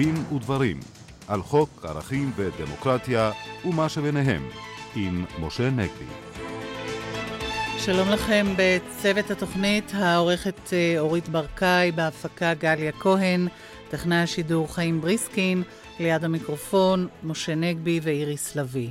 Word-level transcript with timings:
דין 0.00 0.24
ודברים 0.34 0.80
על 1.28 1.42
חוק 1.42 1.84
ערכים 1.84 2.32
ודמוקרטיה 2.36 3.32
ומה 3.64 3.88
שביניהם 3.88 4.48
עם 4.96 5.24
משה 5.40 5.70
נגבי. 5.70 6.04
שלום 7.78 8.08
לכם 8.08 8.46
בצוות 8.56 9.30
התוכנית, 9.30 9.92
העורכת 9.94 10.72
אה, 10.72 10.94
אורית 10.98 11.28
ברקאי, 11.28 11.92
בהפקה 11.92 12.54
גליה 12.54 12.92
כהן, 12.92 13.48
טכנאי 13.90 14.16
השידור 14.16 14.74
חיים 14.74 15.00
בריסקין, 15.00 15.62
ליד 15.98 16.24
המיקרופון 16.24 17.08
משה 17.22 17.54
נגבי 17.54 18.00
ואיריס 18.02 18.56
לביא. 18.56 18.90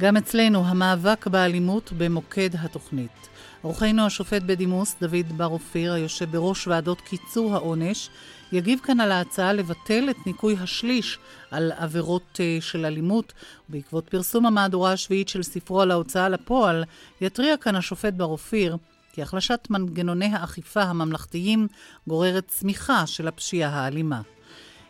גם 0.00 0.16
אצלנו 0.16 0.66
המאבק 0.66 1.26
באלימות 1.26 1.92
במוקד 1.98 2.50
התוכנית. 2.54 3.28
אורחנו 3.64 4.06
השופט 4.06 4.42
בדימוס 4.42 4.96
דוד 5.00 5.36
בר 5.36 5.46
אופיר, 5.46 5.92
היושב 5.92 6.30
בראש 6.30 6.66
ועדות 6.66 7.00
קיצור 7.00 7.54
העונש, 7.54 8.10
יגיב 8.52 8.80
כאן 8.82 9.00
על 9.00 9.12
ההצעה 9.12 9.52
לבטל 9.52 10.10
את 10.10 10.26
ניכוי 10.26 10.56
השליש 10.60 11.18
על 11.50 11.72
עבירות 11.76 12.22
uh, 12.40 12.64
של 12.64 12.86
אלימות. 12.86 13.32
בעקבות 13.68 14.08
פרסום 14.08 14.46
המהדורה 14.46 14.92
השביעית 14.92 15.28
של 15.28 15.42
ספרו 15.42 15.80
על 15.80 15.90
ההוצאה 15.90 16.28
לפועל, 16.28 16.84
יתריע 17.20 17.56
כאן 17.56 17.76
השופט 17.76 18.12
בר 18.14 18.24
אופיר 18.24 18.76
כי 19.12 19.22
החלשת 19.22 19.66
מנגנוני 19.70 20.26
האכיפה 20.26 20.82
הממלכתיים 20.82 21.68
גוררת 22.06 22.48
צמיחה 22.48 23.06
של 23.06 23.28
הפשיעה 23.28 23.70
האלימה. 23.70 24.20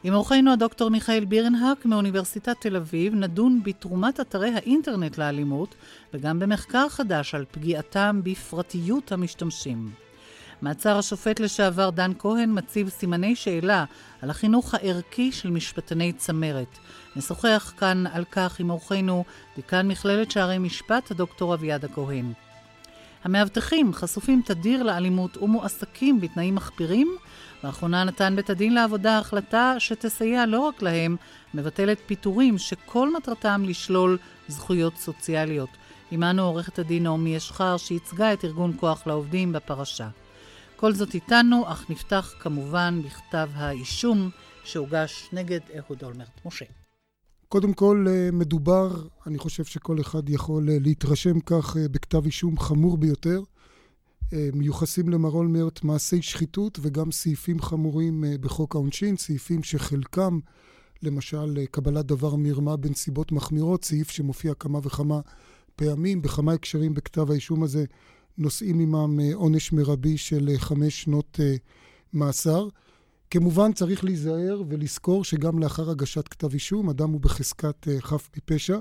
עם 0.05 0.15
אורחנו 0.15 0.52
הדוקטור 0.52 0.91
מיכאל 0.91 1.25
בירנהק 1.25 1.87
מאוניברסיטת 1.87 2.57
תל 2.61 2.77
אביב 2.77 3.15
נדון 3.15 3.61
בתרומת 3.65 4.21
אתרי 4.21 4.51
האינטרנט 4.51 5.19
לאלימות 5.19 5.75
וגם 6.15 6.38
במחקר 6.38 6.88
חדש 6.88 7.35
על 7.35 7.45
פגיעתם 7.51 8.21
בפרטיות 8.25 9.13
המשתמשים. 9.13 10.07
מעצר 10.62 10.98
השופט 10.98 11.40
לשעבר 11.40 11.90
דן 11.90 12.12
כהן 12.18 12.59
מציב 12.59 12.88
סימני 12.88 13.37
שאלה 13.37 13.84
על 14.23 14.30
החינוך 14.30 14.74
הערכי 14.74 15.32
של 15.32 15.51
משפטני 15.51 16.12
צמרת. 16.12 16.78
נשוחח 17.16 17.73
כאן 17.78 18.04
על 18.12 18.24
כך 18.32 18.60
עם 18.60 18.70
אורחנו, 18.70 19.24
דיקן 19.56 19.88
מכללת 19.88 20.30
שערי 20.30 20.59
משפט, 20.59 21.10
הדוקטור 21.10 21.54
אביעד 21.54 21.84
הכהן. 21.84 22.32
המאבטחים 23.24 23.92
חשופים 23.92 24.42
תדיר 24.45 24.82
לאלימות 24.82 25.36
ומועסקים 25.36 26.20
בתנאים 26.20 26.54
מחפירים. 26.54 27.16
לאחרונה 27.64 28.04
נתן 28.04 28.36
בית 28.36 28.51
הדין 28.51 28.74
לעבודה 28.74 29.18
החלטה 29.18 29.74
שתסייע 29.79 30.46
לא 30.46 30.60
רק 30.60 30.82
להם, 30.82 31.16
מבטלת 31.54 31.98
פיטורים 32.06 32.59
שכל 32.59 33.12
מטרתם 33.16 33.62
לשלול 33.66 34.18
זכויות 34.48 34.96
סוציאליות. 34.96 35.68
עמנו 36.10 36.42
עורכת 36.42 36.79
הדין 36.79 37.02
נעמי 37.02 37.36
אשחר 37.36 37.76
שייצגה 37.76 38.32
את 38.32 38.45
ארגון 38.45 38.73
כוח 38.76 39.06
לעובדים 39.06 39.52
בפרשה. 39.52 40.09
כל 40.80 40.93
זאת 40.93 41.15
איתנו, 41.15 41.65
אך 41.66 41.90
נפתח 41.90 42.34
כמובן 42.40 43.01
בכתב 43.04 43.48
האישום 43.54 44.30
שהוגש 44.65 45.29
נגד 45.32 45.60
אהוד 45.76 46.04
אולמרט. 46.04 46.40
משה. 46.45 46.65
קודם 47.48 47.73
כל, 47.73 48.07
אה, 48.09 48.29
מדובר, 48.32 49.07
אני 49.26 49.38
חושב 49.38 49.65
שכל 49.65 50.01
אחד 50.01 50.29
יכול 50.29 50.70
אה, 50.70 50.76
להתרשם 50.80 51.40
כך, 51.40 51.76
אה, 51.76 51.88
בכתב 51.88 52.24
אישום 52.24 52.59
חמור 52.59 52.98
ביותר. 52.98 53.43
מיוחסים 54.52 55.09
למר 55.09 55.30
אולמרט 55.30 55.85
מעשי 55.85 56.23
שחיתות 56.23 56.79
וגם 56.82 57.13
סעיפים 57.13 57.60
חמורים 57.60 58.24
בחוק 58.40 58.74
העונשין, 58.74 59.16
סעיפים 59.16 59.63
שחלקם, 59.63 60.38
למשל, 61.02 61.65
קבלת 61.70 62.07
דבר 62.07 62.37
מרמה 62.37 62.76
בנסיבות 62.76 63.32
מחמירות, 63.32 63.85
סעיף 63.85 64.10
שמופיע 64.10 64.54
כמה 64.54 64.78
וכמה 64.82 65.20
פעמים, 65.76 66.22
בכמה 66.22 66.53
הקשרים 66.53 66.94
בכתב 66.94 67.31
האישום 67.31 67.62
הזה 67.62 67.84
נושאים 68.39 68.81
עמם 68.81 69.21
עונש 69.34 69.72
מרבי 69.72 70.17
של 70.17 70.50
חמש 70.56 71.03
שנות 71.03 71.41
מאסר. 72.12 72.69
כמובן 73.31 73.72
צריך 73.72 74.04
להיזהר 74.04 74.62
ולזכור 74.69 75.25
שגם 75.25 75.59
לאחר 75.59 75.91
הגשת 75.91 76.28
כתב 76.28 76.53
אישום, 76.53 76.91
אדם 76.91 77.10
הוא 77.10 77.21
בחזקת 77.21 77.88
אה, 77.88 78.00
חף 78.00 78.28
מפשע. 78.37 78.78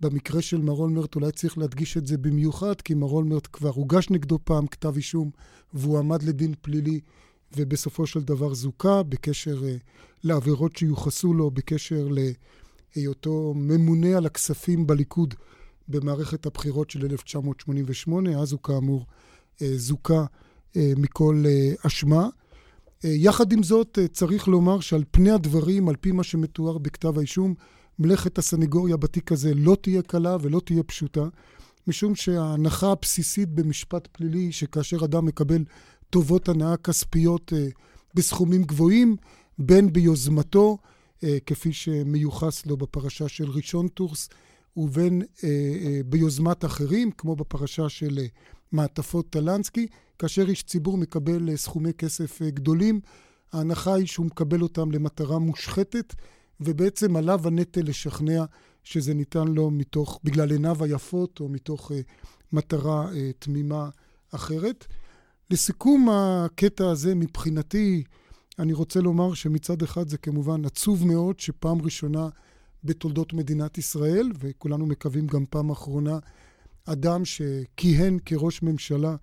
במקרה 0.00 0.42
של 0.42 0.62
מר 0.62 0.72
אולמרט 0.72 1.14
אולי 1.14 1.32
צריך 1.32 1.58
להדגיש 1.58 1.96
את 1.96 2.06
זה 2.06 2.18
במיוחד, 2.18 2.80
כי 2.80 2.94
מר 2.94 3.06
אולמרט 3.06 3.48
כבר 3.52 3.70
הוגש 3.70 4.10
נגדו 4.10 4.38
פעם 4.44 4.66
כתב 4.66 4.96
אישום 4.96 5.30
והוא 5.72 5.98
עמד 5.98 6.22
לדין 6.22 6.54
פלילי 6.62 7.00
ובסופו 7.56 8.06
של 8.06 8.20
דבר 8.20 8.54
זוכה 8.54 9.02
בקשר 9.02 9.62
לעבירות 10.24 10.76
שיוחסו 10.76 11.34
לו, 11.34 11.50
בקשר 11.50 12.08
להיותו 12.96 13.52
ממונה 13.56 14.16
על 14.16 14.26
הכספים 14.26 14.86
בליכוד 14.86 15.34
במערכת 15.88 16.46
הבחירות 16.46 16.90
של 16.90 17.04
1988, 17.04 18.40
אז 18.40 18.52
הוא 18.52 18.60
כאמור 18.62 19.06
uh, 19.56 19.64
זוכה 19.76 20.24
uh, 20.24 20.78
מכל 20.96 21.44
uh, 21.44 21.86
אשמה. 21.86 22.28
אה, 23.04 23.10
יחד 23.14 23.52
עם 23.52 23.62
זאת, 23.62 23.98
אה, 23.98 24.08
צריך 24.08 24.48
לומר 24.48 24.80
שעל 24.80 25.04
פני 25.10 25.30
הדברים, 25.30 25.88
על 25.88 25.96
פי 25.96 26.12
מה 26.12 26.22
שמתואר 26.22 26.78
בכתב 26.78 27.18
האישום, 27.18 27.54
מלאכת 27.98 28.38
הסנגוריה 28.38 28.96
בתיק 28.96 29.32
הזה 29.32 29.54
לא 29.54 29.76
תהיה 29.80 30.02
קלה 30.02 30.36
ולא 30.40 30.60
תהיה 30.64 30.82
פשוטה, 30.82 31.24
משום 31.86 32.14
שההנחה 32.14 32.92
הבסיסית 32.92 33.48
במשפט 33.48 34.08
פלילי 34.12 34.52
שכאשר 34.52 35.04
אדם 35.04 35.26
מקבל 35.26 35.64
טובות 36.10 36.48
הנאה 36.48 36.76
כספיות 36.76 37.52
אה, 37.56 37.68
בסכומים 38.14 38.64
גבוהים, 38.64 39.16
בין 39.58 39.92
ביוזמתו, 39.92 40.78
כפי 41.46 41.72
שמיוחס 41.72 42.66
לו 42.66 42.76
בפרשה 42.76 43.28
של 43.28 43.50
ראשון 43.50 43.88
טורס, 43.88 44.28
ובין 44.76 45.22
ביוזמת 46.06 46.64
אחרים, 46.64 47.10
כמו 47.10 47.36
בפרשה 47.36 47.88
של 47.88 48.18
מעטפות 48.72 49.30
טלנסקי, 49.30 49.86
כאשר 50.18 50.48
איש 50.48 50.62
ציבור 50.62 50.98
מקבל 50.98 51.50
אה, 51.50 51.56
סכומי 51.56 51.92
כסף 51.92 52.42
אה, 52.42 52.50
גדולים, 52.50 53.00
ההנחה 53.52 53.94
היא 53.94 54.06
שהוא 54.06 54.26
מקבל 54.26 54.62
אותם 54.62 54.90
למטרה 54.90 55.38
מושחתת, 55.38 56.14
ובעצם 56.60 57.16
עליו 57.16 57.46
הנטל 57.46 57.80
לשכנע 57.84 58.44
שזה 58.84 59.14
ניתן 59.14 59.48
לו 59.48 59.70
מתוך, 59.70 60.20
בגלל 60.24 60.50
עיניו 60.50 60.84
היפות, 60.84 61.40
או 61.40 61.48
מתוך 61.48 61.90
אה, 61.90 61.94
מטרה 62.52 63.10
אה, 63.10 63.14
תמימה 63.38 63.88
אחרת. 64.30 64.86
לסיכום 65.50 66.08
הקטע 66.10 66.90
הזה, 66.90 67.14
מבחינתי, 67.14 68.02
אני 68.58 68.72
רוצה 68.72 69.00
לומר 69.00 69.34
שמצד 69.34 69.82
אחד 69.82 70.08
זה 70.08 70.18
כמובן 70.18 70.64
עצוב 70.64 71.06
מאוד 71.06 71.40
שפעם 71.40 71.82
ראשונה 71.82 72.28
בתולדות 72.84 73.32
מדינת 73.32 73.78
ישראל, 73.78 74.32
וכולנו 74.38 74.86
מקווים 74.86 75.26
גם 75.26 75.44
פעם 75.50 75.70
אחרונה, 75.70 76.18
אדם 76.84 77.24
שכיהן 77.24 78.18
כראש 78.24 78.62
ממשלה 78.62 79.16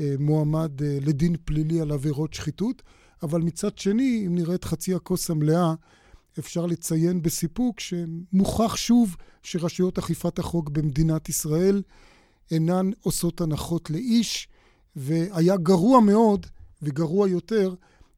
אה, 0.00 0.14
מועמד 0.18 0.82
אה, 0.82 0.98
לדין 1.00 1.36
פלילי 1.44 1.80
על 1.80 1.92
עבירות 1.92 2.34
שחיתות, 2.34 2.82
אבל 3.22 3.40
מצד 3.40 3.78
שני, 3.78 4.24
אם 4.26 4.34
נראה 4.34 4.54
את 4.54 4.64
חצי 4.64 4.94
הכוס 4.94 5.30
המלאה, 5.30 5.74
אפשר 6.38 6.66
לציין 6.66 7.22
בסיפוק 7.22 7.80
שמוכח 7.80 8.76
שוב 8.76 9.16
שרשויות 9.42 9.98
אכיפת 9.98 10.38
החוק 10.38 10.68
במדינת 10.68 11.28
ישראל 11.28 11.82
אינן 12.50 12.90
עושות 13.00 13.40
הנחות 13.40 13.90
לאיש, 13.90 14.48
והיה 14.96 15.56
גרוע 15.56 16.00
מאוד 16.00 16.46
וגרוע 16.82 17.28
יותר 17.28 17.74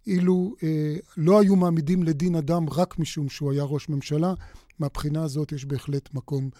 אילו 0.06 0.54
אה, 0.62 0.96
לא 1.16 1.40
היו 1.40 1.56
מעמידים 1.56 2.02
לדין 2.02 2.34
אדם 2.34 2.66
רק 2.68 2.98
משום 2.98 3.28
שהוא 3.28 3.52
היה 3.52 3.62
ראש 3.62 3.88
ממשלה. 3.88 4.34
מהבחינה 4.80 5.22
הזאת 5.22 5.52
יש 5.52 5.64
בהחלט 5.64 6.14
מקום 6.14 6.50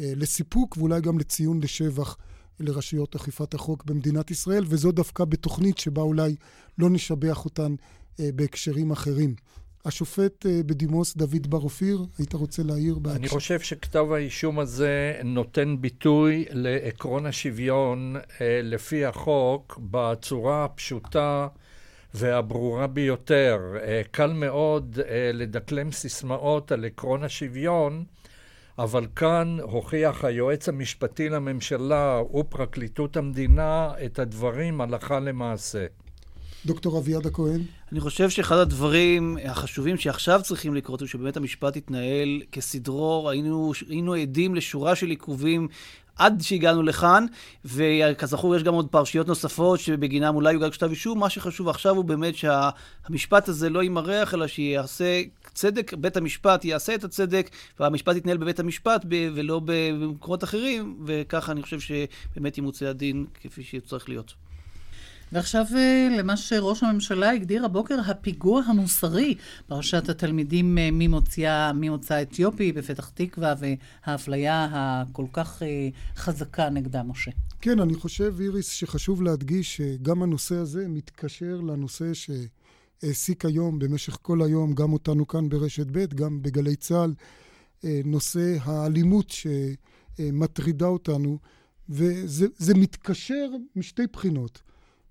אה, 0.00 0.12
לסיפוק 0.16 0.76
ואולי 0.76 1.00
גם 1.00 1.18
לציון 1.18 1.62
לשבח 1.62 2.16
לרשויות 2.60 3.14
אכיפת 3.14 3.54
החוק 3.54 3.84
במדינת 3.84 4.30
ישראל, 4.30 4.64
וזו 4.66 4.92
דווקא 4.92 5.24
בתוכנית 5.24 5.78
שבה 5.78 6.02
אולי 6.02 6.36
לא 6.78 6.90
נשבח 6.90 7.44
אותן 7.44 7.74
אה, 8.20 8.28
בהקשרים 8.34 8.90
אחרים. 8.90 9.34
השופט 9.84 10.46
אה, 10.46 10.60
בדימוס 10.66 11.16
דוד 11.16 11.46
בר 11.50 11.58
אופיר, 11.58 12.06
היית 12.18 12.34
רוצה 12.34 12.62
להעיר 12.62 12.98
בהקשר? 12.98 13.18
אני 13.18 13.28
חושב 13.28 13.60
שכתב 13.60 14.06
האישום 14.12 14.58
הזה 14.58 15.20
נותן 15.24 15.76
ביטוי 15.80 16.44
לעקרון 16.50 17.26
השוויון 17.26 18.16
אה, 18.40 18.60
לפי 18.62 19.04
החוק 19.04 19.80
בצורה 19.90 20.64
הפשוטה 20.64 21.48
והברורה 22.14 22.86
ביותר. 22.86 23.58
אה, 23.82 24.02
קל 24.10 24.32
מאוד 24.32 24.98
אה, 25.08 25.30
לדקלם 25.34 25.92
סיסמאות 25.92 26.72
על 26.72 26.84
עקרון 26.84 27.24
השוויון, 27.24 28.04
אבל 28.78 29.06
כאן 29.16 29.56
הוכיח 29.62 30.24
היועץ 30.24 30.68
המשפטי 30.68 31.28
לממשלה 31.28 32.20
ופרקליטות 32.34 33.16
המדינה 33.16 33.90
את 34.04 34.18
הדברים 34.18 34.80
הלכה 34.80 35.20
למעשה. 35.20 35.86
דוקטור 36.66 36.98
אביעד 36.98 37.26
הכהן. 37.26 37.60
אני 37.92 38.00
חושב 38.00 38.30
שאחד 38.30 38.56
הדברים 38.56 39.38
החשובים 39.44 39.96
שעכשיו 39.96 40.40
צריכים 40.42 40.74
לקרות 40.74 41.00
הוא 41.00 41.08
שבאמת 41.08 41.36
המשפט 41.36 41.76
יתנהל 41.76 42.42
כסדרו. 42.52 43.30
היינו, 43.30 43.72
היינו 43.88 44.14
עדים 44.14 44.54
לשורה 44.54 44.96
של 44.96 45.10
עיכובים 45.10 45.68
עד 46.16 46.40
שהגענו 46.40 46.82
לכאן, 46.82 47.26
וכזכור 47.64 48.56
יש 48.56 48.62
גם 48.62 48.74
עוד 48.74 48.88
פרשיות 48.88 49.28
נוספות 49.28 49.80
שבגינם 49.80 50.34
אולי 50.34 50.52
יוגש 50.52 50.76
כתב 50.76 50.90
אישום. 50.90 51.18
מה 51.18 51.30
שחשוב 51.30 51.68
עכשיו 51.68 51.96
הוא 51.96 52.04
באמת 52.04 52.34
שהמשפט 52.36 53.48
הזה 53.48 53.70
לא 53.70 53.82
יימרח, 53.82 54.34
אלא 54.34 54.46
שיעשה 54.46 55.22
צדק, 55.54 55.94
בית 55.94 56.16
המשפט 56.16 56.64
יעשה 56.64 56.94
את 56.94 57.04
הצדק, 57.04 57.50
והמשפט 57.80 58.16
יתנהל 58.16 58.36
בבית 58.36 58.60
המשפט 58.60 59.06
ולא 59.10 59.60
במקומות 59.64 60.44
אחרים, 60.44 61.04
וככה 61.06 61.52
אני 61.52 61.62
חושב 61.62 61.80
שבאמת 61.80 62.58
ימוצא 62.58 62.86
הדין 62.86 63.26
כפי 63.42 63.62
שצריך 63.62 64.08
להיות. 64.08 64.41
ועכשיו 65.32 65.66
אה, 65.76 66.08
למה 66.18 66.36
שראש 66.36 66.82
הממשלה 66.82 67.30
הגדיר 67.30 67.64
הבוקר, 67.64 68.00
הפיגוע 68.06 68.62
המוסרי, 68.66 69.34
פרשת 69.66 70.08
התלמידים 70.08 70.78
אה, 70.78 70.90
ממוצא 71.72 72.22
אתיופי 72.22 72.72
בפתח 72.72 73.10
תקווה 73.14 73.54
והאפליה 73.58 74.68
הכל 74.72 75.26
כך 75.32 75.62
אה, 75.62 75.88
חזקה 76.16 76.70
נגדה, 76.70 77.02
משה. 77.02 77.30
כן, 77.60 77.80
אני 77.80 77.94
חושב, 77.94 78.34
איריס, 78.40 78.68
שחשוב 78.68 79.22
להדגיש 79.22 79.76
שגם 79.76 80.22
הנושא 80.22 80.54
הזה 80.54 80.88
מתקשר 80.88 81.60
לנושא 81.60 82.12
שהעסיק 82.14 83.44
היום, 83.44 83.78
במשך 83.78 84.18
כל 84.22 84.42
היום, 84.42 84.72
גם 84.72 84.92
אותנו 84.92 85.26
כאן 85.26 85.48
ברשת 85.48 85.86
ב', 85.92 86.14
גם 86.14 86.42
בגלי 86.42 86.76
צה"ל, 86.76 87.14
נושא 88.04 88.56
האלימות 88.62 89.30
שמטרידה 89.30 90.86
אותנו, 90.86 91.38
וזה 91.88 92.74
מתקשר 92.74 93.50
משתי 93.76 94.02
בחינות. 94.12 94.62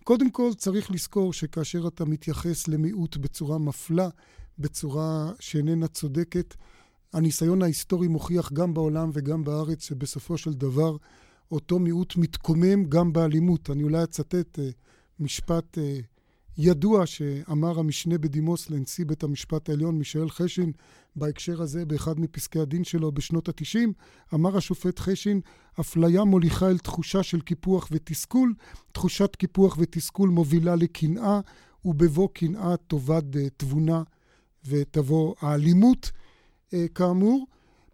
קודם 0.04 0.32
כל 0.32 0.54
צריך 0.58 0.92
לזכור 0.92 1.34
שכאשר 1.34 1.88
אתה 1.88 2.06
מתייחס 2.06 2.68
למיעוט 2.68 3.18
בצורה 3.18 3.58
מפלה, 3.58 4.10
בצורה 4.60 5.32
שאיננה 5.40 5.88
צודקת, 5.88 6.56
הניסיון 7.14 7.62
ההיסטורי 7.62 8.08
מוכיח 8.08 8.52
גם 8.52 8.74
בעולם 8.74 9.10
וגם 9.14 9.44
בארץ 9.44 9.84
שבסופו 9.84 10.38
של 10.38 10.54
דבר 10.54 10.98
אותו 11.52 11.80
מיעוט 11.80 12.16
מתקומם 12.18 12.86
גם 12.86 13.14
באלימות. 13.14 13.70
אני 13.70 13.84
אולי 13.84 14.04
אצטט 14.04 14.60
uh, 14.60 14.62
משפט 15.20 15.78
uh, 15.78 15.82
ידוע 16.58 17.06
שאמר 17.06 17.80
המשנה 17.80 18.18
בדימוס 18.18 18.70
לנשיא 18.70 19.06
בית 19.06 19.24
המשפט 19.24 19.70
העליון 19.70 19.98
מישאל 19.98 20.30
חשין 20.30 20.72
בהקשר 21.16 21.62
הזה 21.62 21.86
באחד 21.86 22.20
מפסקי 22.20 22.60
הדין 22.60 22.84
שלו 22.84 23.12
בשנות 23.12 23.50
התשעים, 23.50 23.94
אמר 24.34 24.58
השופט 24.58 25.00
חשין, 25.00 25.42
אפליה 25.80 26.24
מוליכה 26.24 26.68
אל 26.70 26.78
תחושה 26.78 27.24
של 27.24 27.42
קיפוח 27.42 27.88
ותסכול, 27.92 28.54
תחושת 28.92 29.36
קיפוח 29.36 29.78
ותסכול 29.80 30.30
מובילה 30.30 30.76
לקנאה, 30.76 31.40
ובבוא 31.86 32.30
קנאה 32.34 32.78
תאבד 32.88 33.36
uh, 33.36 33.40
תבונה 33.58 34.04
ותבוא 34.66 35.36
האלימות, 35.42 36.12
uh, 36.70 36.76
כאמור. 36.96 37.48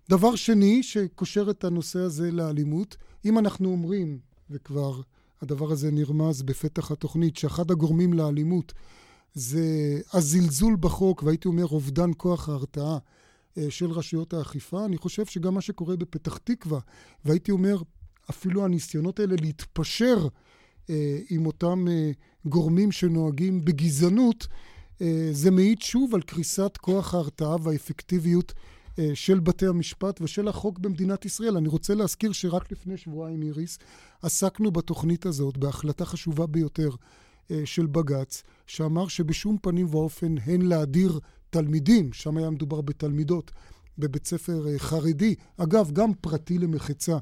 דבר 0.09 0.35
שני 0.35 0.83
שקושר 0.83 1.49
את 1.49 1.63
הנושא 1.63 1.99
הזה 1.99 2.31
לאלימות, 2.31 2.97
אם 3.25 3.39
אנחנו 3.39 3.69
אומרים, 3.69 4.19
וכבר 4.49 5.01
הדבר 5.41 5.71
הזה 5.71 5.91
נרמז 5.91 6.41
בפתח 6.41 6.91
התוכנית, 6.91 7.37
שאחד 7.37 7.71
הגורמים 7.71 8.13
לאלימות 8.13 8.73
זה 9.33 9.99
הזלזול 10.13 10.75
בחוק, 10.79 11.23
והייתי 11.23 11.47
אומר 11.47 11.65
אובדן 11.65 12.11
כוח 12.17 12.49
ההרתעה 12.49 12.97
אה, 13.57 13.65
של 13.69 13.91
רשויות 13.91 14.33
האכיפה. 14.33 14.85
אני 14.85 14.97
חושב 14.97 15.25
שגם 15.25 15.53
מה 15.53 15.61
שקורה 15.61 15.95
בפתח 15.95 16.37
תקווה, 16.37 16.79
והייתי 17.25 17.51
אומר 17.51 17.81
אפילו 18.29 18.65
הניסיונות 18.65 19.19
האלה 19.19 19.35
להתפשר 19.41 20.27
אה, 20.89 21.19
עם 21.29 21.45
אותם 21.45 21.85
אה, 21.87 22.11
גורמים 22.45 22.91
שנוהגים 22.91 23.65
בגזענות, 23.65 24.47
זה 25.31 25.51
מעיד 25.51 25.81
שוב 25.81 26.15
על 26.15 26.21
קריסת 26.21 26.77
כוח 26.81 27.13
ההרתעה 27.13 27.55
והאפקטיביות 27.61 28.53
של 29.13 29.39
בתי 29.39 29.67
המשפט 29.67 30.21
ושל 30.21 30.47
החוק 30.47 30.79
במדינת 30.79 31.25
ישראל. 31.25 31.57
אני 31.57 31.67
רוצה 31.67 31.95
להזכיר 31.95 32.31
שרק 32.31 32.71
לפני 32.71 32.97
שבועיים, 32.97 33.43
איריס, 33.43 33.79
עסקנו 34.21 34.71
בתוכנית 34.71 35.25
הזאת 35.25 35.57
בהחלטה 35.57 36.05
חשובה 36.05 36.47
ביותר 36.47 36.89
אה, 37.51 37.61
של 37.65 37.85
בג"ץ, 37.85 38.43
שאמר 38.67 39.07
שבשום 39.07 39.57
פנים 39.61 39.87
ואופן 39.89 40.35
הן 40.45 40.61
להדיר 40.61 41.19
תלמידים, 41.49 42.13
שם 42.13 42.37
היה 42.37 42.49
מדובר 42.49 42.81
בתלמידות, 42.81 43.51
בבית 43.97 44.27
ספר 44.27 44.67
אה, 44.67 44.79
חרדי, 44.79 45.35
אגב, 45.57 45.91
גם 45.91 46.13
פרטי 46.13 46.57
למחצה, 46.57 47.17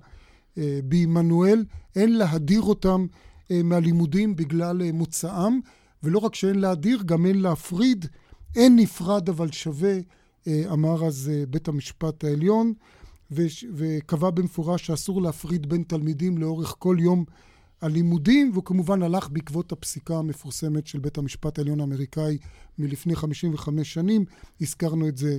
בעמנואל, 0.83 1.65
אין 1.95 2.17
להדיר 2.17 2.61
אותם 2.61 3.05
מהלימודים 3.49 4.35
בגלל 4.35 4.91
מוצאם, 4.91 5.59
ולא 6.03 6.19
רק 6.19 6.35
שאין 6.35 6.59
להדיר, 6.59 7.01
גם 7.05 7.25
אין 7.25 7.41
להפריד, 7.41 8.05
אין 8.55 8.75
נפרד 8.75 9.29
אבל 9.29 9.51
שווה. 9.51 9.97
אה, 10.47 10.63
אמר 10.73 11.05
אז 11.05 11.31
אה, 11.33 11.45
בית 11.45 11.67
המשפט 11.67 12.23
העליון, 12.23 12.73
וקבע 13.73 14.29
במפורש 14.29 14.87
שאסור 14.87 15.21
להפריד 15.21 15.69
בין 15.69 15.83
תלמידים 15.83 16.37
לאורך 16.37 16.75
כל 16.79 16.97
יום 16.99 17.25
הלימודים, 17.81 18.51
והוא 18.53 18.63
כמובן 18.63 19.03
הלך 19.03 19.29
בעקבות 19.29 19.71
הפסיקה 19.71 20.17
המפורסמת 20.17 20.87
של 20.87 20.99
בית 20.99 21.17
המשפט 21.17 21.57
העליון 21.57 21.79
האמריקאי 21.79 22.37
מלפני 22.77 23.15
55 23.15 23.93
שנים. 23.93 24.25
הזכרנו 24.61 25.07
את 25.07 25.17
זה 25.17 25.37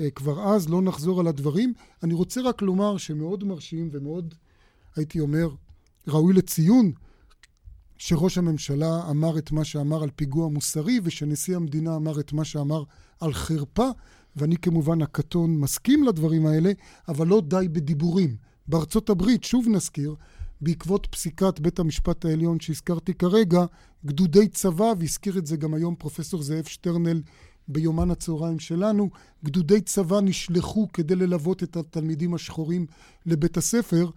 אה, 0.00 0.10
כבר 0.10 0.54
אז, 0.54 0.68
לא 0.68 0.82
נחזור 0.82 1.20
על 1.20 1.26
הדברים. 1.26 1.72
אני 2.02 2.14
רוצה 2.14 2.40
רק 2.40 2.62
לומר 2.62 2.96
שמאוד 2.96 3.44
מרשים 3.44 3.88
ומאוד, 3.92 4.34
הייתי 4.96 5.20
אומר, 5.20 5.48
ראוי 6.08 6.34
לציון, 6.34 6.92
שראש 7.98 8.38
הממשלה 8.38 9.10
אמר 9.10 9.38
את 9.38 9.52
מה 9.52 9.64
שאמר 9.64 10.02
על 10.02 10.10
פיגוע 10.16 10.48
מוסרי, 10.48 11.00
ושנשיא 11.02 11.56
המדינה 11.56 11.96
אמר 11.96 12.20
את 12.20 12.32
מה 12.32 12.44
שאמר 12.44 12.82
על 13.20 13.32
חרפה. 13.32 13.88
ואני 14.38 14.56
כמובן 14.56 15.02
הקטון 15.02 15.58
מסכים 15.58 16.04
לדברים 16.04 16.46
האלה, 16.46 16.72
אבל 17.08 17.26
לא 17.26 17.42
די 17.48 17.68
בדיבורים. 17.72 18.36
בארצות 18.68 19.10
הברית, 19.10 19.44
שוב 19.44 19.68
נזכיר, 19.68 20.14
בעקבות 20.60 21.06
פסיקת 21.10 21.60
בית 21.60 21.78
המשפט 21.78 22.24
העליון 22.24 22.60
שהזכרתי 22.60 23.14
כרגע, 23.14 23.64
גדודי 24.06 24.48
צבא, 24.48 24.92
והזכיר 24.98 25.38
את 25.38 25.46
זה 25.46 25.56
גם 25.56 25.74
היום 25.74 25.94
פרופסור 25.94 26.42
זאב 26.42 26.64
שטרנל 26.64 27.22
ביומן 27.68 28.10
הצהריים 28.10 28.58
שלנו, 28.58 29.10
גדודי 29.44 29.80
צבא 29.80 30.20
נשלחו 30.20 30.88
כדי 30.92 31.14
ללוות 31.14 31.62
את 31.62 31.76
התלמידים 31.76 32.34
השחורים 32.34 32.86
לבית 33.26 33.56
הספר. 33.56 34.10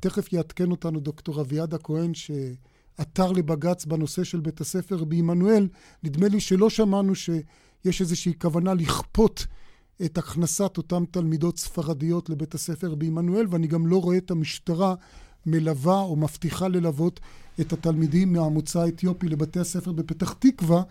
תכף 0.00 0.32
יעדכן 0.32 0.70
אותנו 0.70 1.00
דוקטור 1.00 1.40
אביעד 1.40 1.74
הכהן 1.74 2.12
שעתר 2.14 3.32
לבג"ץ 3.32 3.84
בנושא 3.84 4.24
של 4.24 4.40
בית 4.40 4.60
הספר 4.60 5.04
בעמנואל. 5.04 5.68
נדמה 6.02 6.28
לי 6.28 6.40
שלא 6.40 6.70
שמענו 6.70 7.14
שיש 7.14 8.00
איזושהי 8.00 8.32
כוונה 8.38 8.74
לכפות 8.74 9.46
את 10.04 10.18
הכנסת 10.18 10.76
אותן 10.76 11.04
תלמידות 11.04 11.58
ספרדיות 11.58 12.30
לבית 12.30 12.54
הספר 12.54 12.94
בעמנואל, 12.94 13.46
ואני 13.50 13.66
גם 13.66 13.86
לא 13.86 14.00
רואה 14.00 14.16
את 14.16 14.30
המשטרה 14.30 14.94
מלווה 15.46 16.00
או 16.00 16.16
מבטיחה 16.16 16.68
ללוות 16.68 17.20
את 17.60 17.72
התלמידים 17.72 18.32
מהמוצא 18.32 18.80
האתיופי 18.80 19.28
לבתי 19.28 19.60
הספר 19.60 19.92
בפתח 19.92 20.32
תקווה, 20.32 20.82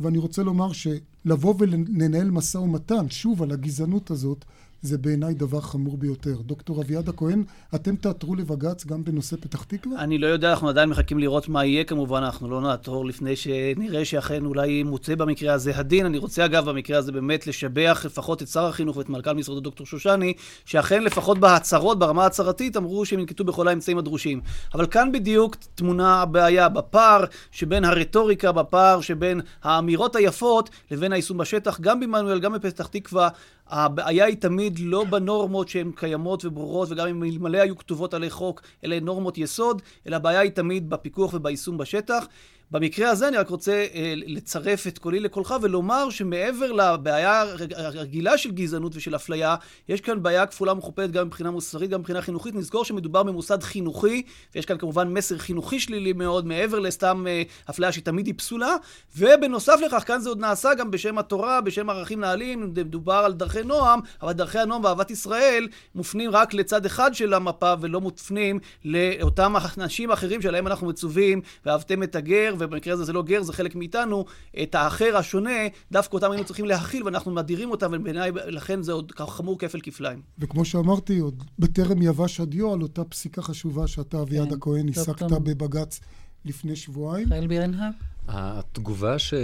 ואני 0.00 0.18
רוצה 0.18 0.42
לומר 0.42 0.70
שלבוא 0.72 1.54
ולנהל 1.58 2.30
משא 2.30 2.58
ומתן, 2.58 3.10
שוב, 3.10 3.42
על 3.42 3.52
הגזענות 3.52 4.10
הזאת, 4.10 4.44
זה 4.84 4.98
בעיניי 4.98 5.34
דבר 5.34 5.60
חמור 5.60 5.96
ביותר. 5.96 6.36
דוקטור 6.40 6.82
אביעד 6.82 7.08
הכהן, 7.08 7.44
אתם 7.74 7.96
תעתרו 7.96 8.34
לבג"ץ 8.34 8.86
גם 8.86 9.04
בנושא 9.04 9.36
פתח 9.36 9.62
תקווה? 9.62 9.98
אני 9.98 10.18
לא 10.18 10.26
יודע, 10.26 10.50
אנחנו 10.50 10.68
עדיין 10.68 10.88
מחכים 10.88 11.18
לראות 11.18 11.48
מה 11.48 11.64
יהיה 11.64 11.84
כמובן, 11.84 12.22
אנחנו 12.22 12.50
לא 12.50 12.60
נעתור 12.60 13.06
לפני 13.06 13.36
שנראה 13.36 14.04
שאכן 14.04 14.44
אולי 14.44 14.82
מוצא 14.82 15.14
במקרה 15.14 15.52
הזה 15.52 15.72
הדין. 15.76 16.06
אני 16.06 16.18
רוצה 16.18 16.44
אגב 16.44 16.70
במקרה 16.70 16.98
הזה 16.98 17.12
באמת 17.12 17.46
לשבח 17.46 18.02
לפחות 18.06 18.42
את 18.42 18.48
שר 18.48 18.64
החינוך 18.64 18.96
ואת 18.96 19.08
מנכ"ל 19.08 19.32
משרדו 19.32 19.60
דוקטור 19.60 19.86
שושני, 19.86 20.32
שאכן 20.64 21.02
לפחות 21.02 21.38
בהצהרות, 21.38 21.98
ברמה 21.98 22.22
ההצהרתית, 22.22 22.76
אמרו 22.76 23.04
שהם 23.04 23.18
ינקטו 23.20 23.44
בכל 23.44 23.68
האמצעים 23.68 23.98
הדרושים. 23.98 24.40
אבל 24.74 24.86
כאן 24.86 25.12
בדיוק 25.12 25.56
תמונה 25.74 26.22
הבעיה, 26.22 26.68
בפער 26.68 27.24
שבין 27.50 27.84
הרטוריקה, 27.84 28.52
בפער 28.52 29.00
שבין 29.00 29.40
האמירות 29.62 30.16
היפות 30.16 30.70
לבין 30.90 31.12
היישום 31.12 31.38
בשטח, 31.38 31.80
גם 31.80 32.00
בעמנואל, 32.00 32.40
גם 32.40 32.52
בפתח 32.52 32.86
תקווה. 32.86 33.28
הבעיה 33.74 34.24
היא 34.24 34.36
תמיד 34.36 34.78
לא 34.78 35.04
בנורמות 35.04 35.68
שהן 35.68 35.92
קיימות 35.94 36.44
וברורות, 36.44 36.88
וגם 36.90 37.08
אם 37.08 37.24
אלמלא 37.24 37.58
היו 37.58 37.78
כתובות 37.78 38.14
עלי 38.14 38.30
חוק, 38.30 38.62
אלה 38.84 39.00
נורמות 39.00 39.38
יסוד, 39.38 39.82
אלא 40.06 40.16
הבעיה 40.16 40.40
היא 40.40 40.50
תמיד 40.50 40.90
בפיקוח 40.90 41.34
וביישום 41.34 41.78
בשטח. 41.78 42.26
במקרה 42.70 43.10
הזה 43.10 43.28
אני 43.28 43.36
רק 43.36 43.48
רוצה 43.48 43.86
אה, 43.94 44.14
לצרף 44.16 44.86
את 44.86 44.98
קולי 44.98 45.20
לקולך 45.20 45.54
ולומר 45.62 46.10
שמעבר 46.10 46.72
לבעיה 46.72 47.44
הרגילה 47.76 48.38
של 48.38 48.50
גזענות 48.50 48.96
ושל 48.96 49.16
אפליה, 49.16 49.56
יש 49.88 50.00
כאן 50.00 50.22
בעיה 50.22 50.46
כפולה 50.46 50.72
ומכופלת 50.72 51.10
גם 51.10 51.26
מבחינה 51.26 51.50
מוסרית, 51.50 51.90
גם 51.90 52.00
מבחינה 52.00 52.22
חינוכית. 52.22 52.54
נזכור 52.54 52.84
שמדובר 52.84 53.22
במוסד 53.22 53.62
חינוכי, 53.62 54.22
ויש 54.54 54.66
כאן 54.66 54.78
כמובן 54.78 55.08
מסר 55.08 55.38
חינוכי 55.38 55.80
שלילי 55.80 56.12
מאוד, 56.12 56.46
מעבר 56.46 56.78
לסתם 56.78 57.26
אה, 57.26 57.42
אפליה 57.70 57.92
שתמיד 57.92 58.26
היא 58.26 58.34
פסולה. 58.36 58.76
ובנוסף 59.16 59.80
לכך, 59.86 60.04
כאן 60.06 60.20
זה 60.20 60.28
עוד 60.28 60.40
נעשה 60.40 60.74
גם 60.74 60.90
בשם 60.90 61.18
התורה, 61.18 61.60
בשם 61.60 61.90
ערכים 61.90 62.20
נעלים, 62.20 62.74
מדובר 62.74 63.14
על 63.14 63.32
דרכי 63.32 63.62
נועם, 63.62 64.00
אבל 64.22 64.32
דרכי 64.32 64.58
הנועם 64.58 64.84
ואהבת 64.84 65.10
ישראל 65.10 65.68
מופנים 65.94 66.30
רק 66.30 66.54
לצד 66.54 66.86
אחד 66.86 67.14
של 67.14 67.34
המפה 67.34 67.74
ולא 67.80 68.00
מופנים 68.00 68.58
לאותם 68.84 69.54
אנשים 69.78 70.10
אחרים 70.10 70.42
שעליהם 70.42 70.66
אנחנו 70.66 70.86
מצווים, 70.86 71.40
ואהבתם 71.66 72.02
את 72.02 72.16
הגר, 72.16 72.53
ובמקרה 72.58 72.94
הזה 72.94 73.04
זה 73.04 73.12
לא 73.12 73.22
גר, 73.22 73.42
זה 73.42 73.52
חלק 73.52 73.76
מאיתנו, 73.76 74.24
את 74.62 74.74
האחר 74.74 75.16
השונה, 75.16 75.50
דווקא 75.92 76.16
אותם 76.16 76.30
היינו 76.30 76.44
צריכים 76.44 76.64
להכיל, 76.64 77.04
ואנחנו 77.04 77.32
מדירים 77.32 77.70
אותם, 77.70 77.90
ובעיניי, 77.92 78.30
לכן 78.46 78.82
זה 78.82 78.92
עוד 78.92 79.12
חמור 79.16 79.58
כפל 79.58 79.80
כפליים. 79.80 80.20
וכמו 80.38 80.64
שאמרתי, 80.64 81.18
עוד 81.18 81.44
בטרם 81.58 82.02
יבש 82.02 82.40
הדיו 82.40 82.72
על 82.72 82.82
אותה 82.82 83.04
פסיקה 83.04 83.42
חשובה 83.42 83.86
שאתה, 83.86 84.22
אביעד 84.22 84.48
כן, 84.48 84.54
הכהן, 84.54 84.88
הסקת 84.88 85.22
בבג"ץ 85.22 86.00
לפני 86.44 86.76
שבועיים. 86.76 87.28
חייל 87.28 87.46
בירנהק. 87.46 87.94
התגובה 88.28 89.18
ש... 89.18 89.34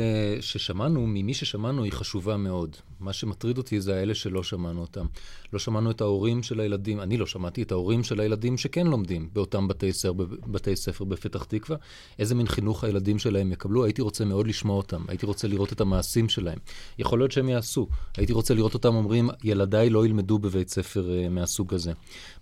ששמענו, 0.41 1.07
ממי 1.07 1.35
ששמענו, 1.35 1.85
היא 1.85 1.93
חשובה 1.93 2.37
מאוד. 2.37 2.77
מה 3.01 3.13
שמטריד 3.13 3.59
אותי 3.59 3.81
זה 3.81 3.95
האלה 3.97 4.15
שלא 4.15 4.43
שמענו 4.43 4.81
אותם. 4.81 5.07
לא 5.53 5.59
שמענו 5.59 5.91
את 5.91 6.01
ההורים 6.01 6.43
של 6.43 6.61
הילדים, 6.61 7.01
אני 7.01 7.17
לא 7.17 7.27
שמעתי 7.27 7.63
את 7.63 7.73
ההורים 7.73 8.05
של 8.05 8.21
הילדים 8.21 8.59
שכן 8.59 8.87
לומדים 8.87 9.29
באותם 9.33 9.69
בתי 9.69 9.93
ספר, 9.93 10.13
בתי 10.47 10.77
ספר 10.77 11.05
בפתח 11.05 11.45
תקווה. 11.45 11.79
איזה 12.19 12.35
מין 12.35 12.47
חינוך 12.47 12.85
הילדים 12.85 13.19
שלהם 13.19 13.53
יקבלו, 13.53 13.85
הייתי 13.85 14.03
רוצה 14.03 14.25
מאוד 14.25 14.47
לשמוע 14.47 14.77
אותם, 14.77 15.05
הייתי 15.09 15.27
רוצה 15.27 15.49
לראות 15.49 15.73
את 15.73 15.81
המעשים 15.81 16.29
שלהם. 16.29 16.59
יכול 16.99 17.19
להיות 17.19 17.33
שהם 17.33 17.49
יעשו. 17.49 17.89
הייתי 18.17 18.33
רוצה 18.33 18.55
לראות 18.55 18.75
אותם 18.75 18.95
אומרים, 18.95 19.31
ילדיי 19.45 19.91
לא 19.91 20.07
ילמדו 20.07 20.39
בבית 20.39 20.69
ספר 20.69 21.09
uh, 21.09 21.29
מהסוג 21.29 21.75
הזה. 21.75 21.93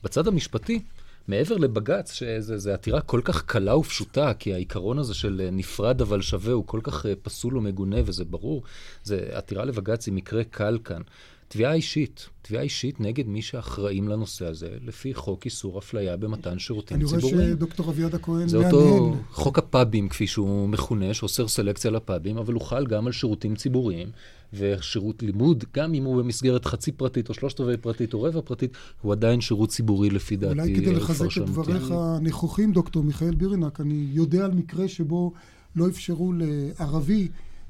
בצד 0.02 0.28
המשפטי, 0.28 0.80
מעבר 1.28 1.56
לבג"ץ, 1.56 2.12
שזו 2.12 2.70
עתירה 2.70 3.00
כל 3.00 3.20
כך 3.24 3.44
קלה 3.44 3.76
ופשוטה, 3.76 4.34
כי 4.34 4.54
העיקרון 4.54 4.98
הזה 4.98 5.14
של 5.14 5.40
אה, 5.44 5.50
נפרד 5.50 6.00
אבל 6.00 6.20
שווה 6.22 6.52
הוא 6.52 6.66
כל 6.66 6.80
כך 6.82 7.06
אה, 7.06 7.12
פסול 7.22 7.56
ומגונה, 7.56 7.96
וזה 8.04 8.24
ברור, 8.24 8.62
זה 9.02 9.28
עתירה 9.32 9.64
לבג"ץ 9.64 10.06
היא 10.06 10.14
מקרה 10.14 10.44
קל 10.44 10.78
כאן. 10.84 11.02
תביעה 11.48 11.72
אישית, 11.72 12.28
תביעה 12.42 12.62
אישית 12.62 13.00
נגד 13.00 13.26
מי 13.26 13.42
שאחראים 13.42 14.08
לנושא 14.08 14.46
הזה, 14.46 14.68
לפי 14.86 15.14
חוק 15.14 15.44
איסור 15.44 15.78
אפליה 15.78 16.16
במתן 16.16 16.58
שירותים 16.58 17.06
ציבוריים. 17.06 17.38
אני 17.38 17.44
רואה 17.44 17.56
שדוקטור 17.56 17.90
אביעד 17.90 18.14
הכהן 18.14 18.34
מהנהן. 18.34 18.48
זה 18.48 18.56
אותו 18.56 19.16
חוק 19.30 19.58
הפאבים, 19.58 20.08
כפי 20.08 20.26
שהוא 20.26 20.68
מכונה, 20.68 21.14
שאוסר 21.14 21.48
סלקציה 21.48 21.90
לפאבים, 21.90 22.36
אבל 22.36 22.52
הוא 22.52 22.62
חל 22.62 22.86
גם 22.86 23.06
על 23.06 23.12
שירותים 23.12 23.56
ציבוריים. 23.56 24.08
ושירות 24.52 25.22
לימוד, 25.22 25.64
גם 25.74 25.94
אם 25.94 26.04
הוא 26.04 26.22
במסגרת 26.22 26.64
חצי 26.64 26.92
פרטית 26.92 27.28
או 27.28 27.34
שלושת 27.34 27.60
רבעי 27.60 27.76
פרטית 27.76 28.14
או 28.14 28.22
רבע 28.22 28.40
פרטית, 28.40 28.76
הוא 29.02 29.12
עדיין 29.12 29.40
שירות 29.40 29.68
ציבורי 29.68 30.10
לפי 30.10 30.36
דעתי. 30.36 30.60
אולי 30.60 30.76
כדי 30.76 30.92
לחזק 30.92 31.36
את 31.36 31.42
דבריך 31.42 31.90
הנכוחים, 31.90 32.72
דוקטור 32.72 33.02
מיכאל 33.04 33.34
בירנק, 33.34 33.80
אני 33.80 34.06
יודע 34.12 34.44
על 34.44 34.50
מקרה 34.50 34.88
שבו 34.88 35.32
לא 35.76 35.88
אפשרו 35.88 36.32
לערבי 36.32 37.28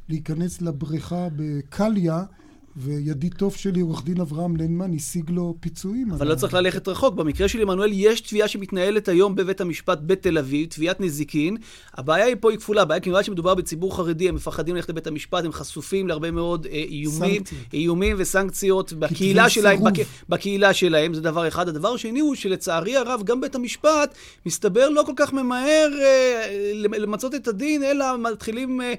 להיכנס 0.08 0.62
לבריכה 0.62 1.28
בקליה. 1.36 2.24
וידיד 2.76 3.34
טוב 3.34 3.54
שלי, 3.56 3.80
עורך 3.80 4.04
דין 4.04 4.20
אברהם 4.20 4.56
לנמן, 4.56 4.94
השיג 4.94 5.30
לו 5.30 5.54
פיצויים. 5.60 6.10
אבל 6.10 6.28
לא 6.28 6.34
צריך 6.34 6.54
ללכת 6.54 6.88
רחוק. 6.88 7.14
במקרה 7.14 7.48
של 7.48 7.60
עמנואל 7.60 7.90
יש 7.92 8.20
תביעה 8.20 8.48
שמתנהלת 8.48 9.08
היום 9.08 9.34
בבית 9.34 9.60
המשפט 9.60 9.98
בתל 10.06 10.38
אביב, 10.38 10.68
תביעת 10.68 11.00
נזיקין. 11.00 11.56
הבעיה 11.94 12.24
היא 12.24 12.36
פה 12.40 12.50
היא 12.50 12.58
כפולה. 12.58 12.82
הבעיה 12.82 13.00
כמובן 13.00 13.22
שמדובר 13.22 13.54
בציבור 13.54 13.96
חרדי, 13.96 14.28
הם 14.28 14.34
מפחדים 14.34 14.74
ללכת 14.74 14.88
לבית 14.88 15.06
המשפט, 15.06 15.44
הם 15.44 15.52
חשופים 15.52 16.08
להרבה 16.08 16.30
מאוד 16.30 16.66
אה, 16.66 16.72
איומים, 16.72 17.42
איומים 17.72 18.16
וסנקציות 18.18 18.92
בקהילה 18.92 19.48
שלהם, 19.48 19.84
בק, 19.84 20.04
בקהילה 20.28 20.74
שלהם, 20.74 21.14
זה 21.14 21.20
דבר 21.20 21.48
אחד. 21.48 21.68
הדבר 21.68 21.88
השני 21.88 22.20
הוא 22.20 22.34
שלצערי 22.34 22.96
הרב, 22.96 23.22
גם 23.24 23.40
בית 23.40 23.54
המשפט, 23.54 24.14
מסתבר 24.46 24.88
לא 24.88 25.02
כל 25.06 25.12
כך 25.16 25.32
ממהר 25.32 25.88
אה, 26.00 26.72
למצות 26.74 27.34
את 27.34 27.48
הדין, 27.48 27.82
אלא 27.82 28.18
מתחילים, 28.18 28.80
אה, 28.80 28.94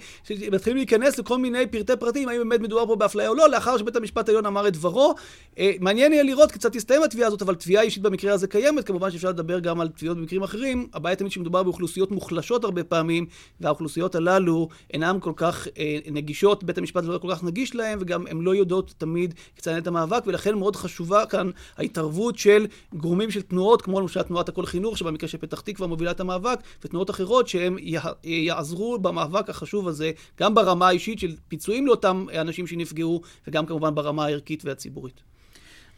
מתחילים 0.51 0.77
להיכנס 0.77 1.19
לכל 1.19 1.37
מיני 1.37 1.67
פרטי 1.67 1.93
פרטים, 1.99 2.29
האם 2.29 2.49
באמת 2.49 2.61
מדובר 2.61 2.85
פה 2.85 2.95
באפליה 2.95 3.29
או 3.29 3.35
לא, 3.35 3.49
לאחר 3.59 3.77
שבית 3.77 3.95
המשפט 3.95 4.29
העליון 4.29 4.45
אמר 4.45 4.67
את 4.67 4.73
דברו. 4.73 5.15
אה, 5.57 5.71
מעניין 5.79 6.13
יהיה 6.13 6.23
לראות 6.23 6.51
כיצד 6.51 6.69
תסתיים 6.69 7.03
התביעה 7.03 7.27
הזאת, 7.27 7.41
אבל 7.41 7.55
תביעה 7.55 7.83
אישית 7.83 8.03
במקרה 8.03 8.33
הזה 8.33 8.47
קיימת, 8.47 8.87
כמובן 8.87 9.11
שאפשר 9.11 9.29
לדבר 9.29 9.59
גם 9.59 9.81
על 9.81 9.87
תביעות 9.87 10.17
במקרים 10.17 10.43
אחרים. 10.43 10.87
הבעיה 10.93 11.15
תמיד 11.15 11.31
שמדובר 11.31 11.63
באוכלוסיות 11.63 12.11
מוחלשות 12.11 12.63
הרבה 12.63 12.83
פעמים, 12.83 13.25
והאוכלוסיות 13.61 14.15
הללו 14.15 14.69
אינן 14.93 15.17
כל 15.21 15.31
כך 15.35 15.67
אה, 15.77 15.97
נגישות, 16.11 16.63
בית 16.63 16.77
המשפט 16.77 17.03
לא 17.03 17.17
כל 17.17 17.27
כך 17.31 17.43
נגיש 17.43 17.75
להם, 17.75 17.99
וגם 18.01 18.27
הן 18.27 18.41
לא 18.41 18.55
יודעות 18.55 18.93
תמיד 18.97 19.33
כיצד 19.55 19.73
את 19.73 19.87
המאבק, 19.87 20.23
ולכן 20.25 20.57
מאוד 20.57 20.75
חשובה 20.75 21.25
כאן 21.25 21.49
ההתערבות 21.77 22.37
של 22.37 22.67
גורמים 22.93 23.31
של 23.31 23.41
תנועות, 23.41 23.81
כמו 23.81 24.01
למשל 24.01 24.21
תנועת 24.21 24.49
הכל 24.49 24.65
חינוך, 24.65 24.97
שבמקרה 24.97 25.29
של 25.29 25.37
פתח 25.37 25.59
תקווה 25.59 25.87
מובילה 25.87 26.11
את 26.11 26.19
המאבק, 26.19 26.59
ותנועות 26.83 27.09
אחרות 27.09 27.47
שהם 27.47 27.77
יעזרו 28.23 28.99
במאבק 28.99 29.49
החשוב 29.49 29.87
הזה, 29.87 30.11
גם 30.39 30.55
ברמה 30.55 30.87
האישית 30.87 31.19
של 31.19 31.35
פיצויים 31.47 31.87
לאותם 31.87 32.25
אנשים 32.41 32.67
שנפגעו, 32.67 33.21
וגם 33.49 33.65
כמובן 33.65 33.95
ברמה 33.95 34.25
הערכית 34.25 34.65
והציבורית. 34.65 35.21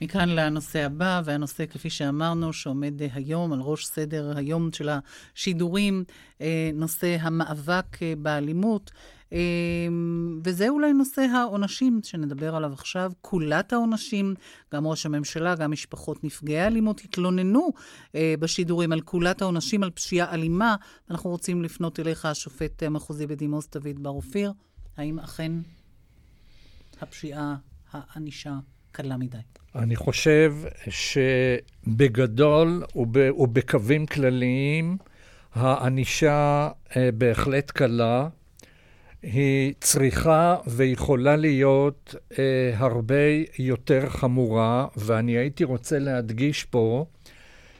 מכאן 0.02 0.30
לנושא 0.30 0.86
הבא, 0.86 1.22
והנושא, 1.26 1.66
כפי 1.66 1.90
שאמרנו, 1.90 2.54
שעומד 2.54 2.94
היום 3.14 3.54
על 3.54 3.60
ראש 3.60 3.86
סדר 3.86 4.38
היום 4.38 4.70
של 4.74 4.90
השידורים, 4.90 6.04
אה, 6.42 6.72
נושא 6.74 7.18
המאבק 7.22 8.04
אה, 8.04 8.14
באלימות. 8.18 8.92
אה, 9.34 9.38
וזה 10.44 10.70
אולי 10.70 10.94
נושא 10.94 11.22
העונשים 11.22 12.00
שנדבר 12.04 12.56
עליו 12.56 12.74
עכשיו. 12.74 13.12
כולת 13.22 13.74
העונשים, 13.74 14.36
גם 14.74 14.88
ראש 14.88 15.06
הממשלה, 15.06 15.56
גם 15.56 15.72
משפחות 15.72 16.24
נפגעי 16.24 16.68
אלימות 16.68 17.02
התלוננו 17.06 17.70
בשידורים 18.40 18.92
על 18.92 19.02
כולת 19.02 19.42
העונשים 19.42 19.84
על 19.84 19.90
פשיעה 19.90 20.34
אלימה. 20.34 20.76
אנחנו 21.12 21.30
רוצים 21.30 21.64
לפנות 21.64 22.00
אליך, 22.00 22.26
השופט 22.26 22.84
המחוזי 22.84 23.28
בדימוס 23.28 23.68
דוד 23.68 24.04
בר 24.04 24.10
אופיר. 24.10 24.52
האם 24.98 25.20
אכן 25.20 25.52
הפשיעה, 27.02 27.56
הענישה 27.92 28.54
קלה 28.92 29.18
מדי? 29.18 29.38
אני 29.76 29.96
חושב 29.96 30.56
שבגדול 30.90 32.84
ובקווים 33.38 34.06
כלליים, 34.06 34.98
הענישה 35.54 36.70
אה, 36.96 37.10
בהחלט 37.12 37.72
קלה. 37.72 38.28
היא 39.24 39.74
צריכה 39.80 40.58
ויכולה 40.68 41.36
להיות 41.36 42.16
אה, 42.40 42.74
הרבה 42.78 43.16
יותר 43.60 44.10
חמורה, 44.10 44.88
ואני 44.98 45.32
הייתי 45.32 45.64
רוצה 45.64 46.00
להדגיש 46.00 46.64
פה 46.64 47.06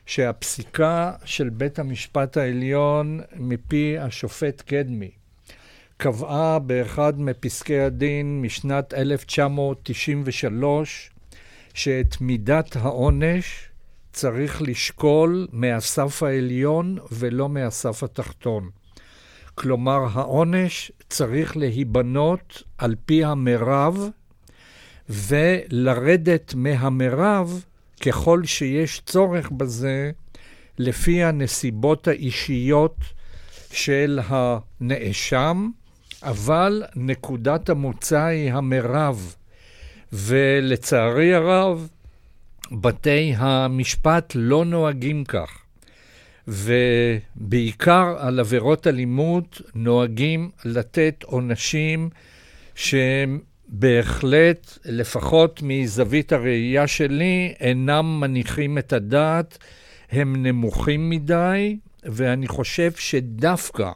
שהפסיקה 0.06 1.14
של 1.26 1.50
בית 1.50 1.80
המשפט 1.80 2.38
העליון 2.38 3.20
מפי 3.36 3.98
השופט 3.98 4.62
קדמי, 4.62 5.12
קבעה 6.04 6.60
באחד 6.60 7.20
מפסקי 7.20 7.80
הדין 7.80 8.42
משנת 8.42 8.94
1993 8.94 11.10
שאת 11.74 12.22
מידת 12.22 12.76
העונש 12.76 13.70
צריך 14.14 14.62
לשקול 14.62 15.48
מהסף 15.52 16.24
העליון 16.24 16.98
ולא 17.12 17.50
מהסף 17.50 18.04
התחתון. 18.04 18.70
כלומר, 19.56 20.00
העונש 20.14 20.92
צריך 21.10 21.58
להיבנות 21.58 22.64
על 22.78 22.96
פי 23.06 23.24
המרב 23.24 24.10
ולרדת 25.10 26.54
מהמרב 26.56 27.64
ככל 28.02 28.46
שיש 28.46 29.02
צורך 29.06 29.52
בזה 29.52 30.12
לפי 30.78 31.24
הנסיבות 31.24 32.08
האישיות 32.08 32.98
של 33.72 34.20
הנאשם 34.28 35.70
אבל 36.24 36.84
נקודת 36.96 37.70
המוצא 37.70 38.24
היא 38.24 38.54
המרב. 38.54 39.36
ולצערי 40.14 41.34
הרב, 41.34 41.88
בתי 42.72 43.34
המשפט 43.38 44.32
לא 44.36 44.66
נוהגים 44.66 45.24
כך. 45.24 45.58
ובעיקר 46.48 48.16
על 48.20 48.40
עבירות 48.40 48.88
אלימות 48.88 49.62
נוהגים 49.76 50.50
לתת 50.66 51.24
עונשים 51.24 52.10
שהם 52.76 53.40
בהחלט, 53.68 54.78
לפחות 54.86 55.60
מזווית 55.64 56.32
הראייה 56.34 56.88
שלי, 56.88 57.54
אינם 57.60 58.20
מניחים 58.20 58.78
את 58.78 58.94
הדעת, 58.94 59.58
הם 60.12 60.46
נמוכים 60.46 61.10
מדי, 61.10 61.78
ואני 62.04 62.48
חושב 62.48 62.92
שדווקא 62.92 63.92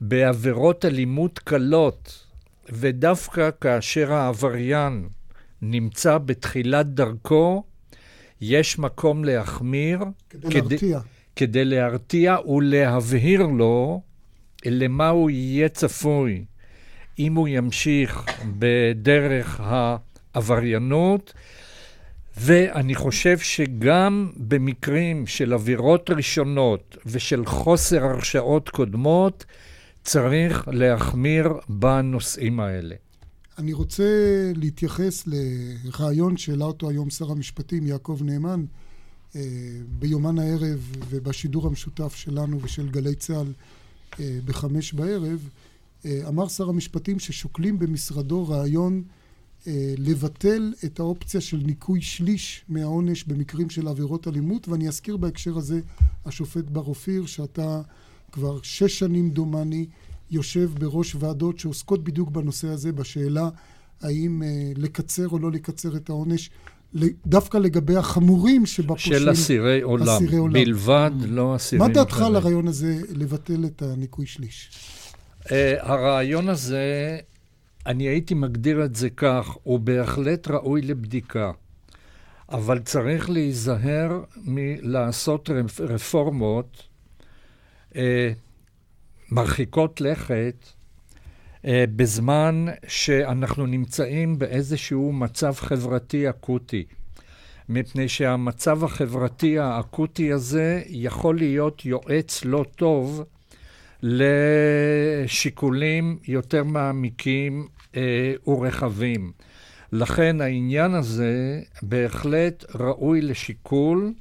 בעבירות 0.00 0.84
אלימות 0.84 1.38
קלות, 1.38 2.24
ודווקא 2.68 3.50
כאשר 3.60 4.12
העבריין 4.12 5.08
נמצא 5.62 6.18
בתחילת 6.18 6.86
דרכו, 6.86 7.62
יש 8.40 8.78
מקום 8.78 9.24
להחמיר. 9.24 9.98
כדי, 10.30 10.48
כדי 10.50 10.60
להרתיע. 10.60 11.00
כדי 11.36 11.64
להרתיע 11.64 12.36
ולהבהיר 12.48 13.42
לו 13.42 14.02
למה 14.64 15.08
הוא 15.08 15.30
יהיה 15.30 15.68
צפוי 15.68 16.44
אם 17.18 17.34
הוא 17.34 17.48
ימשיך 17.48 18.24
בדרך 18.58 19.60
העבריינות. 20.34 21.32
ואני 22.40 22.94
חושב 22.94 23.38
שגם 23.38 24.30
במקרים 24.36 25.26
של 25.26 25.52
עבירות 25.52 26.10
ראשונות 26.10 26.96
ושל 27.06 27.46
חוסר 27.46 28.04
הרשעות 28.04 28.68
קודמות, 28.68 29.44
צריך 30.08 30.68
להחמיר 30.68 31.48
בנושאים 31.68 32.60
האלה. 32.60 32.94
אני 33.58 33.72
רוצה 33.72 34.04
להתייחס 34.54 35.24
לרעיון 35.26 36.36
שהעלה 36.36 36.64
אותו 36.64 36.90
היום 36.90 37.10
שר 37.10 37.30
המשפטים 37.30 37.86
יעקב 37.86 38.18
נאמן 38.24 38.64
אה, 39.36 39.40
ביומן 39.88 40.38
הערב 40.38 40.92
ובשידור 41.08 41.66
המשותף 41.66 42.14
שלנו 42.14 42.62
ושל 42.62 42.88
גלי 42.88 43.14
צה"ל 43.14 43.52
אה, 44.20 44.38
בחמש 44.44 44.92
בערב. 44.92 45.48
אה, 46.04 46.20
אמר 46.28 46.48
שר 46.48 46.68
המשפטים 46.68 47.18
ששוקלים 47.18 47.78
במשרדו 47.78 48.48
רעיון 48.48 49.02
לבטל 49.98 50.72
את 50.84 51.00
האופציה 51.00 51.40
של 51.40 51.56
ניכוי 51.56 52.02
שליש 52.02 52.64
מהעונש 52.68 53.24
במקרים 53.24 53.70
של 53.70 53.88
עבירות 53.88 54.28
אלימות, 54.28 54.68
ואני 54.68 54.88
אזכיר 54.88 55.16
בהקשר 55.16 55.58
הזה 55.58 55.80
השופט 56.24 56.64
בר 56.64 56.84
אופיר, 56.86 57.26
שאתה 57.26 57.82
כבר 58.32 58.58
שש 58.62 58.98
שנים 58.98 59.30
דומני 59.30 59.86
יושב 60.30 60.70
בראש 60.78 61.16
ועדות 61.18 61.58
שעוסקות 61.58 62.04
בדיוק 62.04 62.30
בנושא 62.30 62.68
הזה, 62.68 62.92
בשאלה 62.92 63.48
האם 64.02 64.42
אה, 64.42 64.48
לקצר 64.76 65.28
או 65.28 65.38
לא 65.38 65.50
לקצר 65.50 65.96
את 65.96 66.08
העונש, 66.08 66.50
דווקא 67.26 67.58
לגבי 67.58 67.96
החמורים 67.96 68.66
שבפושעים. 68.66 69.18
של 69.18 69.30
אסירי 69.30 69.80
עולם. 69.80 70.08
אסירי 70.08 70.36
עולם. 70.36 70.52
בלבד, 70.52 71.10
mm. 71.20 71.26
לא 71.26 71.56
אסירים 71.56 71.82
אחרים. 71.82 71.96
מה 71.96 72.04
דעתך 72.04 72.22
על 72.22 72.36
הרעיון 72.36 72.68
הזה 72.68 73.00
לבטל 73.10 73.64
את 73.64 73.82
הניכוי 73.82 74.26
שליש? 74.26 74.70
Uh, 75.42 75.50
הרעיון 75.80 76.48
הזה, 76.48 77.18
אני 77.86 78.04
הייתי 78.04 78.34
מגדיר 78.34 78.84
את 78.84 78.96
זה 78.96 79.10
כך, 79.10 79.56
הוא 79.62 79.80
בהחלט 79.80 80.48
ראוי 80.48 80.82
לבדיקה. 80.82 81.50
אבל 82.50 82.78
צריך 82.78 83.30
להיזהר 83.30 84.20
מלעשות 84.44 85.50
רפורמות 85.80 86.87
אה, 87.96 88.32
מרחיקות 89.30 90.00
לכת 90.00 90.54
אה, 91.64 91.84
בזמן 91.96 92.66
שאנחנו 92.86 93.66
נמצאים 93.66 94.38
באיזשהו 94.38 95.12
מצב 95.12 95.54
חברתי 95.56 96.30
אקוטי. 96.30 96.84
מפני 97.68 98.08
שהמצב 98.08 98.84
החברתי 98.84 99.58
האקוטי 99.58 100.32
הזה 100.32 100.82
יכול 100.88 101.36
להיות 101.36 101.84
יועץ 101.84 102.44
לא 102.44 102.64
טוב 102.76 103.24
לשיקולים 104.02 106.18
יותר 106.28 106.64
מעמיקים 106.64 107.68
אה, 107.96 108.32
ורחבים. 108.46 109.32
לכן 109.92 110.40
העניין 110.40 110.94
הזה 110.94 111.60
בהחלט 111.82 112.64
ראוי 112.74 113.20
לשיקול, 113.20 114.12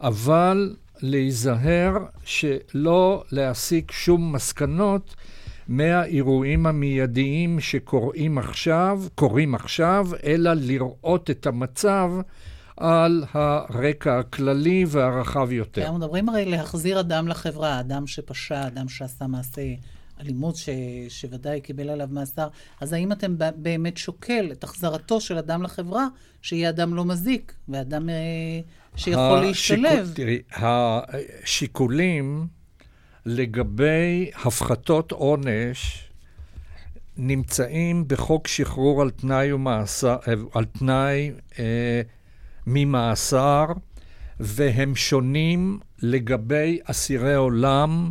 אבל 0.00 0.76
להיזהר 1.02 1.92
שלא 2.24 3.24
להסיק 3.32 3.92
שום 3.92 4.32
מסקנות 4.32 5.14
מהאירועים 5.68 6.66
המיידיים 6.66 7.60
שקורים 7.60 8.38
עכשיו, 8.38 9.02
עכשיו, 9.54 10.08
אלא 10.24 10.50
לראות 10.54 11.30
את 11.30 11.46
המצב 11.46 12.12
על 12.76 13.24
הרקע 13.32 14.18
הכללי 14.18 14.84
והרחב 14.88 15.52
יותר. 15.52 15.82
אנחנו 15.82 15.98
מדברים 15.98 16.28
הרי 16.28 16.44
להחזיר 16.44 17.00
אדם 17.00 17.28
לחברה, 17.28 17.80
אדם 17.80 18.06
שפשע, 18.06 18.66
אדם 18.66 18.88
שעשה 18.88 19.26
מעשה 19.26 19.62
אלימות 20.20 20.56
ש, 20.56 20.68
שוודאי 21.08 21.60
קיבל 21.60 21.88
עליו 21.88 22.08
מאסר, 22.10 22.48
אז 22.80 22.92
האם 22.92 23.12
אתם 23.12 23.34
באמת 23.56 23.96
שוקל 23.96 24.48
את 24.52 24.64
החזרתו 24.64 25.20
של 25.20 25.38
אדם 25.38 25.62
לחברה, 25.62 26.06
שיהיה 26.42 26.68
אדם 26.68 26.94
לא 26.94 27.04
מזיק, 27.04 27.54
ואדם 27.68 28.08
אה, 28.08 28.14
שיכול 28.96 29.40
להשתלב? 29.40 30.12
תראי, 30.14 30.42
השיקולים 30.52 32.46
לגבי 33.26 34.30
הפחתות 34.44 35.12
עונש 35.12 36.08
נמצאים 37.16 38.08
בחוק 38.08 38.48
שחרור 38.48 39.02
על 39.02 39.10
תנאי, 39.10 39.52
ומאסר, 39.52 40.16
על 40.54 40.64
תנאי 40.64 41.32
אה, 41.58 42.02
ממאסר, 42.66 43.66
והם 44.40 44.96
שונים 44.96 45.78
לגבי 46.02 46.78
אסירי 46.84 47.34
עולם 47.34 48.10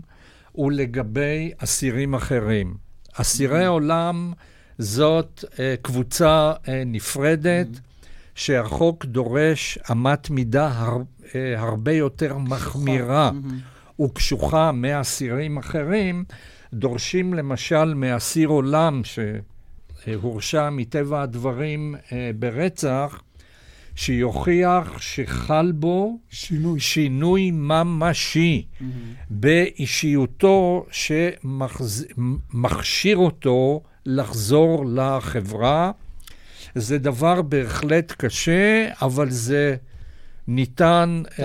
ולגבי 0.55 1.51
אסירים 1.57 2.13
אחרים. 2.13 2.75
אסירי 3.13 3.65
mm-hmm. 3.65 3.69
עולם 3.69 4.33
זאת 4.77 5.45
אה, 5.59 5.75
קבוצה 5.81 6.53
אה, 6.67 6.83
נפרדת. 6.85 7.67
שהחוק 8.35 9.05
דורש 9.05 9.77
אמת 9.91 10.29
מידה 10.29 10.67
הר, 10.67 10.97
אה, 11.35 11.61
הרבה 11.61 11.91
יותר 11.91 12.38
מחמירה 12.38 13.31
mm-hmm. 13.31 14.01
וקשוחה 14.01 14.71
מאסירים 14.71 15.57
אחרים. 15.57 16.23
דורשים 16.73 17.33
למשל 17.33 17.93
מאסיר 17.93 18.50
עולם 18.50 19.01
שהורשע 19.03 20.69
מטבע 20.69 21.21
הדברים 21.21 21.95
אה, 22.11 22.31
ברצח, 22.39 23.21
שיוכיח 23.95 25.01
שחל 25.01 25.71
בו 25.71 26.19
שינוי, 26.29 26.79
שינוי 26.79 27.51
ממשי 27.51 28.65
mm-hmm. 28.65 28.83
באישיותו 29.29 30.85
שמכשיר 30.91 33.17
אותו 33.17 33.81
לחזור 34.05 34.85
לחברה. 34.87 35.91
זה 36.75 36.98
דבר 36.98 37.42
בהחלט 37.42 38.14
קשה, 38.18 38.90
אבל 39.01 39.29
זה 39.29 39.75
ניתן 40.48 41.24
uh, 41.25 41.40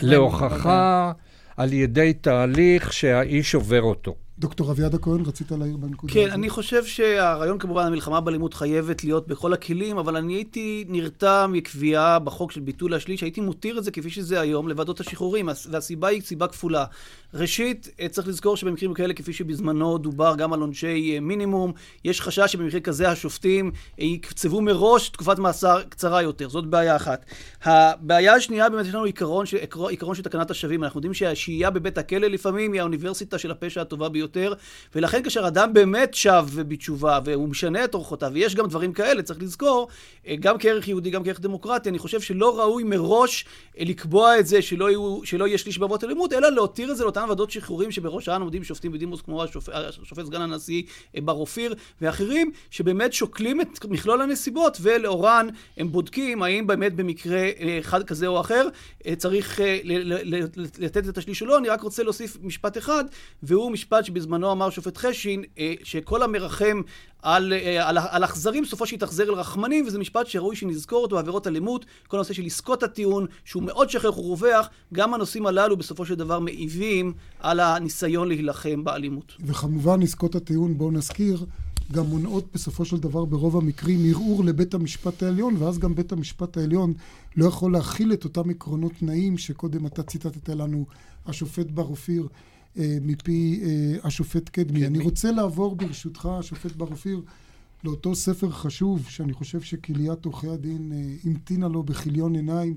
להוכחה 0.00 1.12
על 1.56 1.72
ידי 1.72 2.12
תהליך 2.12 2.92
שהאיש 2.92 3.54
עובר 3.54 3.82
אותו. 3.82 4.14
דוקטור 4.38 4.70
אביעד 4.70 4.94
הכהן, 4.94 5.20
רצית 5.26 5.50
להעיר 5.50 5.76
בנקודה 5.76 6.12
כן, 6.12 6.20
הזאת? 6.20 6.30
כן, 6.30 6.34
אני 6.34 6.50
חושב 6.50 6.84
שהרעיון 6.84 7.58
כמובן, 7.58 7.86
המלחמה 7.86 8.20
באלימות 8.20 8.54
חייבת 8.54 9.04
להיות 9.04 9.28
בכל 9.28 9.52
הכלים, 9.52 9.98
אבל 9.98 10.16
אני 10.16 10.34
הייתי 10.34 10.84
נרתע 10.88 11.46
מקביעה 11.46 12.18
בחוק 12.18 12.52
של 12.52 12.60
ביטול 12.60 12.94
השליש, 12.94 13.22
הייתי 13.22 13.40
מותיר 13.40 13.78
את 13.78 13.84
זה 13.84 13.90
כפי 13.90 14.10
שזה 14.10 14.40
היום 14.40 14.68
לוועדות 14.68 15.00
השחרורים, 15.00 15.48
והסיבה 15.70 16.08
היא 16.08 16.22
סיבה 16.22 16.46
כפולה. 16.46 16.84
ראשית, 17.34 17.88
אה, 18.00 18.08
צריך 18.08 18.28
לזכור 18.28 18.56
שבמקרים 18.56 18.94
כאלה, 18.94 19.14
כפי 19.14 19.32
שבזמנו 19.32 19.98
דובר 19.98 20.34
גם 20.38 20.52
על 20.52 20.60
עונשי 20.60 21.14
אה, 21.14 21.20
מינימום, 21.20 21.72
יש 22.04 22.20
חשש 22.20 22.52
שבמקרה 22.52 22.80
כזה 22.80 23.10
השופטים 23.10 23.70
אה, 24.00 24.04
יקצבו 24.04 24.60
מראש 24.60 25.08
תקופת 25.08 25.38
מאסר 25.38 25.82
קצרה 25.88 26.22
יותר. 26.22 26.48
זאת 26.48 26.66
בעיה 26.66 26.96
אחת. 26.96 27.24
הבעיה 27.64 28.34
השנייה, 28.34 28.68
באמת 28.68 28.86
יש 28.86 28.94
לנו 28.94 29.04
עיקרון, 29.04 29.44
עיקרון 29.88 30.14
של 30.14 30.22
תקנת 30.22 30.50
השבים. 30.50 30.84
אנחנו 30.84 30.98
יודעים 30.98 31.14
שהשהייה 31.14 31.70
בבית 31.70 31.98
הכלא 31.98 32.26
לפעמים 32.26 32.72
היא 32.72 32.80
האוניברסיטה 32.80 33.38
של 33.38 33.50
הפשע 33.50 33.80
הטובה 33.80 34.08
ביותר, 34.08 34.23
ולכן 34.94 35.22
כאשר 35.22 35.46
אדם 35.46 35.72
באמת 35.72 36.14
שב 36.14 36.46
בתשובה, 36.56 37.18
והוא 37.24 37.48
משנה 37.48 37.84
את 37.84 37.94
אורחותיו, 37.94 38.30
ויש 38.34 38.54
גם 38.54 38.66
דברים 38.66 38.92
כאלה, 38.92 39.22
צריך 39.22 39.42
לזכור, 39.42 39.88
גם 40.40 40.58
כערך 40.58 40.88
יהודי, 40.88 41.10
גם 41.10 41.24
כערך 41.24 41.40
דמוקרטי, 41.40 41.88
אני 41.88 41.98
חושב 41.98 42.20
שלא 42.20 42.58
ראוי 42.58 42.82
מראש 42.82 43.44
לקבוע 43.78 44.38
את 44.38 44.46
זה 44.46 44.62
שלא, 44.62 44.90
יהיו, 44.90 45.20
שלא 45.24 45.46
יהיה 45.46 45.58
שליש 45.58 45.78
בעבירות 45.78 46.04
אלימות, 46.04 46.32
אלא 46.32 46.52
להותיר 46.52 46.90
את 46.90 46.96
זה 46.96 47.04
לאותם 47.04 47.26
ועדות 47.28 47.50
שחרורים 47.50 47.90
שבראשן 47.92 48.40
עומדים 48.40 48.64
שופטים 48.64 48.92
בדימוס 48.92 49.20
כמו 49.20 49.42
השופט, 49.42 49.72
השופט 49.74 50.24
סגן 50.24 50.40
הנשיא 50.40 50.82
אה, 51.16 51.20
בר 51.20 51.32
אופיר 51.32 51.74
ואחרים, 52.00 52.50
שבאמת 52.70 53.12
שוקלים 53.12 53.60
את 53.60 53.84
מכלול 53.84 54.22
הנסיבות 54.22 54.78
ולאורן 54.80 55.48
הם 55.76 55.92
בודקים 55.92 56.42
האם 56.42 56.66
באמת 56.66 56.94
במקרה 56.94 57.38
אה, 57.38 57.78
אחד 57.80 58.04
כזה 58.04 58.26
או 58.26 58.40
אחר 58.40 58.68
אה, 59.06 59.16
צריך 59.16 59.60
לתת 60.78 61.08
את 61.08 61.18
השליש 61.18 61.42
או 61.42 61.46
לא. 61.46 61.58
אני 61.58 61.68
רק 61.68 61.80
רוצה 61.80 62.02
להוסיף 62.02 62.36
משפט 62.42 62.78
אחד, 62.78 63.04
והוא 63.42 63.70
משפט 63.70 64.04
שבזמנו 64.14 64.52
אמר 64.52 64.70
שופט 64.70 64.96
חשין, 64.96 65.42
שכל 65.82 66.22
המרחם 66.22 66.80
על, 67.22 67.52
על, 67.80 67.98
על 67.98 68.24
אכזרים, 68.24 68.64
סופו 68.64 68.86
שיתאכזר 68.86 69.22
אל 69.22 69.34
רחמנים, 69.34 69.86
וזה 69.86 69.98
משפט 69.98 70.26
שראוי 70.26 70.56
שנזכור 70.56 71.02
אותו 71.02 71.16
בעבירות 71.16 71.46
אלימות, 71.46 71.84
כל 72.08 72.16
הנושא 72.16 72.34
של 72.34 72.44
עסקות 72.44 72.82
הטיעון, 72.82 73.26
שהוא 73.44 73.62
מאוד 73.62 73.90
שכח 73.90 74.18
ורווח, 74.18 74.68
גם 74.92 75.14
הנושאים 75.14 75.46
הללו 75.46 75.76
בסופו 75.76 76.06
של 76.06 76.14
דבר 76.14 76.38
מעיבים 76.38 77.12
על 77.40 77.60
הניסיון 77.60 78.28
להילחם 78.28 78.84
באלימות. 78.84 79.32
וכמובן 79.40 80.02
עסקות 80.02 80.34
הטיעון, 80.34 80.78
בואו 80.78 80.90
נזכיר, 80.90 81.44
גם 81.92 82.04
מונעות 82.04 82.44
בסופו 82.54 82.84
של 82.84 82.96
דבר 82.96 83.24
ברוב 83.24 83.56
המקרים 83.56 84.00
ערעור 84.10 84.44
לבית 84.44 84.74
המשפט 84.74 85.22
העליון, 85.22 85.56
ואז 85.58 85.78
גם 85.78 85.94
בית 85.94 86.12
המשפט 86.12 86.56
העליון 86.56 86.92
לא 87.36 87.46
יכול 87.46 87.72
להכיל 87.72 88.12
את 88.12 88.24
אותם 88.24 88.50
עקרונות 88.50 88.92
תנאים 88.98 89.38
שקודם 89.38 89.86
אתה 89.86 90.02
ציטטת 90.02 90.48
לנו, 90.48 90.84
השופט 91.26 91.66
בר 91.70 91.82
אופיר, 91.82 92.22
אה, 92.22 92.28
מפי 92.76 93.60
אה, 93.64 93.96
השופט 94.02 94.48
קדמי. 94.48 94.80
כן. 94.80 94.86
אני 94.86 94.98
רוצה 94.98 95.32
לעבור 95.32 95.76
ברשותך, 95.76 96.26
השופט 96.26 96.72
בר 96.72 96.86
אופיר, 96.86 97.22
לאותו 97.84 98.14
ספר 98.14 98.50
חשוב, 98.50 99.06
שאני 99.08 99.32
חושב 99.32 99.60
שקהיליית 99.60 100.24
עורכי 100.24 100.48
הדין 100.48 100.92
אה, 100.94 101.14
המתינה 101.24 101.68
לו 101.68 101.82
בכיליון 101.82 102.34
עיניים. 102.34 102.76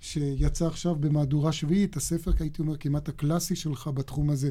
שיצא 0.00 0.66
עכשיו 0.66 0.94
במהדורה 0.94 1.52
שביעית, 1.52 1.96
הספר, 1.96 2.30
הייתי 2.40 2.62
אומר, 2.62 2.76
כמעט 2.76 3.08
הקלאסי 3.08 3.56
שלך 3.56 3.90
בתחום 3.94 4.30
הזה, 4.30 4.50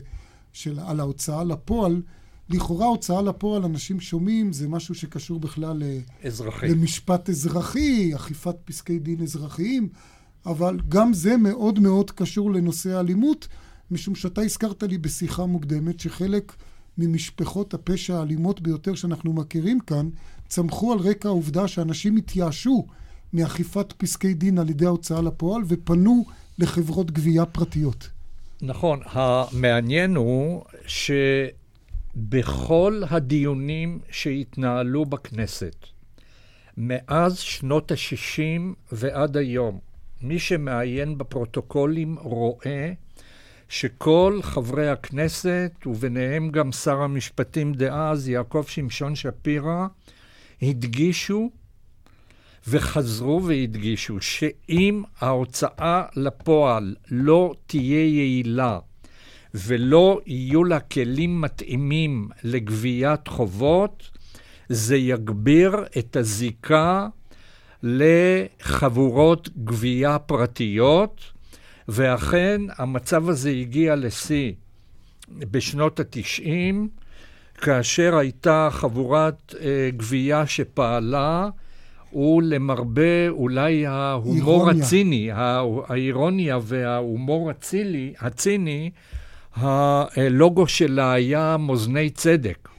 של 0.54 0.80
על 0.80 1.00
ההוצאה 1.00 1.44
לפועל. 1.44 2.02
לכאורה 2.50 2.86
הוצאה 2.86 3.22
לפועל, 3.22 3.66
אנשים 3.66 4.00
שומעים, 4.00 4.54
זה 4.54 4.68
משהו 4.68 4.96
שקשור 4.96 5.40
בכלל 5.40 5.84
אזרחי. 6.24 6.68
למשפט 6.68 7.30
אזרחי, 7.30 8.16
אכיפת 8.16 8.56
פסקי 8.66 9.00
דין 9.00 9.22
אזרחיים, 9.22 9.90
אבל 10.46 10.80
גם 10.90 11.14
זה 11.14 11.38
מאוד 11.38 11.80
מאוד 11.80 12.12
קשור 12.12 12.52
לנושא 12.52 12.90
האלימות, 12.90 13.48
משום 13.92 14.16
שאתה 14.16 14.42
הזכרת 14.42 14.84
לי 14.84 14.98
בשיחה 14.98 15.46
מוקדמת 15.46 16.00
שחלק 16.00 16.54
ממשפחות 16.98 17.74
הפשע 17.74 18.18
האלימות 18.18 18.62
ביותר 18.62 18.96
שאנחנו 18.96 19.34
מכירים 19.34 19.80
כאן, 19.80 20.10
צמחו 20.48 20.94
על 20.94 21.00
רקע 21.00 21.28
העובדה 21.30 21.68
שאנשים 21.68 22.16
התייאשו 22.16 22.88
מאכיפת 23.34 23.94
פסקי 23.98 24.34
דין 24.34 24.58
על 24.60 24.70
ידי 24.70 24.86
ההוצאה 24.86 25.22
לפועל 25.22 25.62
ופנו 25.68 26.26
לחברות 26.60 27.12
גבייה 27.12 27.46
פרטיות. 27.46 28.10
נכון. 28.62 29.00
המעניין 29.06 30.16
הוא 30.16 30.64
שבכל 32.18 33.02
הדיונים 33.10 34.00
שהתנהלו 34.12 35.06
בכנסת, 35.06 35.76
מאז 36.78 37.38
שנות 37.38 37.92
ה-60 37.92 38.74
ועד 38.92 39.38
היום, 39.38 39.80
מי 40.22 40.40
שמעיין 40.40 41.18
בפרוטוקולים 41.18 42.16
רואה 42.20 42.94
שכל 43.70 44.40
חברי 44.42 44.90
הכנסת, 44.90 45.72
וביניהם 45.86 46.50
גם 46.50 46.72
שר 46.72 47.02
המשפטים 47.02 47.74
דאז, 47.74 48.30
יעקב 48.30 48.64
שמשון 48.68 49.16
שפירא, 49.16 49.88
הדגישו 50.62 51.50
וחזרו 52.68 53.44
והדגישו 53.44 54.22
שאם 54.22 55.04
ההוצאה 55.20 56.04
לפועל 56.16 56.96
לא 57.12 57.54
תהיה 57.68 58.06
יעילה 58.06 58.80
ולא 59.54 60.22
יהיו 60.26 60.64
לה 60.64 60.80
כלים 60.80 61.42
מתאימים 61.42 62.30
לגביית 62.44 63.28
חובות, 63.28 64.10
זה 64.70 64.98
יגביר 64.98 65.76
את 65.98 66.16
הזיקה 66.16 67.08
לחבורות 67.84 69.50
גבייה 69.64 70.20
פרטיות, 70.20 71.37
ואכן 71.88 72.62
המצב 72.78 73.30
הזה 73.30 73.50
הגיע 73.50 73.96
לשיא 73.96 74.52
בשנות 75.30 76.00
התשעים, 76.00 76.90
כאשר 77.58 78.18
הייתה 78.18 78.70
חבורת 78.72 79.56
אה, 79.60 79.90
גבייה 79.98 80.48
שפעלה, 80.48 81.50
ולמרבה 82.14 83.30
אולי 83.30 83.86
ההומור 83.86 84.36
אירוניה. 84.36 84.84
הציני, 84.84 85.30
האירוניה 85.88 86.60
וההומור 86.62 87.50
הצילי, 87.50 88.14
הציני, 88.20 88.92
הלוגו 89.56 90.68
שלה 90.68 91.14
היה 91.14 91.58
מאזני 91.58 92.10
צדק. 92.10 92.70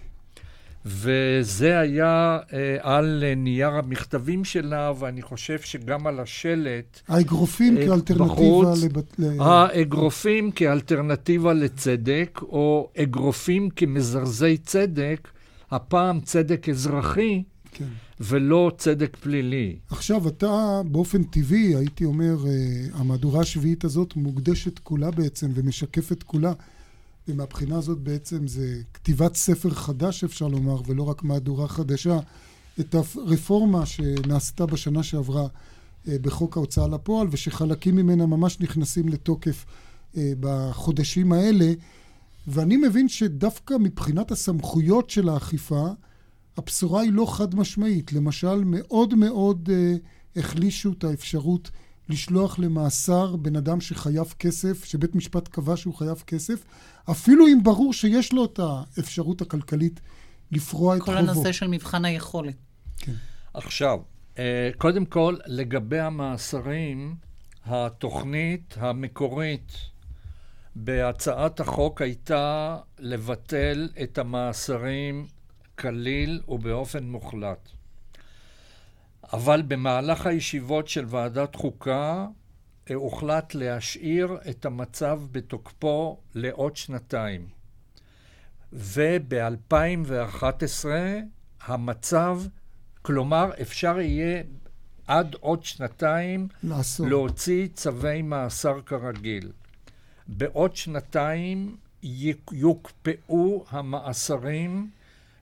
וזה 0.86 1.78
היה 1.78 2.38
אה, 2.52 2.76
על 2.80 3.24
נייר 3.36 3.70
המכתבים 3.70 4.44
שלה, 4.44 4.92
ואני 4.98 5.22
חושב 5.22 5.58
שגם 5.60 6.06
על 6.06 6.20
השלט. 6.20 7.00
האגרופים 7.08 7.78
אה, 7.78 7.86
כאלטרנטיבה 7.86 8.24
בחוץ, 8.24 8.84
לבת... 8.84 9.20
האגרופים 9.40 10.50
כאלטרנטיבה 10.50 11.52
לצדק, 11.52 12.40
או 12.42 12.90
אגרופים 13.02 13.70
כמזרזי 13.70 14.56
צדק, 14.56 15.28
הפעם 15.70 16.20
צדק 16.20 16.68
אזרחי. 16.68 17.42
כן. 17.72 17.84
ולא 18.20 18.72
צדק 18.78 19.16
פלילי. 19.16 19.76
עכשיו, 19.90 20.28
אתה 20.28 20.80
באופן 20.86 21.22
טבעי, 21.22 21.74
הייתי 21.76 22.04
אומר, 22.04 22.36
אה, 22.46 22.52
המהדורה 22.92 23.40
השביעית 23.40 23.84
הזאת 23.84 24.16
מוקדשת 24.16 24.78
כולה 24.78 25.10
בעצם 25.10 25.50
ומשקפת 25.54 26.22
כולה 26.22 26.52
ומהבחינה 27.28 27.78
הזאת 27.78 27.98
בעצם 27.98 28.46
זה 28.46 28.80
כתיבת 28.94 29.34
ספר 29.34 29.70
חדש, 29.70 30.24
אפשר 30.24 30.48
לומר, 30.48 30.80
ולא 30.86 31.02
רק 31.02 31.22
מהדורה 31.22 31.68
חדשה. 31.68 32.18
את 32.80 32.94
הרפורמה 32.94 33.86
שנעשתה 33.86 34.66
בשנה 34.66 35.02
שעברה 35.02 35.46
אה, 36.08 36.16
בחוק 36.20 36.56
ההוצאה 36.56 36.88
לפועל, 36.88 37.28
ושחלקים 37.30 37.96
ממנה 37.96 38.26
ממש 38.26 38.60
נכנסים 38.60 39.08
לתוקף 39.08 39.64
אה, 40.16 40.32
בחודשים 40.40 41.32
האלה. 41.32 41.72
ואני 42.46 42.76
מבין 42.76 43.08
שדווקא 43.08 43.74
מבחינת 43.80 44.30
הסמכויות 44.30 45.10
של 45.10 45.28
האכיפה, 45.28 45.88
הבשורה 46.56 47.02
היא 47.02 47.12
לא 47.12 47.26
חד 47.36 47.54
משמעית. 47.54 48.12
למשל, 48.12 48.64
מאוד 48.64 49.14
מאוד 49.14 49.68
אה, 49.72 49.94
החלישו 50.36 50.92
את 50.92 51.04
האפשרות 51.04 51.70
לשלוח 52.08 52.58
למאסר 52.58 53.36
בן 53.36 53.56
אדם 53.56 53.80
שחייב 53.80 54.34
כסף, 54.38 54.84
שבית 54.84 55.14
משפט 55.14 55.48
קבע 55.48 55.76
שהוא 55.76 55.94
חייב 55.94 56.22
כסף, 56.26 56.64
אפילו 57.10 57.46
אם 57.46 57.62
ברור 57.62 57.92
שיש 57.92 58.32
לו 58.32 58.44
את 58.44 58.60
האפשרות 58.62 59.42
הכלכלית 59.42 60.00
לפרוע 60.52 60.96
את 60.96 61.00
חובו. 61.00 61.12
כל 61.12 61.18
הנושא 61.18 61.52
של 61.52 61.66
מבחן 61.66 62.04
היכולת. 62.04 62.54
כן. 62.98 63.12
עכשיו, 63.54 63.98
אה, 64.38 64.70
קודם 64.78 65.04
כל, 65.04 65.36
לגבי 65.46 66.00
המאסרים, 66.00 67.16
התוכנית 67.66 68.74
המקורית 68.78 69.72
בהצעת 70.76 71.60
החוק 71.60 72.02
הייתה 72.02 72.76
לבטל 72.98 73.88
את 74.02 74.18
המאסרים 74.18 75.26
כליל 75.78 76.40
ובאופן 76.48 77.04
מוחלט. 77.04 77.68
אבל 79.32 79.62
במהלך 79.62 80.26
הישיבות 80.26 80.88
של 80.88 81.04
ועדת 81.08 81.54
חוקה 81.54 82.26
אה, 82.90 82.94
הוחלט 82.94 83.54
להשאיר 83.54 84.38
את 84.50 84.64
המצב 84.64 85.20
בתוקפו 85.32 86.18
לעוד 86.34 86.76
שנתיים. 86.76 87.48
וב-2011 88.72 90.86
המצב, 91.60 92.40
כלומר 93.02 93.50
אפשר 93.62 94.00
יהיה 94.00 94.42
עד 95.06 95.36
עוד 95.40 95.64
שנתיים 95.64 96.48
לעשור. 96.62 97.06
להוציא 97.06 97.68
צווי 97.74 98.22
מאסר 98.22 98.80
כרגיל. 98.86 99.52
בעוד 100.28 100.76
שנתיים 100.76 101.76
יוקפאו 102.52 103.64
המאסרים 103.70 104.90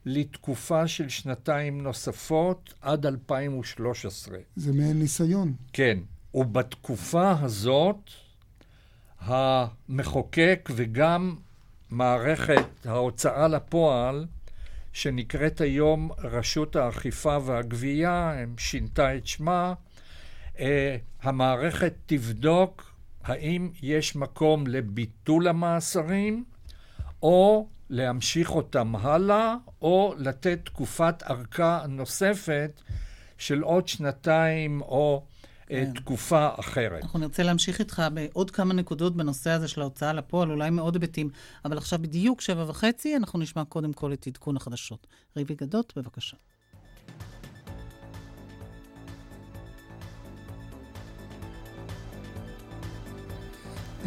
לתקופה 0.07 0.88
של 0.88 1.09
שנתיים 1.09 1.83
נוספות 1.83 2.75
עד 2.81 3.07
2013. 3.07 4.38
זה 4.57 4.73
מעין 4.73 4.99
ניסיון. 4.99 5.55
כן, 5.73 5.99
ובתקופה 6.35 7.33
הזאת 7.40 8.11
המחוקק 9.21 10.69
וגם 10.75 11.37
מערכת 11.90 12.87
ההוצאה 12.87 13.49
לפועל, 13.49 14.27
שנקראת 14.92 15.61
היום 15.61 16.11
רשות 16.19 16.77
האכיפה 16.77 17.38
והגבייה, 17.45 18.45
שינתה 18.59 19.16
את 19.16 19.27
שמה, 19.27 19.75
אה, 20.59 20.97
המערכת 21.23 21.95
תבדוק 22.07 22.92
האם 23.25 23.71
יש 23.83 24.16
מקום 24.16 24.66
לביטול 24.66 25.49
המאסרים, 25.49 26.45
או 27.23 27.69
להמשיך 27.90 28.51
אותם 28.51 28.96
הלאה, 28.96 29.55
או 29.83 30.14
לתת 30.18 30.59
תקופת 30.64 31.22
ארכה 31.31 31.85
נוספת 31.88 32.81
של 33.38 33.61
עוד 33.62 33.88
שנתיים 33.88 34.81
או 34.81 35.25
אה, 35.70 35.85
כן. 35.87 35.92
תקופה 35.92 36.49
אחרת. 36.61 37.03
אנחנו 37.03 37.18
נרצה 37.18 37.42
להמשיך 37.42 37.79
איתך 37.79 38.03
בעוד 38.14 38.51
כמה 38.51 38.75
נקודות 38.75 39.16
בנושא 39.16 39.51
הזה 39.51 39.68
של 39.68 39.81
ההוצאה 39.81 40.12
לפועל, 40.12 40.51
אולי 40.51 40.70
מאוד 40.70 40.94
היבטים, 40.94 41.31
אבל 41.64 41.79
עכשיו 41.79 41.99
בדיוק 42.03 42.40
שבע 42.40 42.64
וחצי, 42.68 43.16
אנחנו 43.16 43.38
נשמע 43.38 43.64
קודם 43.64 43.92
כל 43.92 44.12
את 44.12 44.27
עדכון 44.27 44.57
החדשות. 44.57 45.07
ריבי 45.37 45.55
גדות, 45.55 45.92
בבקשה. 45.96 46.37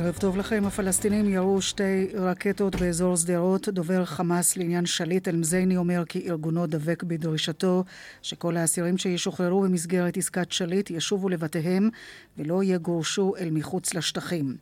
ערב 0.01 0.17
טוב 0.17 0.37
לכם. 0.37 0.63
הפלסטינים 0.67 1.29
ירו 1.29 1.61
שתי 1.61 2.07
רקטות 2.13 2.75
באזור 2.75 3.15
שדרות. 3.15 3.69
דובר 3.69 4.05
חמאס 4.05 4.57
לעניין 4.57 4.85
שליט 4.85 5.27
אל-מזייני 5.27 5.77
אומר 5.77 6.03
כי 6.09 6.29
ארגונו 6.29 6.67
דבק 6.67 7.03
בדרישתו 7.03 7.83
שכל 8.21 8.57
האסירים 8.57 8.97
שישוחררו 8.97 9.61
במסגרת 9.61 10.17
עסקת 10.17 10.51
שליט 10.51 10.91
ישובו 10.91 11.29
לבתיהם 11.29 11.89
ולא 12.37 12.63
יגורשו 12.63 13.33
אל 13.39 13.49
מחוץ 13.51 13.93
לשטחים. 13.93 14.57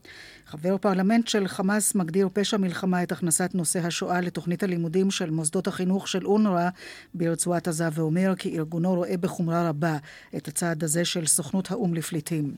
חבר 0.46 0.78
פרלמנט 0.78 1.28
של 1.28 1.48
חמאס 1.48 1.96
מגדיר 1.96 2.30
פשע 2.34 2.58
מלחמה 2.58 3.04
את 3.04 3.12
הכנסת 3.12 3.50
נושא 3.54 3.80
השואה 3.80 4.22
לתוכנית 4.22 4.64
הלימודים 4.64 5.12
של 5.12 5.30
מוסדות 5.30 5.68
החינוך 5.68 6.08
של 6.08 6.26
אונר"א 6.26 6.70
ברצועת 7.14 7.68
עזה 7.68 7.88
ואומר 7.92 8.34
כי 8.38 8.58
ארגונו 8.58 8.96
רואה 8.96 9.18
בחומרה 9.18 9.70
רבה 9.70 9.98
את 10.38 10.48
הצעד 10.48 10.84
הזה 10.84 11.06
של 11.06 11.26
סוכנות 11.26 11.72
האו"ם 11.72 11.94
לפליטים. 11.94 12.56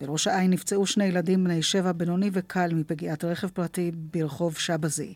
בראש 0.00 0.26
העין 0.26 0.50
נפצעו 0.50 0.86
שני 0.86 1.04
ילדים 1.04 1.44
בני 1.44 1.62
שבע 1.62 1.92
בינוני 1.92 2.30
וקל 2.32 2.74
מפגיעת 2.74 3.24
רכב 3.24 3.48
פרטי 3.48 3.90
ברחוב 3.94 4.58
שבזי. 4.58 5.14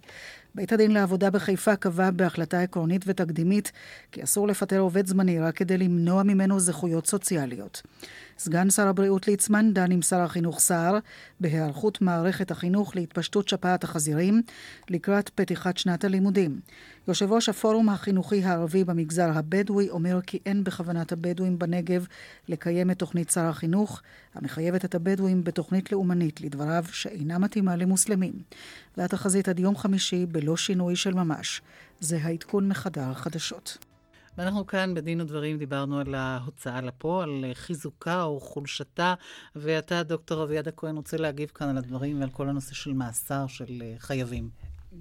בית 0.56 0.72
הדין 0.72 0.90
לעבודה 0.90 1.30
בחיפה 1.30 1.76
קבע 1.76 2.10
בהחלטה 2.10 2.60
עקרונית 2.60 3.04
ותקדימית 3.06 3.72
כי 4.12 4.24
אסור 4.24 4.48
לפטר 4.48 4.78
עובד 4.78 5.06
זמני 5.06 5.40
רק 5.40 5.56
כדי 5.56 5.78
למנוע 5.78 6.22
ממנו 6.22 6.60
זכויות 6.60 7.06
סוציאליות. 7.06 7.82
סגן 8.38 8.70
שר 8.70 8.88
הבריאות 8.88 9.28
ליצמן 9.28 9.72
דן 9.72 9.92
עם 9.92 10.02
שר 10.02 10.20
החינוך 10.20 10.60
סער 10.60 10.98
בהיערכות 11.40 12.02
מערכת 12.02 12.50
החינוך 12.50 12.96
להתפשטות 12.96 13.48
שפעת 13.48 13.84
החזירים 13.84 14.42
לקראת 14.90 15.28
פתיחת 15.28 15.76
שנת 15.76 16.04
הלימודים. 16.04 16.60
יושב 17.08 17.32
ראש 17.32 17.48
הפורום 17.48 17.88
החינוכי 17.88 18.44
הערבי 18.44 18.84
במגזר 18.84 19.30
הבדואי 19.34 19.88
אומר 19.90 20.20
כי 20.26 20.38
אין 20.46 20.64
בכוונת 20.64 21.12
הבדואים 21.12 21.58
בנגב 21.58 22.06
לקיים 22.48 22.90
את 22.90 22.98
תוכנית 22.98 23.30
שר 23.30 23.44
החינוך, 23.44 24.02
המחייבת 24.34 24.84
את 24.84 24.94
הבדואים 24.94 25.44
בתוכנית 25.44 25.92
לאומנית, 25.92 26.40
לדבריו, 26.40 26.84
שאינה 26.92 27.38
מתאימה 27.38 27.76
למוסלמים. 27.76 28.32
והתחזית 28.96 29.48
עד 29.48 29.58
יום 29.58 29.76
חמישי 29.76 30.26
בלא 30.44 30.56
שינוי 30.56 30.96
של 30.96 31.14
ממש. 31.14 31.62
זה 32.00 32.18
העדכון 32.22 32.68
מחדר 32.68 33.02
החדשות. 33.02 33.78
ואנחנו 34.38 34.66
כאן 34.66 34.94
בדין 34.94 35.20
ודברים 35.20 35.58
דיברנו 35.58 35.98
על 35.98 36.14
ההוצאה 36.14 36.80
לפועל, 36.80 37.30
על 37.30 37.54
חיזוקה 37.54 38.22
או 38.22 38.40
חולשתה, 38.40 39.14
ואתה, 39.56 40.02
דוקטור 40.02 40.42
אביעד 40.42 40.68
הכהן, 40.68 40.96
רוצה 40.96 41.16
להגיב 41.16 41.48
כאן 41.54 41.68
על 41.68 41.78
הדברים 41.78 42.20
ועל 42.20 42.30
כל 42.30 42.48
הנושא 42.48 42.74
של 42.74 42.92
מאסר 42.92 43.46
של 43.46 43.82
אה, 43.82 43.94
חייבים. 43.98 44.48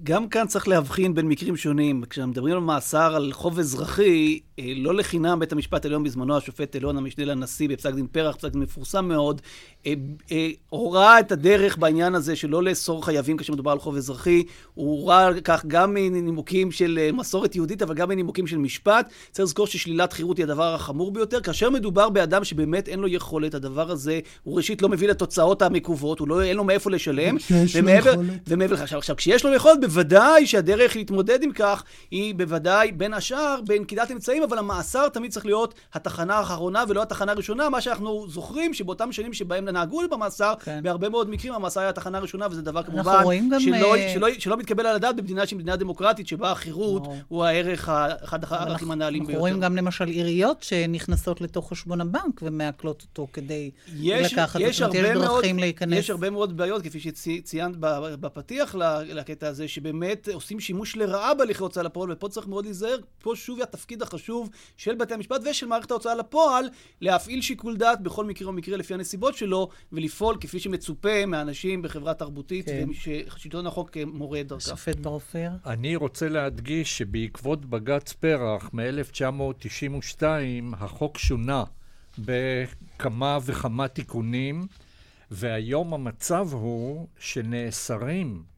גם 0.02 0.28
כאן 0.28 0.46
צריך 0.46 0.68
להבחין 0.68 1.14
בין 1.14 1.28
מקרים 1.28 1.56
שונים. 1.56 2.02
כשמדברים 2.10 2.54
על 2.54 2.60
מאסר 2.60 3.16
על 3.16 3.32
חוב 3.32 3.58
אזרחי, 3.58 4.40
אה, 4.58 4.72
לא 4.76 4.94
לחינם 4.94 5.40
בית 5.40 5.52
המשפט 5.52 5.84
העליון 5.84 6.04
בזמנו, 6.04 6.36
השופט 6.36 6.76
אלון, 6.76 6.96
המשנה 6.96 7.24
לנשיא, 7.24 7.68
בפסק 7.68 7.94
דין 7.94 8.06
פרח, 8.06 8.36
פסק 8.36 8.52
דין 8.52 8.60
מפורסם 8.60 9.08
מאוד, 9.08 9.40
אה, 9.86 9.94
אה, 10.32 10.48
הורה 10.68 11.20
את 11.20 11.32
הדרך 11.32 11.78
בעניין 11.78 12.14
הזה 12.14 12.36
שלא 12.36 12.62
לאסור 12.62 13.04
חייבים 13.04 13.36
כשמדובר 13.36 13.70
על 13.70 13.78
חוב 13.78 13.96
אזרחי. 13.96 14.42
הוא 14.74 15.00
הורה 15.00 15.30
כך 15.44 15.64
גם 15.66 15.94
מנימוקים 15.94 16.72
של 16.72 17.10
מסורת 17.12 17.56
יהודית, 17.56 17.82
אבל 17.82 17.94
גם 17.94 18.08
מנימוקים 18.08 18.46
של 18.46 18.58
משפט. 18.58 19.10
צריך 19.30 19.44
לזכור 19.44 19.66
ששלילת 19.66 20.12
חירות 20.12 20.38
היא 20.38 20.44
הדבר 20.44 20.74
החמור 20.74 21.12
ביותר. 21.12 21.40
כאשר 21.40 21.70
מדובר 21.70 22.08
באדם 22.08 22.44
שבאמת 22.44 22.88
אין 22.88 22.98
לו 22.98 23.08
יכולת, 23.08 23.54
הדבר 23.54 23.90
הזה, 23.90 24.20
הוא 24.42 24.56
ראשית 24.56 24.82
לא 24.82 24.88
מביא 24.88 25.08
לתוצאות 25.08 25.62
המקוות, 25.62 26.18
הוא 26.18 26.28
לא, 26.28 26.42
אין 26.42 26.56
לו 26.56 26.64
מאיפה 26.64 26.90
לשלם. 26.90 27.36
ומעבר, 27.74 28.14
ומעבר 28.48 28.74
לכך, 28.74 28.92
עכשיו, 28.92 29.16
כשיש 29.16 29.44
לו 29.44 29.54
יכולת, 29.54 29.78
בוודאי 29.84 30.46
שהדרך 30.46 30.96
להתמודד 30.96 31.42
עם 31.42 31.52
כך 31.52 31.84
היא 32.10 32.34
בוודאי, 32.34 32.92
בין 32.92 33.14
השאר, 33.14 33.60
בנקידת 33.66 34.10
אמצעים, 34.10 34.42
אבל 34.42 34.58
המאסר 34.58 35.08
תמיד 35.08 35.30
צריך 35.30 35.46
להיות 35.46 35.74
התחנה 35.92 36.34
האחרונה 36.34 36.84
ולא 36.88 37.02
התחנה 37.02 37.32
הראשונה. 37.32 37.68
מה 37.68 37.80
שאנחנו 37.80 38.26
זוכרים, 38.28 38.74
שבאותם 38.74 39.12
שנים 39.12 39.32
שבהם 39.32 39.68
נהגו 39.68 40.00
במאסר, 40.10 40.54
כן. 40.60 40.80
בהרבה 40.82 41.08
מאוד 41.08 41.30
מקרים 41.30 41.54
המאסר 41.54 41.80
היה 41.80 41.88
התחנה 41.88 42.18
הראשונה, 42.18 42.46
וזה 42.50 42.62
דבר 42.62 42.82
כמובן 42.82 43.22
שלא, 43.58 43.96
uh... 43.96 43.98
שלא, 44.14 44.28
שלא 44.38 44.56
מתקבל 44.56 44.86
על 44.86 44.96
הדעת 44.96 45.16
במדינה 45.16 45.46
שהיא 45.46 45.58
מדינה 45.58 45.76
דמוקרטית, 45.76 46.28
שבה 46.28 46.50
החירות 46.50 47.02
הוא 47.28 47.44
הערך, 47.44 47.88
אחד 48.24 48.44
הערכים 48.44 48.90
הנעלים 48.90 49.20
ביותר. 49.20 49.32
אנחנו 49.32 49.40
רואים 49.40 49.60
גם 49.60 49.76
למשל 49.76 50.04
עיריות 50.04 50.62
שנכנסות 50.62 51.40
לתוך 51.40 51.70
חשבון 51.70 52.00
הבנק 52.00 52.42
ומעקלות 52.42 53.02
אותו 53.02 53.28
כדי 53.32 53.70
יש, 53.96 54.32
לקחת, 54.32 54.60
יש, 54.60 54.80
הרבה 54.80 54.98
יש 54.98 55.04
דרכים 55.04 55.56
מאוד, 55.56 55.64
להיכנס. 55.64 55.98
יש 55.98 56.10
הרבה 56.10 56.30
מאוד 56.30 56.56
בעיות, 56.56 56.82
כפי 56.82 57.00
שציינת 57.00 57.76
בפתיח 58.20 58.74
לקטע 59.04 59.48
הזה, 59.48 59.68
שבאמת 59.74 60.28
עושים 60.32 60.60
שימוש 60.60 60.96
לרעה 60.96 61.34
בהליכי 61.34 61.62
הוצאה 61.62 61.82
לפועל, 61.82 62.12
ופה 62.12 62.28
צריך 62.28 62.46
מאוד 62.46 62.64
להיזהר. 62.64 62.96
פה 63.22 63.32
שוב 63.36 63.62
התפקיד 63.62 64.02
החשוב 64.02 64.50
של 64.76 64.94
בתי 64.94 65.14
המשפט 65.14 65.40
ושל 65.50 65.66
מערכת 65.66 65.90
ההוצאה 65.90 66.14
לפועל, 66.14 66.68
להפעיל 67.00 67.40
שיקול 67.40 67.76
דעת 67.76 68.00
בכל 68.00 68.24
מקרה 68.24 68.48
ומקרה 68.48 68.76
לפי 68.76 68.94
הנסיבות 68.94 69.36
שלו, 69.36 69.68
ולפעול 69.92 70.36
כפי 70.40 70.60
שמצופה 70.60 71.26
מאנשים 71.26 71.82
בחברה 71.82 72.14
תרבותית, 72.14 72.66
כן. 72.66 72.88
וששלטון 72.90 73.66
החוק 73.66 73.96
מורה 74.06 74.40
את 74.40 74.46
דרכם. 74.46 74.60
שופט 74.60 74.96
ברופר. 74.96 75.50
אני 75.66 75.96
רוצה 75.96 76.28
להדגיש 76.28 76.98
שבעקבות 76.98 77.64
בג"ץ 77.64 78.12
פרח 78.12 78.70
מ-1992, 78.72 80.22
החוק 80.72 81.18
שונה 81.18 81.64
בכמה 82.18 83.38
וכמה 83.44 83.88
תיקונים, 83.88 84.66
והיום 85.30 85.94
המצב 85.94 86.48
הוא 86.52 87.06
שנאסרים 87.18 88.53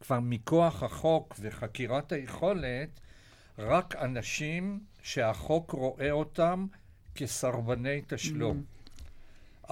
כבר 0.00 0.20
מכוח 0.20 0.82
החוק 0.82 1.34
וחקירת 1.40 2.12
היכולת 2.12 3.00
רק 3.58 3.96
אנשים 3.96 4.80
שהחוק 5.02 5.70
רואה 5.70 6.10
אותם 6.10 6.66
כסרבני 7.14 8.02
תשלום. 8.06 8.62
Mm. 8.62 8.80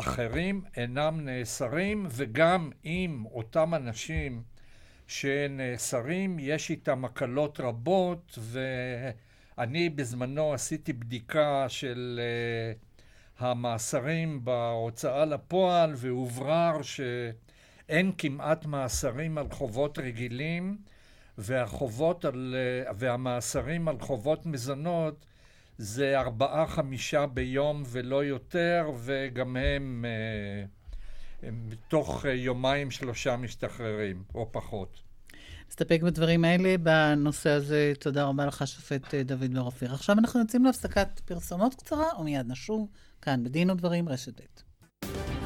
אחרים 0.00 0.62
אינם 0.76 1.20
נאסרים, 1.20 2.06
וגם 2.10 2.70
אם 2.84 3.24
אותם 3.30 3.74
אנשים 3.74 4.42
שנאסרים, 5.06 6.36
יש 6.40 6.70
איתם 6.70 7.04
הקלות 7.04 7.60
רבות, 7.60 8.38
ואני 9.58 9.88
בזמנו 9.88 10.52
עשיתי 10.52 10.92
בדיקה 10.92 11.64
של 11.68 12.20
uh, 12.20 13.44
המאסרים 13.44 14.44
בהוצאה 14.44 15.24
לפועל, 15.24 15.92
והוברר 15.96 16.82
שאין 17.88 18.12
כמעט 18.18 18.66
מאסרים 18.66 19.38
על 19.38 19.46
חובות 19.50 19.98
רגילים. 19.98 20.78
והחובות 21.38 22.24
על, 22.24 22.54
והמאסרים 22.96 23.88
על 23.88 23.96
חובות 24.00 24.46
מזונות 24.46 25.26
זה 25.78 26.18
ארבעה 26.18 26.66
חמישה 26.66 27.26
ביום 27.26 27.82
ולא 27.86 28.24
יותר, 28.24 28.90
וגם 29.04 29.56
הם, 29.56 30.04
אה, 30.08 30.64
הם 31.48 31.68
תוך 31.88 32.24
יומיים 32.24 32.90
שלושה 32.90 33.36
משתחררים, 33.36 34.22
או 34.34 34.48
פחות. 34.52 35.00
נסתפק 35.68 36.00
בדברים 36.02 36.44
האלה. 36.44 36.78
בנושא 36.78 37.50
הזה, 37.50 37.92
תודה 38.00 38.24
רבה 38.24 38.46
לך, 38.46 38.66
שופט 38.66 39.14
אה, 39.14 39.22
דוד 39.22 39.54
בר 39.54 39.62
אופיר. 39.62 39.94
עכשיו 39.94 40.18
אנחנו 40.18 40.40
יוצאים 40.40 40.64
להפסקת 40.64 41.20
פרסומות 41.24 41.74
קצרה, 41.74 42.20
ומיד 42.20 42.46
נשוב 42.48 42.88
כאן 43.22 43.44
בדין 43.44 43.70
ודברים, 43.70 44.08
רשת 44.08 44.40
ב'. 44.40 45.37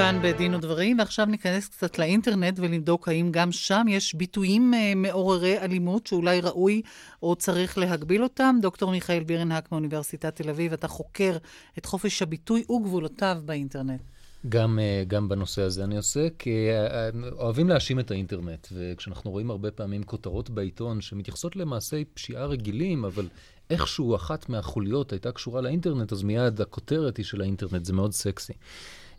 כאן 0.00 0.18
בדין 0.22 0.54
ודברים, 0.54 0.98
ועכשיו 0.98 1.26
ניכנס 1.26 1.68
קצת 1.68 1.98
לאינטרנט 1.98 2.58
ולבדוק 2.58 3.08
האם 3.08 3.28
גם 3.32 3.52
שם 3.52 3.86
יש 3.88 4.14
ביטויים 4.14 4.74
uh, 4.74 4.96
מעוררי 4.96 5.58
אלימות 5.58 6.06
שאולי 6.06 6.40
ראוי 6.40 6.82
או 7.22 7.36
צריך 7.36 7.78
להגביל 7.78 8.22
אותם. 8.22 8.56
דוקטור 8.62 8.90
מיכאל 8.90 9.22
בירנהק 9.24 9.72
מאוניברסיטת 9.72 10.36
תל 10.36 10.50
אביב, 10.50 10.72
אתה 10.72 10.88
חוקר 10.88 11.36
את 11.78 11.86
חופש 11.86 12.22
הביטוי 12.22 12.64
וגבולותיו 12.70 13.42
באינטרנט. 13.44 14.00
גם, 14.48 14.78
uh, 14.78 15.08
גם 15.08 15.28
בנושא 15.28 15.62
הזה 15.62 15.84
אני 15.84 15.96
עוסק. 15.96 16.44
Uh, 16.44 17.32
אוהבים 17.32 17.68
להאשים 17.68 18.00
את 18.00 18.10
האינטרנט, 18.10 18.68
וכשאנחנו 18.72 19.30
רואים 19.30 19.50
הרבה 19.50 19.70
פעמים 19.70 20.02
כותרות 20.02 20.50
בעיתון 20.50 21.00
שמתייחסות 21.00 21.56
למעשי 21.56 22.04
פשיעה 22.14 22.46
רגילים, 22.46 23.04
אבל 23.04 23.26
איכשהו 23.70 24.16
אחת 24.16 24.48
מהחוליות 24.48 25.12
הייתה 25.12 25.32
קשורה 25.32 25.60
לאינטרנט, 25.60 26.12
אז 26.12 26.22
מיד 26.22 26.60
הכותרת 26.60 27.16
היא 27.16 27.24
של 27.24 27.40
האינטרנט, 27.40 27.84
זה 27.84 27.92
מאוד 27.92 28.12
סקסי. 28.12 28.52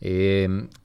אמ, 0.04 0.08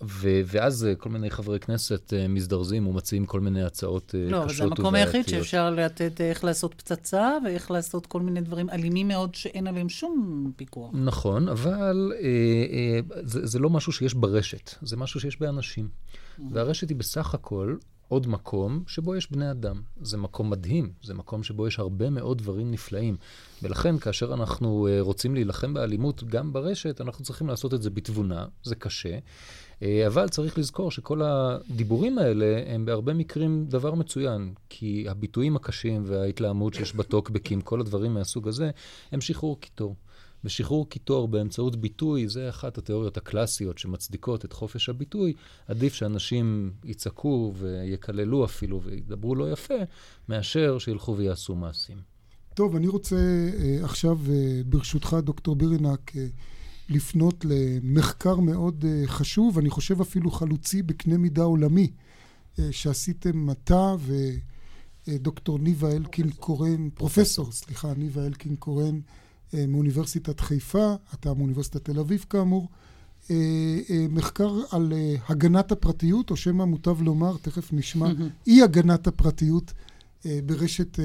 ו- 0.02 0.40
ואז 0.46 0.87
אה, 0.87 0.94
כל 0.94 1.11
מיני 1.11 1.31
חברי 1.31 1.61
כנסת 1.61 2.12
אה, 2.16 2.29
מזדרזים 2.29 2.87
ומציעים 2.87 3.26
כל 3.26 3.40
מיני 3.40 3.62
הצעות 3.62 4.14
אה, 4.14 4.20
לא, 4.20 4.26
קשות 4.26 4.38
ובעייתיות. 4.38 4.61
לא, 4.61 4.66
זה 4.66 4.83
המקום 4.83 4.94
היחיד 4.94 5.29
שאפשר 5.29 5.70
לתת 5.70 6.20
איך 6.20 6.44
לעשות 6.44 6.74
פצצה 6.74 7.31
ואיך 7.44 7.70
לעשות 7.70 8.07
כל 8.07 8.20
מיני 8.20 8.40
דברים 8.40 8.70
אלימים 8.70 9.09
מאוד 9.09 9.35
שאין 9.35 9.66
עליהם 9.66 9.88
שום 9.88 10.52
פיקוח. 10.57 10.90
נכון, 10.94 11.48
אבל 11.48 12.12
אה, 12.14 12.20
אה, 12.22 13.00
זה, 13.22 13.46
זה 13.46 13.59
לא 13.59 13.70
משהו 13.70 13.92
שיש 13.92 14.14
ברשת, 14.14 14.74
זה 14.83 14.96
משהו 14.96 15.20
שיש 15.20 15.40
באנשים. 15.40 15.88
Mm-hmm. 15.88 16.42
והרשת 16.52 16.88
היא 16.88 16.96
בסך 16.96 17.35
הכל 17.35 17.76
עוד 18.08 18.26
מקום 18.26 18.82
שבו 18.86 19.16
יש 19.16 19.30
בני 19.30 19.50
אדם. 19.50 19.80
זה 20.00 20.16
מקום 20.16 20.50
מדהים, 20.50 20.92
זה 21.02 21.14
מקום 21.14 21.42
שבו 21.42 21.66
יש 21.66 21.78
הרבה 21.78 22.10
מאוד 22.10 22.38
דברים 22.38 22.70
נפלאים. 22.70 23.16
ולכן, 23.62 23.98
כאשר 23.98 24.34
אנחנו 24.34 24.88
uh, 24.88 25.02
רוצים 25.02 25.34
להילחם 25.34 25.74
באלימות 25.74 26.24
גם 26.24 26.52
ברשת, 26.52 27.00
אנחנו 27.00 27.24
צריכים 27.24 27.46
לעשות 27.46 27.74
את 27.74 27.82
זה 27.82 27.90
בתבונה, 27.90 28.46
זה 28.62 28.74
קשה. 28.74 29.18
Uh, 29.18 29.82
אבל 30.06 30.28
צריך 30.28 30.58
לזכור 30.58 30.90
שכל 30.90 31.22
הדיבורים 31.22 32.18
האלה 32.18 32.62
הם 32.66 32.84
בהרבה 32.84 33.14
מקרים 33.14 33.66
דבר 33.68 33.94
מצוין, 33.94 34.54
כי 34.68 35.06
הביטויים 35.08 35.56
הקשים 35.56 36.02
וההתלהמות 36.06 36.74
שיש 36.74 36.94
בטוקבקים, 36.94 37.60
כל 37.60 37.80
הדברים 37.80 38.14
מהסוג 38.14 38.48
הזה, 38.48 38.70
הם 39.12 39.20
שחרור 39.20 39.60
קיטור. 39.60 39.94
ושחרור 40.44 40.88
קיטור 40.88 41.29
באמצעות 41.29 41.77
ביטוי, 41.77 42.29
זה 42.29 42.49
אחת 42.49 42.79
התיאוריות 42.79 43.16
הקלאסיות 43.16 43.79
שמצדיקות 43.79 44.44
את 44.44 44.53
חופש 44.53 44.88
הביטוי. 44.88 45.33
עדיף 45.68 45.94
שאנשים 45.94 46.72
יצעקו 46.85 47.53
ויקללו 47.57 48.44
אפילו 48.44 48.83
וידברו 48.83 49.35
לא 49.35 49.53
יפה, 49.53 49.75
מאשר 50.29 50.79
שילכו 50.79 51.16
ויעשו 51.16 51.55
מעשים. 51.55 51.96
טוב, 52.55 52.77
אני 52.77 52.88
רוצה 52.88 53.16
uh, 53.16 53.85
עכשיו, 53.85 54.18
uh, 54.27 54.31
ברשותך, 54.66 55.16
דוקטור 55.22 55.57
בירנק, 55.57 56.11
uh, 56.11 56.18
לפנות 56.88 57.44
למחקר 57.49 58.37
מאוד 58.37 58.85
חשוב, 59.07 59.59
אני 59.59 59.70
חושב 59.70 60.01
אפילו 60.01 60.31
חלוצי 60.31 60.83
בקנה 60.83 61.18
מידה 61.18 61.42
עולמי, 61.42 61.90
שעשיתם 62.70 63.51
אתה 63.51 63.94
ודוקטור 65.09 65.59
ניבה 65.59 65.92
אלקין 65.92 66.31
קורן, 66.31 66.90
פרופסור, 66.90 67.53
סליחה, 67.53 67.94
ניבה 67.96 68.27
אלקין 68.27 68.57
קורן, 68.57 68.94
אה, 68.94 69.01
מאוניברסיטת 69.54 70.40
חיפה, 70.40 70.94
אתה 71.14 71.35
מאוניברסיטת 71.35 71.85
תל 71.85 71.98
אביב 71.98 72.24
כאמור, 72.30 72.68
אה, 73.30 73.37
אה, 73.90 74.06
מחקר 74.11 74.54
על 74.70 74.92
הגנת 75.28 75.72
הפרטיות, 75.72 76.30
או 76.30 76.37
שמא 76.37 76.64
מוטב 76.64 77.02
לומר, 77.02 77.37
תכף 77.42 77.72
נשמע, 77.72 78.09
אי 78.46 78.62
הגנת 78.62 79.06
הפרטיות 79.06 79.72
ברשת 80.46 80.98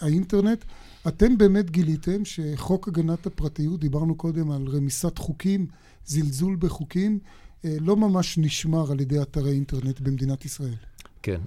האינטרנט. 0.00 0.64
אתם 1.08 1.38
באמת 1.38 1.70
גיליתם 1.70 2.24
שחוק 2.24 2.88
הגנת 2.88 3.26
הפרטיות, 3.26 3.80
דיברנו 3.80 4.14
קודם 4.14 4.50
על 4.50 4.66
רמיסת 4.68 5.18
חוקים, 5.18 5.66
זלזול 6.06 6.56
בחוקים, 6.56 7.18
לא 7.64 7.96
ממש 7.96 8.38
נשמר 8.38 8.92
על 8.92 9.00
ידי 9.00 9.22
אתרי 9.22 9.52
אינטרנט 9.52 10.00
במדינת 10.00 10.44
ישראל. 10.44 10.74
כן, 11.22 11.40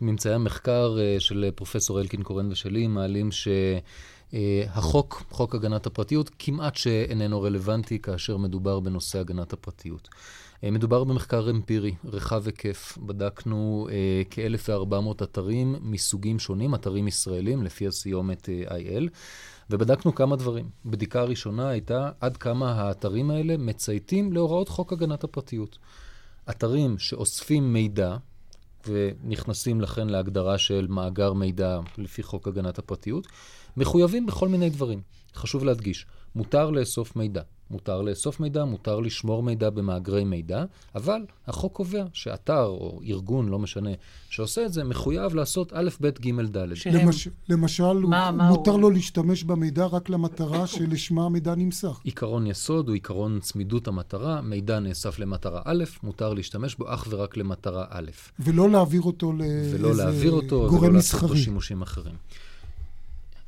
ממצאי 0.00 0.32
המחקר 0.32 0.96
של 1.18 1.50
פרופסור 1.54 2.00
אלקין 2.00 2.22
קורן 2.22 2.52
ושלי 2.52 2.86
מעלים 2.86 3.32
ש... 3.32 3.48
החוק, 4.68 5.22
חוק 5.30 5.54
הגנת 5.54 5.86
הפרטיות, 5.86 6.30
כמעט 6.38 6.76
שאיננו 6.76 7.42
רלוונטי 7.42 7.98
כאשר 7.98 8.36
מדובר 8.36 8.80
בנושא 8.80 9.18
הגנת 9.18 9.52
הפרטיות. 9.52 10.08
מדובר 10.62 11.04
במחקר 11.04 11.50
אמפירי, 11.50 11.94
רחב 12.04 12.46
היקף. 12.46 12.98
בדקנו 13.06 13.88
אה, 13.90 14.22
כ-1,400 14.30 15.24
אתרים 15.24 15.76
מסוגים 15.80 16.38
שונים, 16.38 16.74
אתרים 16.74 17.08
ישראלים, 17.08 17.62
לפי 17.62 17.86
הסיומת 17.86 18.48
אה, 18.48 18.76
IL, 18.78 19.08
ובדקנו 19.70 20.14
כמה 20.14 20.36
דברים. 20.36 20.68
בדיקה 20.84 21.20
הראשונה 21.20 21.68
הייתה 21.68 22.10
עד 22.20 22.36
כמה 22.36 22.72
האתרים 22.72 23.30
האלה 23.30 23.56
מצייתים 23.56 24.32
להוראות 24.32 24.68
חוק 24.68 24.92
הגנת 24.92 25.24
הפרטיות. 25.24 25.78
אתרים 26.50 26.98
שאוספים 26.98 27.72
מידע, 27.72 28.16
ונכנסים 28.86 29.80
לכן 29.80 30.08
להגדרה 30.08 30.58
של 30.58 30.86
מאגר 30.90 31.32
מידע 31.32 31.80
לפי 31.98 32.22
חוק 32.22 32.48
הגנת 32.48 32.78
הפרטיות, 32.78 33.26
מחויבים 33.76 34.26
בכל 34.26 34.48
מיני 34.48 34.70
דברים. 34.70 35.00
חשוב 35.34 35.64
להדגיש, 35.64 36.06
מותר 36.34 36.70
לאסוף 36.70 37.16
מידע. 37.16 37.42
מותר 37.70 38.02
לאסוף 38.02 38.40
מידע, 38.40 38.64
מותר 38.64 39.00
לשמור 39.00 39.42
מידע 39.42 39.70
במאגרי 39.70 40.24
מידע, 40.24 40.64
אבל 40.94 41.20
החוק 41.46 41.72
קובע 41.72 42.04
שאתר 42.12 42.64
או 42.64 43.00
ארגון, 43.06 43.48
לא 43.48 43.58
משנה, 43.58 43.90
שעושה 44.30 44.66
את 44.66 44.72
זה, 44.72 44.84
מחויב 44.84 45.34
לעשות 45.34 45.72
א', 45.72 45.88
ב', 46.00 46.08
ג', 46.08 46.40
ד'. 46.56 46.74
שהם... 46.74 46.94
למש... 46.94 47.28
למשל, 47.48 47.92
מה, 47.92 48.28
הוא... 48.28 48.36
מה 48.36 48.48
מותר 48.48 48.70
הוא... 48.70 48.80
לו 48.80 48.90
להשתמש 48.90 49.44
במידע 49.44 49.86
רק 49.86 50.08
למטרה 50.08 50.66
שלשמה 50.66 51.24
המידע 51.24 51.54
נמסר. 51.54 51.92
עיקרון 52.04 52.46
יסוד 52.46 52.88
הוא 52.88 52.94
עיקרון 52.94 53.40
צמידות 53.40 53.88
המטרה, 53.88 54.40
מידע 54.40 54.80
נאסף 54.80 55.18
למטרה 55.18 55.60
א', 55.64 55.84
מותר 56.02 56.34
להשתמש 56.34 56.74
בו 56.74 56.94
אך 56.94 57.06
ורק 57.10 57.36
למטרה 57.36 57.84
א'. 57.90 58.10
ולא 58.38 58.70
להעביר 58.70 59.02
אותו 59.02 59.32
לאיזה 59.32 59.76
ולא 59.78 59.94
להעביר 59.94 60.32
אותו, 60.32 60.66
גורם 60.68 60.84
ולא 60.84 60.98
מסחרי. 60.98 61.20
לעשות 61.20 61.36
בו 61.36 61.44
שימושים 61.44 61.82
אחרים. 61.82 62.14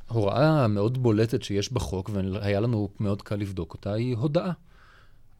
ההוראה 0.09 0.63
המאוד 0.63 0.97
בולטת 0.97 1.43
שיש 1.43 1.73
בחוק, 1.73 2.09
והיה 2.13 2.59
לנו 2.59 2.89
מאוד 2.99 3.21
קל 3.21 3.35
לבדוק 3.35 3.73
אותה, 3.73 3.93
היא 3.93 4.17
הודעה. 4.17 4.51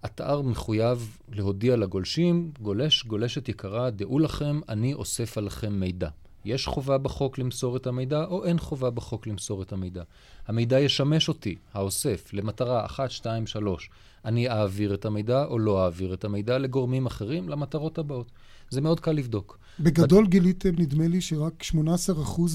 אתר 0.05 0.41
מחויב 0.41 1.17
להודיע 1.31 1.75
לגולשים, 1.75 2.51
גולש, 2.61 3.05
גולשת 3.05 3.49
יקרה, 3.49 3.89
דעו 3.89 4.19
לכם, 4.19 4.59
אני 4.69 4.93
אוסף 4.93 5.37
עליכם 5.37 5.73
מידע. 5.73 6.09
יש 6.45 6.67
חובה 6.67 6.97
בחוק 6.97 7.37
למסור 7.37 7.77
את 7.77 7.87
המידע, 7.87 8.25
או 8.25 8.45
אין 8.45 8.59
חובה 8.59 8.89
בחוק 8.89 9.27
למסור 9.27 9.61
את 9.61 9.73
המידע. 9.73 10.03
המידע 10.47 10.79
ישמש 10.79 11.29
אותי, 11.29 11.55
האוסף, 11.73 12.33
למטרה 12.33 12.85
1, 12.85 13.11
2, 13.11 13.47
3. 13.47 13.89
אני 14.25 14.49
אעביר 14.49 14.93
את 14.93 15.05
המידע 15.05 15.45
או 15.45 15.59
לא 15.59 15.85
אעביר 15.85 16.13
את 16.13 16.23
המידע 16.23 16.57
לגורמים 16.57 17.05
אחרים 17.05 17.49
למטרות 17.49 17.97
הבאות. 17.97 18.31
זה 18.69 18.81
מאוד 18.81 18.99
קל 18.99 19.11
לבדוק. 19.11 19.59
בגדול 19.79 20.23
בד... 20.23 20.31
גיליתם, 20.31 20.71
נדמה 20.77 21.07
לי, 21.07 21.21
שרק 21.21 21.63
18% 21.63 21.75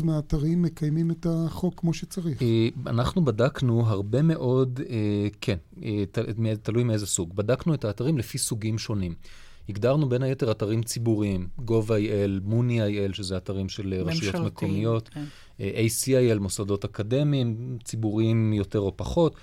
מהאתרים 0.04 0.62
מקיימים 0.62 1.10
את 1.10 1.26
החוק 1.30 1.80
כמו 1.80 1.94
שצריך. 1.94 2.42
אה, 2.42 2.68
אנחנו 2.86 3.24
בדקנו 3.24 3.86
הרבה 3.86 4.22
מאוד, 4.22 4.80
אה, 4.90 5.28
כן, 5.40 5.56
אה, 5.84 6.04
תלוי 6.62 6.84
מאיזה 6.84 7.06
סוג. 7.06 7.36
בדקנו 7.36 7.74
את 7.74 7.84
האתרים 7.84 8.18
לפי 8.18 8.38
סוגים 8.38 8.78
שונים. 8.78 9.14
הגדרנו 9.68 10.08
בין 10.08 10.22
היתר 10.22 10.50
אתרים 10.50 10.82
ציבוריים, 10.82 11.48
gov.il, 11.66 12.40
מוני.il, 12.42 13.12
שזה 13.12 13.36
אתרים 13.36 13.68
של 13.68 13.94
רשויות 13.94 14.34
מקומיות, 14.34 15.08
כן. 15.08 15.24
ACIL, 15.58 16.38
מוסדות 16.40 16.84
אקדמיים, 16.84 17.78
ציבוריים 17.84 18.52
יותר 18.52 18.78
או 18.78 18.96
פחות. 18.96 19.36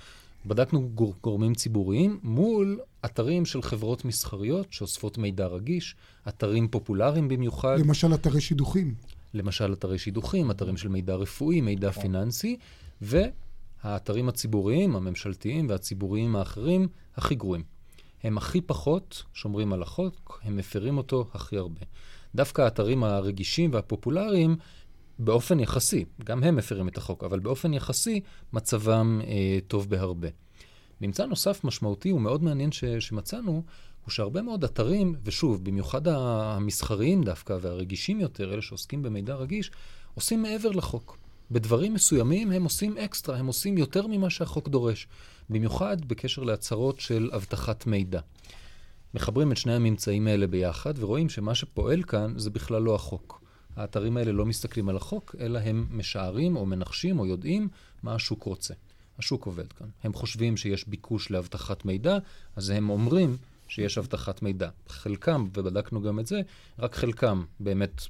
בדקנו 0.46 0.88
גור, 0.88 1.14
גורמים 1.22 1.54
ציבוריים 1.54 2.20
מול 2.22 2.80
אתרים 3.04 3.46
של 3.46 3.62
חברות 3.62 4.04
מסחריות 4.04 4.72
שאוספות 4.72 5.18
מידע 5.18 5.46
רגיש, 5.46 5.94
אתרים 6.28 6.68
פופולריים 6.68 7.28
במיוחד. 7.28 7.78
למשל 7.78 8.14
אתרי 8.14 8.40
שידוכים. 8.40 8.94
למשל 9.34 9.72
אתרי 9.72 9.98
שידוכים, 9.98 10.50
אתרים 10.50 10.76
של 10.76 10.88
מידע 10.88 11.14
רפואי, 11.14 11.60
מידע 11.60 11.90
פיננסי, 11.90 12.56
והאתרים 13.02 14.28
הציבוריים, 14.28 14.96
הממשלתיים 14.96 15.68
והציבוריים 15.68 16.36
האחרים, 16.36 16.88
הכי 17.16 17.34
גרועים. 17.34 17.64
הם 18.22 18.38
הכי 18.38 18.60
פחות 18.60 19.22
שומרים 19.34 19.72
על 19.72 19.82
החוק, 19.82 20.40
הם 20.44 20.56
מפרים 20.56 20.98
אותו 20.98 21.26
הכי 21.34 21.56
הרבה. 21.56 21.80
דווקא 22.34 22.62
האתרים 22.62 23.04
הרגישים 23.04 23.70
והפופולריים 23.72 24.56
באופן 25.22 25.60
יחסי, 25.60 26.04
גם 26.24 26.44
הם 26.44 26.56
מפרים 26.56 26.88
את 26.88 26.96
החוק, 26.96 27.24
אבל 27.24 27.38
באופן 27.38 27.74
יחסי 27.74 28.20
מצבם 28.52 29.20
אה, 29.26 29.58
טוב 29.66 29.90
בהרבה. 29.90 30.28
ממצא 31.00 31.26
נוסף 31.26 31.64
משמעותי 31.64 32.12
ומאוד 32.12 32.42
מעניין 32.42 32.72
ש, 32.72 32.84
שמצאנו, 32.84 33.62
הוא 34.04 34.10
שהרבה 34.10 34.42
מאוד 34.42 34.64
אתרים, 34.64 35.14
ושוב, 35.24 35.64
במיוחד 35.64 36.08
המסחריים 36.08 37.22
דווקא 37.22 37.56
והרגישים 37.60 38.20
יותר, 38.20 38.52
אלה 38.54 38.62
שעוסקים 38.62 39.02
במידע 39.02 39.34
רגיש, 39.34 39.70
עושים 40.14 40.42
מעבר 40.42 40.70
לחוק. 40.70 41.18
בדברים 41.50 41.94
מסוימים 41.94 42.52
הם 42.52 42.64
עושים 42.64 42.98
אקסטרה, 42.98 43.36
הם 43.36 43.46
עושים 43.46 43.78
יותר 43.78 44.06
ממה 44.06 44.30
שהחוק 44.30 44.68
דורש, 44.68 45.08
במיוחד 45.50 46.04
בקשר 46.04 46.42
להצהרות 46.42 47.00
של 47.00 47.30
אבטחת 47.34 47.86
מידע. 47.86 48.20
מחברים 49.14 49.52
את 49.52 49.56
שני 49.56 49.74
הממצאים 49.74 50.26
האלה 50.26 50.46
ביחד 50.46 50.94
ורואים 50.98 51.28
שמה 51.28 51.54
שפועל 51.54 52.02
כאן 52.02 52.34
זה 52.36 52.50
בכלל 52.50 52.82
לא 52.82 52.94
החוק. 52.94 53.39
האתרים 53.80 54.16
האלה 54.16 54.32
לא 54.32 54.46
מסתכלים 54.46 54.88
על 54.88 54.96
החוק, 54.96 55.34
אלא 55.40 55.58
הם 55.58 55.86
משערים 55.90 56.56
או 56.56 56.66
מנחשים 56.66 57.18
או 57.18 57.26
יודעים 57.26 57.68
מה 58.02 58.14
השוק 58.14 58.42
רוצה. 58.42 58.74
השוק 59.18 59.46
עובד 59.46 59.72
כאן. 59.72 59.86
הם 60.04 60.12
חושבים 60.12 60.56
שיש 60.56 60.88
ביקוש 60.88 61.30
לאבטחת 61.30 61.84
מידע, 61.84 62.18
אז 62.56 62.70
הם 62.70 62.90
אומרים 62.90 63.36
שיש 63.68 63.98
אבטחת 63.98 64.42
מידע. 64.42 64.68
חלקם, 64.88 65.48
ובדקנו 65.56 66.02
גם 66.02 66.18
את 66.18 66.26
זה, 66.26 66.40
רק 66.78 66.94
חלקם 66.94 67.44
באמת 67.60 68.02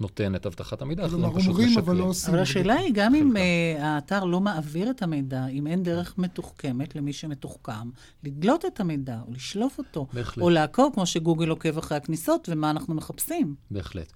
נותן 0.00 0.34
את 0.34 0.46
אבטחת 0.46 0.82
המידע, 0.82 1.06
אחרים 1.06 1.22
פשוט 1.22 1.36
משקרים. 1.36 1.48
אומרים, 1.48 1.78
אבל 1.78 1.96
לא 1.96 2.04
עושים. 2.04 2.34
אבל 2.34 2.42
השאלה 2.42 2.74
היא, 2.74 2.90
גם 2.94 3.14
אם 3.14 3.32
uh, 3.36 3.82
האתר 3.82 4.24
לא 4.24 4.40
מעביר 4.40 4.90
את 4.90 5.02
המידע, 5.02 5.46
אם 5.46 5.66
אין 5.66 5.82
דרך 5.82 6.18
מתוחכמת 6.18 6.96
למי 6.96 7.12
שמתוחכם, 7.12 7.90
לדלות 8.24 8.64
את 8.64 8.80
המידע, 8.80 9.18
או 9.26 9.32
לשלוף 9.32 9.78
אותו, 9.78 10.06
בהחלט. 10.12 10.42
או 10.42 10.50
לעקוב, 10.50 10.92
כמו 10.94 11.06
שגוגל 11.06 11.48
עוקב 11.48 11.78
אחרי 11.78 11.96
הכניסות, 11.96 12.48
ומה 12.52 12.70
אנחנו 12.70 12.94
מחפשים. 12.94 13.54
בהחלט. 13.70 14.12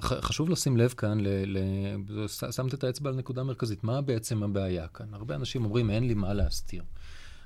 חשוב 0.00 0.50
לשים 0.50 0.76
לב 0.76 0.90
כאן, 0.90 1.18
שמת 2.50 2.74
את 2.74 2.84
האצבע 2.84 3.10
על 3.10 3.16
נקודה 3.16 3.42
מרכזית, 3.42 3.84
מה 3.84 4.00
בעצם 4.00 4.42
הבעיה 4.42 4.88
כאן? 4.88 5.14
הרבה 5.14 5.34
אנשים 5.34 5.64
אומרים, 5.64 5.90
אין 5.90 6.06
לי 6.06 6.14
מה 6.14 6.32
להסתיר. 6.32 6.82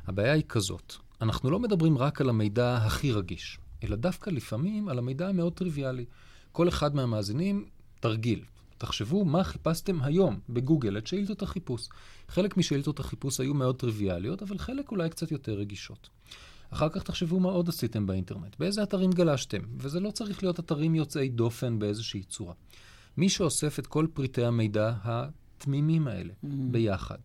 הבעיה 0.07 0.33
היא 0.33 0.45
כזאת, 0.49 0.95
אנחנו 1.21 1.51
לא 1.51 1.59
מדברים 1.59 1.99
רק 1.99 2.21
על 2.21 2.29
המידע 2.29 2.77
הכי 2.77 3.13
רגיש, 3.13 3.59
אלא 3.85 3.97
דווקא 3.97 4.31
לפעמים 4.31 4.89
על 4.89 4.99
המידע 4.99 5.29
המאוד 5.29 5.53
טריוויאלי. 5.53 6.05
כל 6.53 6.69
אחד 6.69 6.95
מהמאזינים, 6.95 7.65
תרגיל. 8.01 8.45
תחשבו 8.79 9.25
מה 9.25 9.45
חיפשתם 9.45 10.03
היום 10.03 10.41
בגוגל, 10.49 10.99
את 10.99 11.07
שאילתות 11.07 11.43
החיפוש. 11.43 11.89
חלק 12.29 12.57
משאילתות 12.57 13.01
החיפוש 13.01 13.41
היו 13.41 13.55
מאוד 13.55 13.77
טריוויאליות, 13.77 14.43
אבל 14.43 14.59
חלק 14.59 14.91
אולי 14.91 15.11
קצת 15.11 15.31
יותר 15.31 15.53
רגישות. 15.53 16.09
אחר 16.71 16.89
כך 16.89 17.03
תחשבו 17.03 17.41
מה 17.41 17.49
עוד 17.49 17.69
עשיתם 17.69 18.07
באינטרנט, 18.07 18.57
באיזה 18.59 18.83
אתרים 18.83 19.11
גלשתם, 19.11 19.61
וזה 19.79 20.01
לא 20.01 20.11
צריך 20.11 20.43
להיות 20.43 20.61
אתרים 20.61 20.95
יוצאי 20.95 21.29
דופן 21.29 21.79
באיזושהי 21.79 22.23
צורה. 22.23 22.55
מי 23.17 23.29
שאוסף 23.29 23.79
את 23.79 23.87
כל 23.87 24.07
פריטי 24.15 24.45
המידע 24.45 24.93
התמימים 25.03 26.09
האלה 26.09 26.33
אמ-המ. 26.33 26.49
ביחד, 26.71 27.19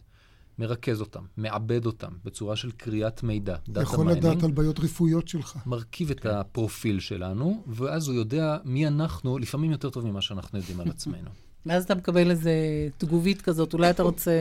מרכז 0.60 1.02
אותם, 1.02 1.24
מעבד 1.38 1.86
אותם 1.86 2.12
בצורה 2.26 2.56
של 2.56 2.72
כריית 2.72 3.24
מידע, 3.24 3.56
data 3.70 3.82
יכול 3.82 4.06
mining. 4.06 4.26
לדעת 4.26 4.44
על 4.44 4.52
בעיות 4.52 4.80
רפואיות 4.80 5.28
שלך. 5.28 5.58
מרכיב 5.66 6.12
את 6.12 6.26
הפרופיל 6.26 7.00
שלנו, 7.00 7.64
ואז 7.68 8.08
הוא 8.08 8.16
יודע 8.16 8.58
מי 8.66 8.88
אנחנו, 8.88 9.38
לפעמים 9.38 9.72
יותר 9.72 9.90
טוב 9.90 10.06
ממה 10.06 10.22
שאנחנו 10.22 10.58
יודעים 10.58 10.80
על 10.80 10.90
עצמנו. 10.90 11.30
ואז 11.66 11.84
אתה 11.84 11.96
מקבל 11.96 12.32
איזה 12.32 12.52
תגובית 12.98 13.42
כזאת, 13.42 13.74
אולי 13.74 13.90
אתה 13.90 14.04
רוצה 14.04 14.32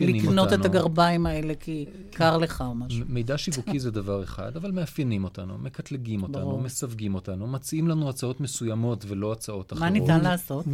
לקנות 0.00 0.38
אותנו. 0.38 0.60
את 0.60 0.64
הגרביים 0.64 1.26
האלה 1.26 1.54
כי 1.54 1.86
קר 2.10 2.38
לך 2.38 2.64
או 2.66 2.74
משהו. 2.74 3.04
מידע 3.08 3.38
שיווקי 3.38 3.80
זה 3.80 3.90
דבר 3.90 4.22
אחד, 4.22 4.56
אבל 4.56 4.70
מאפיינים 4.70 5.24
אותנו, 5.24 5.58
מקטלגים 5.58 6.22
אותנו, 6.22 6.40
ברור. 6.40 6.60
מסווגים 6.60 7.14
אותנו, 7.14 7.46
מציעים 7.46 7.88
לנו 7.88 8.08
הצעות 8.08 8.40
מסוימות 8.40 9.04
ולא 9.08 9.32
הצעות 9.32 9.72
אחרות. 9.72 9.82
מה 9.82 9.90
ניתן 9.90 10.20
לעשות? 10.20 10.64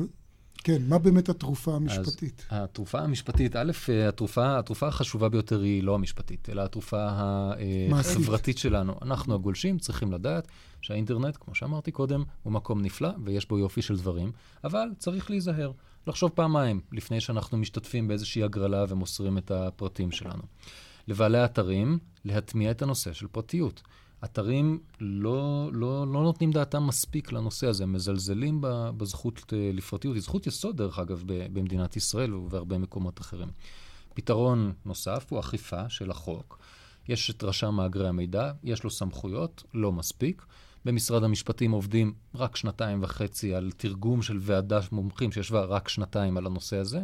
כן, 0.65 0.83
מה 0.89 0.99
באמת 0.99 1.29
התרופה 1.29 1.75
המשפטית? 1.75 2.47
אז 2.51 2.65
התרופה 2.65 2.99
המשפטית, 2.99 3.57
א', 3.57 3.73
התרופה, 4.09 4.59
התרופה 4.59 4.89
החשובה 4.89 5.29
ביותר 5.29 5.61
היא 5.61 5.83
לא 5.83 5.95
המשפטית, 5.95 6.49
אלא 6.51 6.63
התרופה 6.63 7.09
החברתית 7.93 8.59
שלנו. 8.59 8.95
אנחנו 9.03 9.35
הגולשים 9.35 9.79
צריכים 9.79 10.13
לדעת 10.13 10.49
שהאינטרנט, 10.81 11.37
כמו 11.41 11.55
שאמרתי 11.55 11.91
קודם, 11.91 12.25
הוא 12.43 12.53
מקום 12.53 12.83
נפלא 12.83 13.11
ויש 13.25 13.49
בו 13.49 13.59
יופי 13.59 13.83
של 13.83 13.97
דברים, 13.97 14.33
אבל 14.65 14.89
צריך 14.99 15.31
להיזהר, 15.31 15.73
לחשוב 16.07 16.31
פעמיים 16.31 16.81
לפני 16.93 17.21
שאנחנו 17.21 17.59
משתתפים 17.59 18.09
באיזושהי 18.09 18.43
הגרלה 18.43 18.85
ומוסרים 18.89 19.39
את 19.39 19.51
הפרטים 19.51 20.11
שלנו. 20.11 20.43
לבעלי 21.09 21.39
האתרים, 21.39 21.99
להטמיע 22.25 22.71
את 22.71 22.83
הנושא 22.83 23.13
של 23.13 23.27
פרטיות. 23.27 23.83
אתרים 24.25 24.79
לא, 25.01 25.71
לא, 25.73 26.07
לא 26.07 26.23
נותנים 26.23 26.51
דעתם 26.51 26.87
מספיק 26.87 27.33
לנושא 27.33 27.67
הזה, 27.67 27.83
הם 27.83 27.93
מזלזלים 27.93 28.59
בזכות 28.97 29.53
אה, 29.53 29.71
לפרטיות. 29.75 30.15
היא 30.15 30.23
זכות 30.23 30.47
יסוד, 30.47 30.77
דרך 30.77 30.99
אגב, 30.99 31.23
במדינת 31.27 31.97
ישראל 31.97 32.35
ובהרבה 32.35 32.79
מקומות 32.79 33.21
אחרים. 33.21 33.49
פתרון 34.15 34.73
נוסף 34.85 35.27
הוא 35.31 35.41
אכיפה 35.41 35.89
של 35.89 36.11
החוק. 36.11 36.59
יש 37.09 37.31
את 37.31 37.45
רשם 37.45 37.75
מאגרי 37.75 38.09
המידע, 38.09 38.53
יש 38.65 38.85
לו 38.85 38.91
סמכויות, 38.91 39.63
לא 39.75 39.93
מספיק. 39.93 40.43
במשרד 40.85 41.25
המשפטים 41.25 41.71
עובדים 41.71 42.15
רק 42.35 42.57
שנתיים 42.57 43.03
וחצי 43.03 43.55
על 43.55 43.71
תרגום 43.77 44.23
של 44.23 44.39
ועדה 44.41 44.81
מומחים 44.93 45.33
שישבה 45.33 45.65
רק 45.65 45.89
שנתיים 45.89 46.37
על 46.37 46.47
הנושא 46.47 46.77
הזה. 46.77 47.03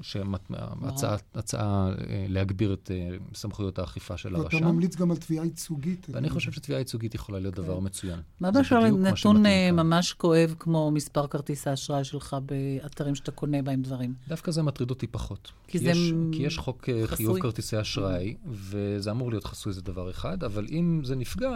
שהצעה 0.00 1.90
להגביר 2.28 2.72
את 2.72 2.90
סמכויות 3.34 3.78
האכיפה 3.78 4.16
של 4.16 4.36
הרשם. 4.36 4.56
ואתה 4.56 4.66
ממליץ 4.66 4.96
גם 4.96 5.10
על 5.10 5.16
תביעה 5.16 5.44
ייצוגית. 5.44 6.06
ואני 6.10 6.30
חושב 6.30 6.52
שתביעה 6.52 6.80
ייצוגית 6.80 7.14
יכולה 7.14 7.38
להיות 7.38 7.54
דבר 7.54 7.78
כן. 7.78 7.84
מצוין. 7.84 8.20
מה 8.40 8.50
באשר 8.50 8.80
לנתון 8.80 9.42
ממש 9.72 10.12
כואב 10.12 10.54
כמו 10.58 10.90
מספר 10.90 11.26
כרטיס 11.26 11.66
האשראי 11.66 12.04
שלך 12.04 12.36
באתרים 12.46 13.14
שאתה 13.14 13.30
קונה 13.30 13.62
בהם 13.62 13.82
דברים? 13.82 14.14
דווקא 14.28 14.50
זה 14.50 14.62
מטריד 14.62 14.90
אותי 14.90 15.06
פחות. 15.06 15.52
כי 15.66 15.78
זה 15.78 15.92
כי 16.32 16.42
יש 16.42 16.58
חוק 16.58 16.88
חיוב 17.06 17.40
כרטיסי 17.40 17.80
אשראי, 17.80 18.36
וזה 18.46 19.10
אמור 19.10 19.30
להיות 19.30 19.44
חסוי, 19.44 19.72
זה 19.72 19.82
דבר 19.82 20.10
אחד, 20.10 20.44
אבל 20.44 20.66
אם 20.70 21.00
זה 21.04 21.16
נפגע... 21.16 21.50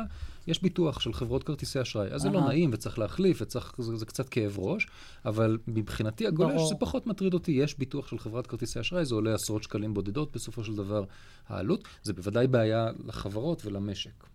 יש 0.47 0.63
ביטוח 0.63 1.01
של 1.01 1.13
חברות 1.13 1.45
כרטיסי 1.45 1.83
אשראי. 1.83 2.09
אז 2.09 2.21
זה 2.21 2.31
לא 2.31 2.41
נעים 2.41 2.71
וצריך 2.73 2.99
להחליף, 2.99 3.39
וצריך, 3.43 3.75
זה, 3.79 3.97
זה 3.97 4.07
קצת 4.07 4.29
כאב 4.29 4.59
ראש, 4.59 4.87
אבל 5.25 5.59
מבחינתי 5.67 6.27
הגולש 6.27 6.63
זה 6.69 6.75
פחות 6.81 7.07
מטריד 7.07 7.35
אותי. 7.35 7.53
יש 7.53 7.79
ביטוח 7.79 8.09
של 8.09 8.19
חברת 8.19 8.47
כרטיסי 8.47 8.81
אשראי, 8.81 9.05
זה 9.05 9.15
עולה 9.15 9.35
עשרות 9.35 9.63
שקלים 9.63 9.95
בודדות 9.95 10.33
בסופו 10.33 10.65
של 10.65 10.75
דבר 10.75 11.05
העלות. 11.49 11.89
זה 12.03 12.13
בוודאי 12.13 12.47
בעיה 12.47 12.87
לחברות 13.07 13.67
ולמשק. 13.67 14.32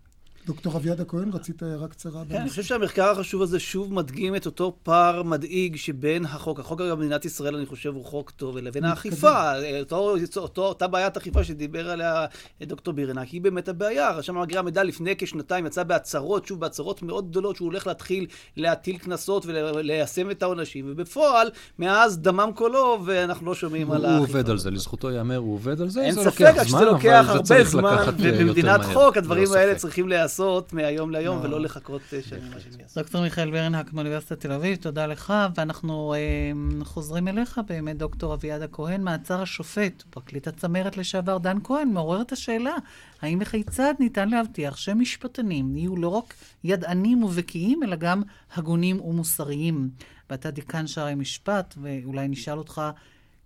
דוקטור 0.48 0.78
אביעד 0.78 1.02
הכהן, 1.02 1.30
רצית 1.34 1.64
הערה 1.64 1.88
קצרה? 1.88 2.24
כן, 2.30 2.36
אני 2.36 2.50
חושב 2.50 2.64
שהמחקר 2.64 3.10
החשוב 3.10 3.42
הזה 3.42 3.60
שוב 3.60 3.94
מדגים 3.94 4.36
את 4.36 4.46
אותו 4.46 4.76
פער 4.84 5.24
מדאיג 5.24 5.76
שבין 5.76 6.26
החוק, 6.26 6.60
החוק 6.60 6.82
אגב 6.82 6.92
במדינת 6.92 7.26
ישראל 7.26 7.56
אני 7.56 7.66
חושב 7.66 7.94
הוא 7.94 8.06
חוק 8.06 8.32
טוב, 8.32 8.58
לבין 8.58 8.84
האכיפה, 8.84 9.54
אותו, 9.80 10.16
אותו, 10.38 10.66
אותה 10.66 10.88
בעיית 10.88 11.18
אכיפה 11.18 11.44
שדיבר 11.44 11.90
עליה 11.90 12.26
דוקטור 12.62 12.94
בירנק, 12.94 13.28
היא 13.28 13.42
באמת 13.42 13.70
הבעיה. 13.70 14.12
רשם 14.12 14.36
המאגרי 14.38 14.60
המידע 14.60 14.84
לפני 14.84 15.14
כשנתיים 15.18 15.66
יצא 15.66 15.84
בהצהרות, 15.84 16.46
שוב 16.46 16.60
בהצהרות 16.60 17.04
מאוד 17.04 17.30
גדולות, 17.30 17.56
שהוא 17.56 17.66
הולך 17.66 17.88
להתחיל 17.88 18.26
להטיל 18.58 18.98
קנסות 18.98 19.46
וליישם 19.46 20.32
את 20.32 20.44
העונשים, 20.44 20.86
ובפועל, 20.90 21.50
מאז 21.80 22.18
דמם 22.18 22.50
קולו 22.56 23.00
ואנחנו 23.06 23.46
לא 23.46 23.56
שומעים 23.56 23.92
על 23.92 24.06
האכיפה. 24.06 24.18
הוא 24.18 24.28
עובד 24.28 24.50
על 24.50 24.58
זה, 24.58 24.72
לזכותו 24.72 25.12
ייאמר, 25.12 25.38
הוא 25.38 25.54
עובד 25.54 25.82
על 25.82 25.90
זה, 25.90 26.02
אין 26.02 26.16
ספק, 26.16 26.64
שזה 26.64 26.86
לוקח 26.86 27.26
הרבה 27.28 27.64
זמן, 27.64 28.06
ובמדינת 28.18 28.82
חוק 28.94 29.18
הדברים 29.18 29.52
האלה 29.54 29.76
צריכים 29.76 30.08
להיעשות. 30.08 30.37
לעשות 30.40 30.74
מהיום 30.74 31.12
ליום, 31.12 31.40
ולא 31.44 31.62
לחכות 31.62 32.02
אה, 32.14 32.22
שנים 32.22 32.52
מה 32.52 32.60
שהם 32.60 32.80
יעשו. 32.80 33.00
דוקטור 33.00 33.22
מיכאל 33.22 33.52
ברנהק 33.52 33.94
מאוניברסיטת 33.94 34.40
תל 34.40 34.52
אביב, 34.52 34.76
תודה 34.76 35.08
לך, 35.08 35.34
ואנחנו 35.56 36.14
אה, 36.14 36.52
חוזרים 36.86 37.28
אליך 37.28 37.62
באמת, 37.68 37.98
דוקטור 37.98 38.34
אביעד 38.34 38.62
הכהן, 38.62 39.02
מעצר 39.02 39.42
השופט, 39.42 40.04
פרקליט 40.10 40.48
הצמרת 40.48 40.98
לשעבר 40.98 41.38
דן 41.38 41.58
כהן, 41.64 41.90
מעורר 41.90 42.22
את 42.22 42.32
השאלה, 42.32 42.76
האם 43.22 43.40
וכיצד 43.42 43.94
ניתן 44.00 44.30
להבטיח 44.30 44.78
שמשפטנים 44.78 45.78
יהיו 45.78 45.98
לא 45.98 46.08
רק 46.08 46.34
ידענים 46.64 47.24
ובקיאים, 47.24 47.84
אלא 47.84 47.96
גם 47.96 48.22
הגונים 48.56 49.02
ומוסריים. 49.02 49.90
ואתה 50.30 50.52
דיקן 50.52 50.88
שערי 50.88 51.16
משפט, 51.16 51.76
ואולי 51.82 52.28
נשאל 52.28 52.58
אותך, 52.58 52.82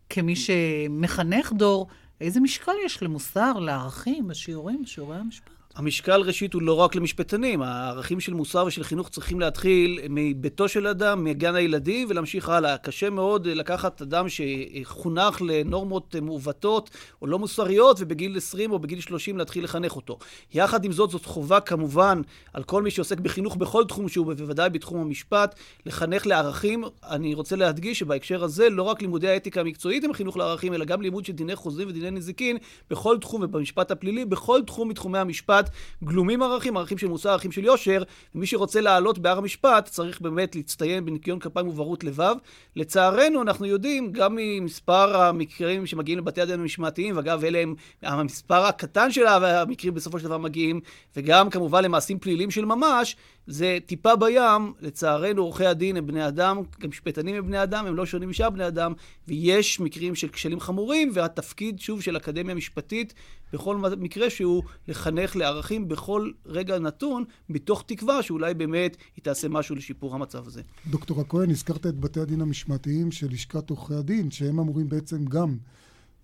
כמי 0.09 0.35
שמחנך 0.35 1.53
דור, 1.53 1.87
איזה 2.21 2.39
משקל 2.39 2.71
יש 2.85 3.03
למוסר, 3.03 3.53
לערכים, 3.53 4.27
בשיעורים, 4.27 4.81
בשיעורי 4.83 5.17
המשפט? 5.17 5.60
המשקל 5.75 6.21
ראשית 6.21 6.53
הוא 6.53 6.61
לא 6.61 6.73
רק 6.73 6.95
למשפטנים, 6.95 7.61
הערכים 7.61 8.19
של 8.19 8.33
מוסר 8.33 8.63
ושל 8.67 8.83
חינוך 8.83 9.09
צריכים 9.09 9.39
להתחיל 9.39 9.99
מביתו 10.09 10.67
של 10.67 10.87
אדם, 10.87 11.23
מגן 11.23 11.55
הילדים 11.55 12.07
ולהמשיך 12.09 12.49
הלאה. 12.49 12.77
קשה 12.77 13.09
מאוד 13.09 13.47
לקחת 13.47 14.01
אדם 14.01 14.25
שחונך 14.29 15.41
לנורמות 15.41 16.15
מעוותות 16.21 16.89
או 17.21 17.27
לא 17.27 17.39
מוסריות 17.39 17.97
ובגיל 17.99 18.37
20 18.37 18.71
או 18.71 18.79
בגיל 18.79 18.99
30 18.99 19.37
להתחיל 19.37 19.63
לחנך 19.63 19.95
אותו. 19.95 20.17
יחד 20.53 20.85
עם 20.85 20.91
זאת, 20.91 21.09
זאת 21.09 21.25
חובה 21.25 21.59
כמובן 21.59 22.21
על 22.53 22.63
כל 22.63 22.81
מי 22.81 22.91
שעוסק 22.91 23.19
בחינוך 23.19 23.55
בכל 23.55 23.83
תחום 23.87 24.09
שהוא, 24.09 24.33
בוודאי 24.33 24.69
בתחום 24.69 25.01
המשפט, 25.01 25.55
לחנך 25.85 26.27
לערכים. 26.27 26.83
אני 27.09 27.33
רוצה 27.33 27.55
להדגיש 27.55 27.99
שבהקשר 27.99 28.43
הזה 28.43 28.69
לא 28.69 28.83
רק 28.83 29.01
לימודי 29.01 29.27
האתיקה 29.27 29.61
המקצועית 29.61 30.03
הם 30.03 30.13
חינוך 30.13 30.37
לערכים, 30.37 30.73
אלא 30.73 30.85
גם 30.85 31.01
לימוד 31.01 31.25
של 31.25 31.33
דיני 31.33 31.55
חוזים 31.55 31.87
ודיני 31.87 32.11
נזיקין 32.11 32.57
בכל 32.89 33.17
תחום 33.21 33.43
ובמשפט 33.43 33.91
הפלילי, 33.91 34.25
בכל 34.25 34.61
תחום 34.65 34.89
מתחומי 34.89 35.17
המשפט. 35.17 35.60
המשפט 35.61 35.75
גלומים 36.03 36.43
ערכים, 36.43 36.77
ערכים 36.77 36.97
של 36.97 37.07
מוסר, 37.07 37.29
ערכים 37.29 37.51
של 37.51 37.63
יושר, 37.63 38.03
ומי 38.35 38.47
שרוצה 38.47 38.81
לעלות 38.81 39.19
בהר 39.19 39.37
המשפט 39.37 39.85
צריך 39.85 40.21
באמת 40.21 40.55
להצטיין 40.55 41.05
בניקיון 41.05 41.39
כפיים 41.39 41.67
וברות 41.67 42.03
לבב. 42.03 42.35
לצערנו, 42.75 43.41
אנחנו 43.41 43.65
יודעים, 43.65 44.11
גם 44.11 44.35
ממספר 44.39 45.21
המקרים 45.21 45.85
שמגיעים 45.85 46.19
לבתי 46.19 46.41
הדין 46.41 46.59
המשמעתיים, 46.59 47.17
ואגב, 47.17 47.43
אלה 47.43 47.59
הם 47.59 47.75
המספר 48.01 48.65
הקטן 48.65 49.11
של 49.11 49.27
המקרים 49.27 49.93
בסופו 49.93 50.19
של 50.19 50.25
דבר 50.25 50.37
מגיעים, 50.37 50.79
וגם 51.15 51.49
כמובן 51.49 51.83
למעשים 51.83 52.19
פליליים 52.19 52.51
של 52.51 52.65
ממש, 52.65 53.15
זה 53.47 53.77
טיפה 53.85 54.15
בים, 54.15 54.73
לצערנו 54.81 55.41
עורכי 55.41 55.65
הדין 55.65 55.97
הם 55.97 56.07
בני 56.07 56.27
אדם, 56.27 56.61
גם 56.79 56.89
משפטנים 56.89 57.35
הם 57.35 57.47
בני 57.47 57.63
אדם, 57.63 57.85
הם 57.85 57.95
לא 57.95 58.05
שונים 58.05 58.29
משאר 58.29 58.49
בני 58.49 58.67
אדם, 58.67 58.93
ויש 59.27 59.79
מקרים 59.79 60.15
של 60.15 60.27
כשלים 60.27 60.59
חמורים, 60.59 61.11
והתפקיד, 61.13 61.79
שוב, 61.79 62.01
של 62.01 62.17
אקדמיה 62.17 62.55
משפטית, 62.55 63.13
בכל 63.53 63.77
מקרה 63.77 64.29
שהוא 64.29 64.63
לחנך 64.87 65.35
לערכים 65.35 65.87
בכל 65.87 66.31
רגע 66.45 66.79
נתון, 66.79 67.23
מתוך 67.49 67.83
תקווה 67.87 68.23
שאולי 68.23 68.53
באמת 68.53 68.97
היא 69.15 69.23
תעשה 69.23 69.47
משהו 69.47 69.75
לשיפור 69.75 70.15
המצב 70.15 70.47
הזה. 70.47 70.61
דוקטור 70.87 71.21
הכהן, 71.21 71.49
הזכרת 71.49 71.85
את 71.85 71.99
בתי 71.99 72.19
הדין 72.19 72.41
המשמעתיים 72.41 73.11
של 73.11 73.27
לשכת 73.31 73.69
עורכי 73.69 73.93
הדין, 73.93 74.31
שהם 74.31 74.59
אמורים 74.59 74.89
בעצם 74.89 75.25
גם 75.25 75.57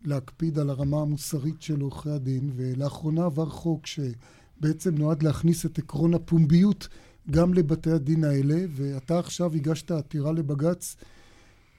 להקפיד 0.06 0.60
על 0.60 0.70
הרמה 0.70 1.02
המוסרית 1.02 1.62
של 1.62 1.82
עורכי 1.82 2.10
הדין, 2.10 2.52
ולאחרונה 2.56 3.26
עבר 3.26 3.50
חוק 3.50 3.86
שבעצם 3.88 4.96
נועד 4.96 5.24
להכניס 5.24 5.66
את 5.66 5.78
עקרון 5.78 6.14
הפומביות 6.14 6.88
גם 7.32 7.54
לבתי 7.54 7.92
הדין 7.92 8.24
האלה, 8.24 8.56
ואתה 8.70 9.20
עכשיו 9.20 9.56
הגשת 9.56 9.92
עתירה 9.92 10.32
לבג"ץ, 10.32 10.96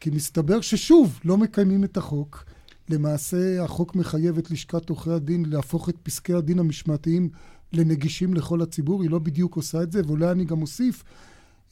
כי 0.00 0.10
מסתבר 0.10 0.60
ששוב 0.60 1.20
לא 1.24 1.36
מקיימים 1.36 1.84
את 1.84 1.96
החוק. 1.96 2.44
למעשה 2.88 3.64
החוק 3.64 3.96
מחייב 3.96 4.38
את 4.38 4.50
לשכת 4.50 4.88
עורכי 4.88 5.10
הדין 5.10 5.44
להפוך 5.48 5.88
את 5.88 5.96
פסקי 6.02 6.34
הדין 6.34 6.58
המשמעתיים 6.58 7.28
לנגישים 7.72 8.34
לכל 8.34 8.62
הציבור, 8.62 9.02
היא 9.02 9.10
לא 9.10 9.18
בדיוק 9.18 9.56
עושה 9.56 9.82
את 9.82 9.92
זה, 9.92 10.02
ואולי 10.06 10.30
אני 10.30 10.44
גם 10.44 10.62
אוסיף, 10.62 11.04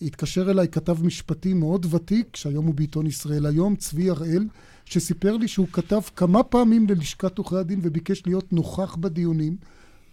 התקשר 0.03 0.51
אליי 0.51 0.69
כתב 0.69 1.05
משפטי 1.05 1.55
מאוד 1.55 1.87
ותיק, 1.95 2.37
שהיום 2.37 2.67
הוא 2.67 2.75
בעיתון 2.75 3.07
ישראל 3.07 3.47
היום, 3.47 3.77
צבי 3.77 4.11
הראל, 4.11 4.47
שסיפר 4.85 5.37
לי 5.37 5.49
שהוא 5.49 5.67
כתב 5.73 6.01
כמה 6.17 6.43
פעמים 6.43 6.87
ללשכת 6.89 7.39
עורכי 7.39 7.57
הדין 7.57 7.81
וביקש 7.83 8.27
להיות 8.27 8.53
נוכח 8.53 8.97
בדיונים, 8.97 9.57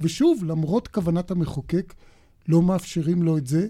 ושוב, 0.01 0.43
למרות 0.43 0.87
כוונת 0.87 1.31
המחוקק, 1.31 1.93
לא 2.47 2.61
מאפשרים 2.61 3.23
לו 3.23 3.37
את 3.37 3.47
זה. 3.47 3.67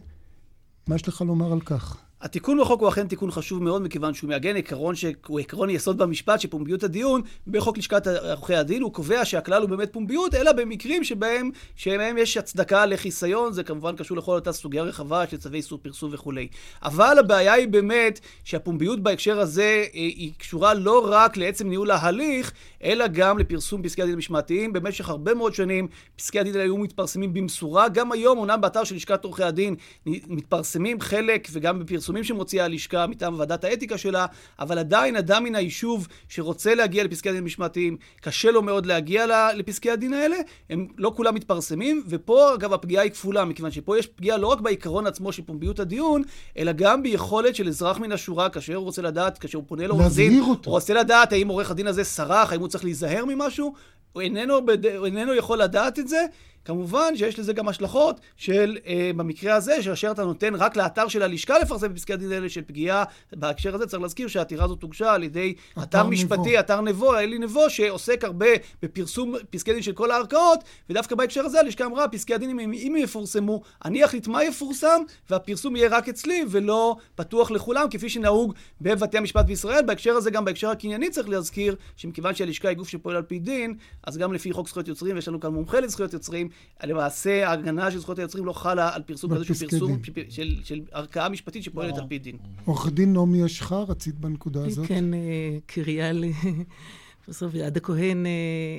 מה 0.88 0.96
יש 0.96 1.08
לך 1.08 1.22
לומר 1.22 1.54
על 1.54 1.62
כך? 1.62 1.98
התיקון 2.24 2.60
בחוק 2.62 2.82
הוא 2.82 2.90
אכן 2.90 3.08
תיקון 3.08 3.32
חשוב 3.32 3.64
מאוד, 3.64 3.82
מכיוון 3.82 4.14
שהוא 4.14 4.30
מעגן 4.30 4.56
עקרון 4.56 4.96
שהוא 4.96 5.40
עקרון 5.40 5.70
יסוד 5.70 5.98
במשפט, 5.98 6.40
שפומביות 6.40 6.84
הדיון, 6.84 7.22
בחוק 7.48 7.78
לשכת 7.78 8.08
עורכי 8.08 8.56
הדין, 8.56 8.82
הוא 8.82 8.94
קובע 8.94 9.26
שהכלל 9.26 9.62
הוא 9.62 9.70
באמת 9.70 9.94
פומביות, 9.94 10.36
אלא 10.36 10.52
במקרים 10.52 11.04
שבהם, 11.04 11.50
שבהם 11.76 12.18
יש 12.18 12.38
הצדקה 12.38 12.86
לחיסיון, 12.86 13.54
זה 13.54 13.64
כמובן 13.64 13.96
קשור 13.96 14.18
לכל 14.18 14.36
אותה 14.36 14.52
סוגיה 14.52 14.84
רחבה 14.84 15.28
של 15.28 15.38
צווי 15.38 15.58
איסור 15.58 15.80
פרסום 15.82 16.10
וכולי. 16.14 16.48
אבל 16.84 17.18
הבעיה 17.20 17.54
היא 17.54 17.68
באמת 17.68 18.20
שהפומביות 18.44 19.00
בהקשר 19.00 19.40
הזה 19.40 19.64
אה, 19.64 19.90
היא 19.94 20.32
קשורה 20.38 20.74
לא 20.74 21.08
רק 21.12 21.38
לעצם 21.38 21.70
ניהול 21.70 21.92
ההליך, 21.92 22.52
אלא 22.84 23.08
גם 23.08 23.38
לפרסום 23.38 23.84
פסקי 23.84 24.02
הדין 24.02 24.14
המשמעתיים. 24.14 24.74
במשך 24.74 25.10
הרבה 25.10 25.34
מאוד 25.34 25.54
שנים 25.54 25.88
פסקי 26.16 26.40
הדין 26.40 26.56
היו 26.56 26.78
מתפרסמים 26.78 27.34
במשורה. 27.34 27.90
גם 27.90 28.12
היום, 28.12 28.38
אומנם 28.38 28.62
באתר 28.62 28.84
של 28.84 28.96
לשכת 28.96 29.24
עורכי 29.24 29.44
הדין 29.44 29.76
מתפרסמים 30.06 31.02
חלק 31.02 31.48
וגם 31.52 31.80
בפרסום 31.80 32.13
הפרסומים 32.14 32.24
שמוציאה 32.24 32.66
הלשכה 32.66 33.08
מטעם 33.08 33.40
ועדת 33.40 33.64
האתיקה 33.64 33.98
שלה, 33.98 34.26
אבל 34.60 34.80
עדיין 34.80 35.16
אדם 35.16 35.44
מן 35.44 35.56
היישוב 35.56 36.08
שרוצה 36.30 36.76
להגיע 36.76 37.04
לפסקי 37.04 37.30
הדין 37.30 37.42
המשמעתיים, 37.42 37.98
קשה 38.22 38.52
לו 38.52 38.62
מאוד 38.62 38.86
להגיע 38.86 39.26
לפסקי 39.56 39.92
הדין 39.92 40.14
האלה, 40.14 40.36
הם 40.70 40.88
לא 40.98 41.14
כולם 41.16 41.36
מתפרסמים, 41.36 42.04
ופה 42.08 42.54
אגב 42.56 42.74
הפגיעה 42.74 43.04
היא 43.04 43.12
כפולה, 43.12 43.46
מכיוון 43.46 43.72
שפה 43.72 43.98
יש 43.98 44.08
פגיעה 44.08 44.38
לא 44.38 44.48
רק 44.48 44.62
בעיקרון 44.62 45.08
עצמו 45.08 45.32
של 45.32 45.44
פומביות 45.44 45.80
הדיון, 45.80 46.22
אלא 46.58 46.72
גם 46.72 47.04
ביכולת 47.04 47.56
של 47.56 47.68
אזרח 47.68 47.98
מן 47.98 48.12
השורה, 48.12 48.50
כאשר 48.50 48.76
הוא 48.76 48.84
רוצה 48.84 49.02
לדעת, 49.02 49.38
כאשר 49.38 49.58
הוא 49.58 49.66
פונה 49.68 49.88
לעורך 49.88 50.16
דין, 50.16 50.40
הוא 50.40 50.58
רוצה 50.66 50.94
לדעת 50.94 51.34
האם 51.34 51.48
עורך 51.48 51.72
הדין 51.72 51.88
הזה 51.88 52.04
סרח, 52.04 52.52
האם 52.52 52.60
הוא 52.60 52.68
צריך 52.68 52.84
להיזהר 52.84 53.26
ממשהו, 53.26 53.74
הוא 54.14 54.22
איננו, 54.22 54.66
בד... 54.66 54.86
הוא 54.86 55.06
איננו 55.06 55.34
יכול 55.34 55.62
לדעת 55.62 56.00
את 56.00 56.08
זה, 56.08 56.26
כמובן 56.66 57.16
שיש 57.16 57.40
לזה 57.40 57.54
גם 57.54 57.68
השלכות 57.68 58.20
של, 58.38 58.78
אה, 58.88 59.12
במקרה 59.16 59.56
הזה, 59.56 59.76
כאשר 59.84 60.12
אתה 60.12 60.24
נותן 60.24 60.56
רק 60.56 60.76
לאתר 60.76 61.08
של 61.08 61.24
הלשכה 61.24 61.60
לפרסם 61.60 61.94
בפסקי 61.94 62.14
הדין 62.14 62.32
האלה 62.32 62.50
של 62.50 62.62
פגיעה, 62.62 63.04
בהקשר 63.34 63.76
הזה 63.76 63.88
צריך 63.88 64.02
להזכיר 64.02 64.28
שהעתירה 64.28 64.66
הזאת 64.66 64.84
הוגשה 64.84 65.14
על 65.14 65.24
ידי 65.24 65.54
אתר 65.84 66.04
משפטי, 66.04 66.60
אתר 66.60 66.82
נבו, 66.82 67.16
אלי 67.16 67.40
נבו, 67.40 67.70
שעוסק 67.70 68.24
הרבה 68.24 68.48
בפרסום 68.82 69.36
פסקי 69.50 69.74
דין 69.74 69.82
של 69.82 69.94
כל 69.94 70.12
הערכאות, 70.12 70.60
ודווקא 70.90 71.16
בהקשר 71.16 71.46
הזה 71.46 71.60
הלשכה 71.60 71.86
אמרה, 71.86 72.08
פסקי 72.08 72.34
הדין 72.34 72.50
אם, 72.50 72.60
אם 72.60 72.96
יפורסמו, 72.98 73.62
אני 73.86 74.06
אחליט 74.06 74.28
מה 74.28 74.44
יפורסם, 74.44 75.02
והפרסום 75.30 75.76
יהיה 75.76 75.90
רק 75.90 76.10
אצלי 76.10 76.44
ולא 76.50 76.96
פתוח 77.16 77.52
לכולם, 77.52 77.88
כפי 77.92 78.10
שנהוג 78.10 78.54
בבתי 78.82 79.18
המשפט 79.18 79.46
בישראל. 79.46 79.86
בהקשר 79.86 80.12
הזה, 80.12 80.32
גם 80.32 80.46
בהקשר 80.46 80.70
הקנייני 80.70 81.10
צריך 81.10 81.30
להזכיר, 81.30 81.76
שמכיוון 81.96 82.36
שהלשכה 82.36 82.70
היא 82.70 82.78
גוף 82.78 82.90
שפועל 82.90 83.16
על 83.16 83.24
פי 83.24 83.40
דין, 83.40 83.74
אז 84.04 84.18
גם 84.18 84.34
לפי 84.34 84.54
חוק 84.54 84.68
זכויות 84.68 84.88
יוצרים, 84.88 85.16
ויש 85.16 85.28
לנו 85.28 85.40
כאן 85.40 85.50
מומחה 85.50 85.80
לזכויות 85.80 86.14
יוצרים, 86.14 86.50
למעשה 86.84 87.50
ההגנה 87.50 87.92
של 87.92 88.00
זכויות 88.00 88.20
היוצרים 88.20 88.46
לא 88.46 88.54
חלה 88.54 88.96
על 88.96 89.02
פרסום 89.02 89.36
כזה 89.36 89.46
שהוא 89.46 89.56
בפסקי 89.56 89.70
פרסום. 89.70 90.00
של, 90.04 90.24
של, 90.30 90.56
של 90.64 90.82
ערכאה 90.92 91.30
משפטית 91.30 91.64
שפועלת. 91.64 91.98
על 91.98 92.04
פי 92.08 92.20
דין. 92.20 92.38
עורך 92.66 92.90
דין 92.90 93.14
נעמי 93.14 93.46
אשחר, 93.46 93.84
רצית 93.84 94.16
בנקודה 94.16 94.66
הזאת? 94.66 94.88
כן, 94.88 95.14
אה, 95.14 95.20
קריה 95.66 96.12
לפרופסור 96.14 97.48
אביעד 97.50 97.78
הכהן, 97.78 98.26
אה, 98.26 98.32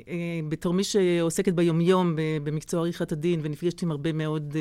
אה, 0.09 0.41
בתור 0.49 0.75
מי 0.75 0.85
שעוסקת 0.85 1.53
ביומיום 1.53 2.17
במקצוע 2.45 2.81
עריכת 2.81 3.13
הדין 3.13 3.41
ונפגשת 3.43 3.83
עם 3.83 3.91
הרבה 3.91 4.13
מאוד 4.13 4.57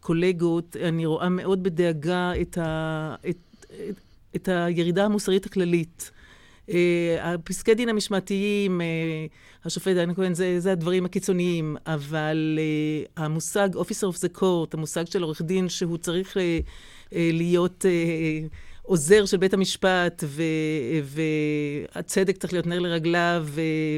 קולגות, 0.00 0.76
אני 0.76 1.06
רואה 1.06 1.28
מאוד 1.28 1.62
בדאגה 1.62 2.32
את, 2.40 2.58
ה, 2.58 3.14
את, 3.28 3.36
את, 3.64 3.96
את 4.36 4.48
הירידה 4.48 5.04
המוסרית 5.04 5.46
הכללית. 5.46 6.10
אה, 6.70 7.34
הפסקי 7.34 7.74
דין 7.74 7.88
המשמעתיים, 7.88 8.80
אה, 8.80 8.86
השופט 9.64 9.94
דן 9.94 10.14
כהן, 10.14 10.34
זה, 10.34 10.60
זה 10.60 10.72
הדברים 10.72 11.04
הקיצוניים, 11.04 11.76
אבל 11.86 12.58
אה, 12.58 13.24
המושג 13.24 13.68
officer 13.74 14.14
of 14.14 14.16
the 14.16 14.38
court, 14.38 14.70
המושג 14.72 15.06
של 15.06 15.22
עורך 15.22 15.42
דין 15.42 15.68
שהוא 15.68 15.98
צריך 15.98 16.36
להיות 17.12 17.84
עוזר 18.82 19.24
של 19.24 19.36
בית 19.36 19.54
המשפט, 19.54 20.24
ו, 20.26 20.42
והצדק 21.94 22.36
צריך 22.36 22.52
להיות 22.52 22.66
נר 22.66 22.78
לרגליו, 22.78 23.46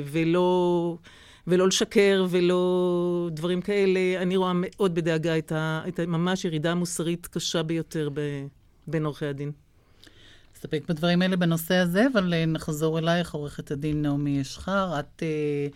ולא, 0.05 0.97
ולא 1.47 1.69
לשקר, 1.69 2.27
ולא 2.31 3.29
דברים 3.33 3.61
כאלה, 3.61 4.23
אני 4.23 4.37
רואה 4.37 4.53
מאוד 4.55 4.95
בדאגה 4.95 5.39
את, 5.39 5.53
ה, 5.53 5.83
את 5.89 6.01
ממש 6.01 6.45
ירידה 6.45 6.75
מוסרית 6.75 7.27
קשה 7.27 7.63
ביותר 7.63 8.09
ב, 8.15 8.21
בין 8.87 9.05
עורכי 9.05 9.27
הדין. 9.27 9.53
נסתפק 10.61 10.83
בדברים 10.89 11.23
האלה 11.23 11.37
בנושא 11.37 11.75
הזה, 11.75 12.07
אבל 12.13 12.35
אה, 12.35 12.47
נחזור 12.47 12.99
אלייך, 12.99 13.35
עורכת 13.35 13.71
הדין 13.71 14.03
נעמי 14.03 14.41
אשחר. 14.41 15.01
את 15.01 15.23
אה, 15.23 15.69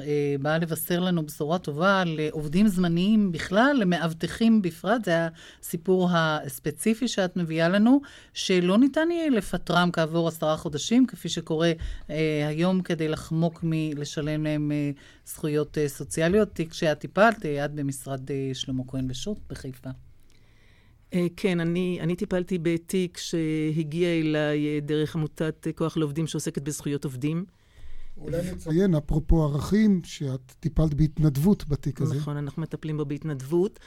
אה, 0.00 0.36
באה 0.40 0.58
לבשר 0.58 1.00
לנו 1.00 1.26
בשורה 1.26 1.58
טובה 1.58 2.00
על 2.00 2.20
אה, 2.20 2.28
עובדים 2.32 2.68
זמניים 2.68 3.32
בכלל, 3.32 3.76
למאבטחים 3.80 4.62
בפרט. 4.62 5.04
זה 5.04 5.28
הסיפור 5.62 6.08
הספציפי 6.12 7.08
שאת 7.08 7.36
מביאה 7.36 7.68
לנו, 7.68 8.00
שלא 8.34 8.78
ניתן 8.78 9.08
יהיה 9.10 9.30
לפטרם 9.30 9.90
כעבור 9.92 10.28
עשרה 10.28 10.56
חודשים, 10.56 11.06
כפי 11.06 11.28
שקורה 11.28 11.72
אה, 12.10 12.48
היום, 12.48 12.82
כדי 12.82 13.08
לחמוק 13.08 13.60
מלשלם 13.62 14.44
להם 14.44 14.72
אה, 14.72 14.90
זכויות 15.26 15.78
אה, 15.78 15.88
סוציאליות. 15.88 16.48
תיק 16.48 16.72
שאת 16.72 16.98
טיפלת, 16.98 17.46
אה, 17.46 17.68
במשרד 17.68 18.30
אה, 18.30 18.50
שלמה 18.54 18.82
כהן 18.86 19.10
ושות' 19.10 19.38
בחיפה. 19.50 19.90
אה, 21.14 21.26
כן, 21.36 21.60
אני, 21.60 21.98
אני 22.00 22.16
טיפלתי 22.16 22.58
בתיק 22.62 23.18
שהגיע 23.18 24.08
אליי 24.08 24.66
אה, 24.66 24.80
דרך 24.80 25.16
עמותת 25.16 25.66
אה, 25.66 25.72
כוח 25.72 25.96
לעובדים 25.96 26.26
שעוסקת 26.26 26.62
בזכויות 26.62 27.04
עובדים. 27.04 27.44
אולי 28.16 28.52
נציין, 28.52 28.94
אפרופו 28.94 29.44
ערכים, 29.44 30.00
שאת 30.04 30.52
טיפלת 30.60 30.94
בהתנדבות 30.94 31.68
בתיק 31.68 32.00
הזה. 32.00 32.14
נכון, 32.14 32.36
אנחנו 32.36 32.62
מטפלים 32.62 32.96
בו 32.96 33.04
בהתנדבות. 33.04 33.80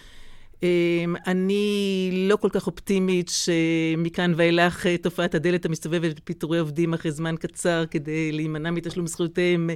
אמ, 0.64 1.16
אני 1.28 2.10
לא 2.30 2.36
כל 2.36 2.50
כך 2.50 2.68
אופטימית 2.68 3.30
שמכאן 3.30 4.34
ואילך 4.36 4.86
תופעת 5.02 5.36
הדלת 5.36 5.66
המסתובבת 5.66 6.16
בפיטורי 6.16 6.60
עובדים 6.60 6.94
אחרי 6.94 7.12
זמן 7.12 7.36
קצר 7.40 7.86
כדי 7.92 8.32
להימנע 8.32 8.72
מתשלום 8.72 9.08
זכויותיהם 9.08 9.70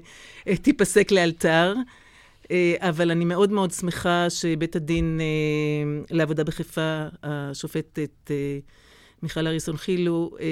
תיפסק 0.61 1.11
לאלתר. 1.11 1.73
אה, 2.51 2.75
אבל 2.79 3.11
אני 3.11 3.25
מאוד 3.25 3.51
מאוד 3.51 3.71
שמחה 3.71 4.29
שבית 4.29 4.75
הדין 4.75 5.19
אה, 5.21 6.15
לעבודה 6.17 6.43
בחיפה, 6.43 7.05
השופטת 7.23 8.31
אה, 8.31 8.59
מיכל 9.23 9.47
אריסון 9.47 9.77
חילו, 9.77 10.31
אה, 10.39 10.45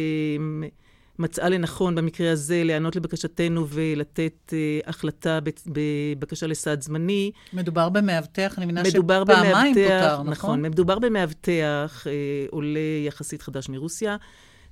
מצאה 1.19 1.49
לנכון 1.49 1.95
במקרה 1.95 2.31
הזה 2.31 2.63
להיענות 2.63 2.95
לבקשתנו 2.95 3.67
ולתת 3.69 4.53
אה, 4.53 4.79
החלטה 4.85 5.39
בבקשה 5.67 6.47
לסעד 6.47 6.81
זמני. 6.81 7.31
מדובר 7.53 7.89
במאבטח, 7.89 8.53
אני 8.57 8.65
מבינה 8.65 8.83
מדובר 8.83 9.23
שפעמיים 9.23 9.75
במאבטח, 9.75 9.99
פוטר, 9.99 10.13
נכון? 10.15 10.29
נכון, 10.29 10.61
מדובר 10.61 10.99
במאבטח, 10.99 12.07
אה, 12.07 12.11
עולה 12.49 12.79
יחסית 13.07 13.41
חדש 13.41 13.69
מרוסיה, 13.69 14.17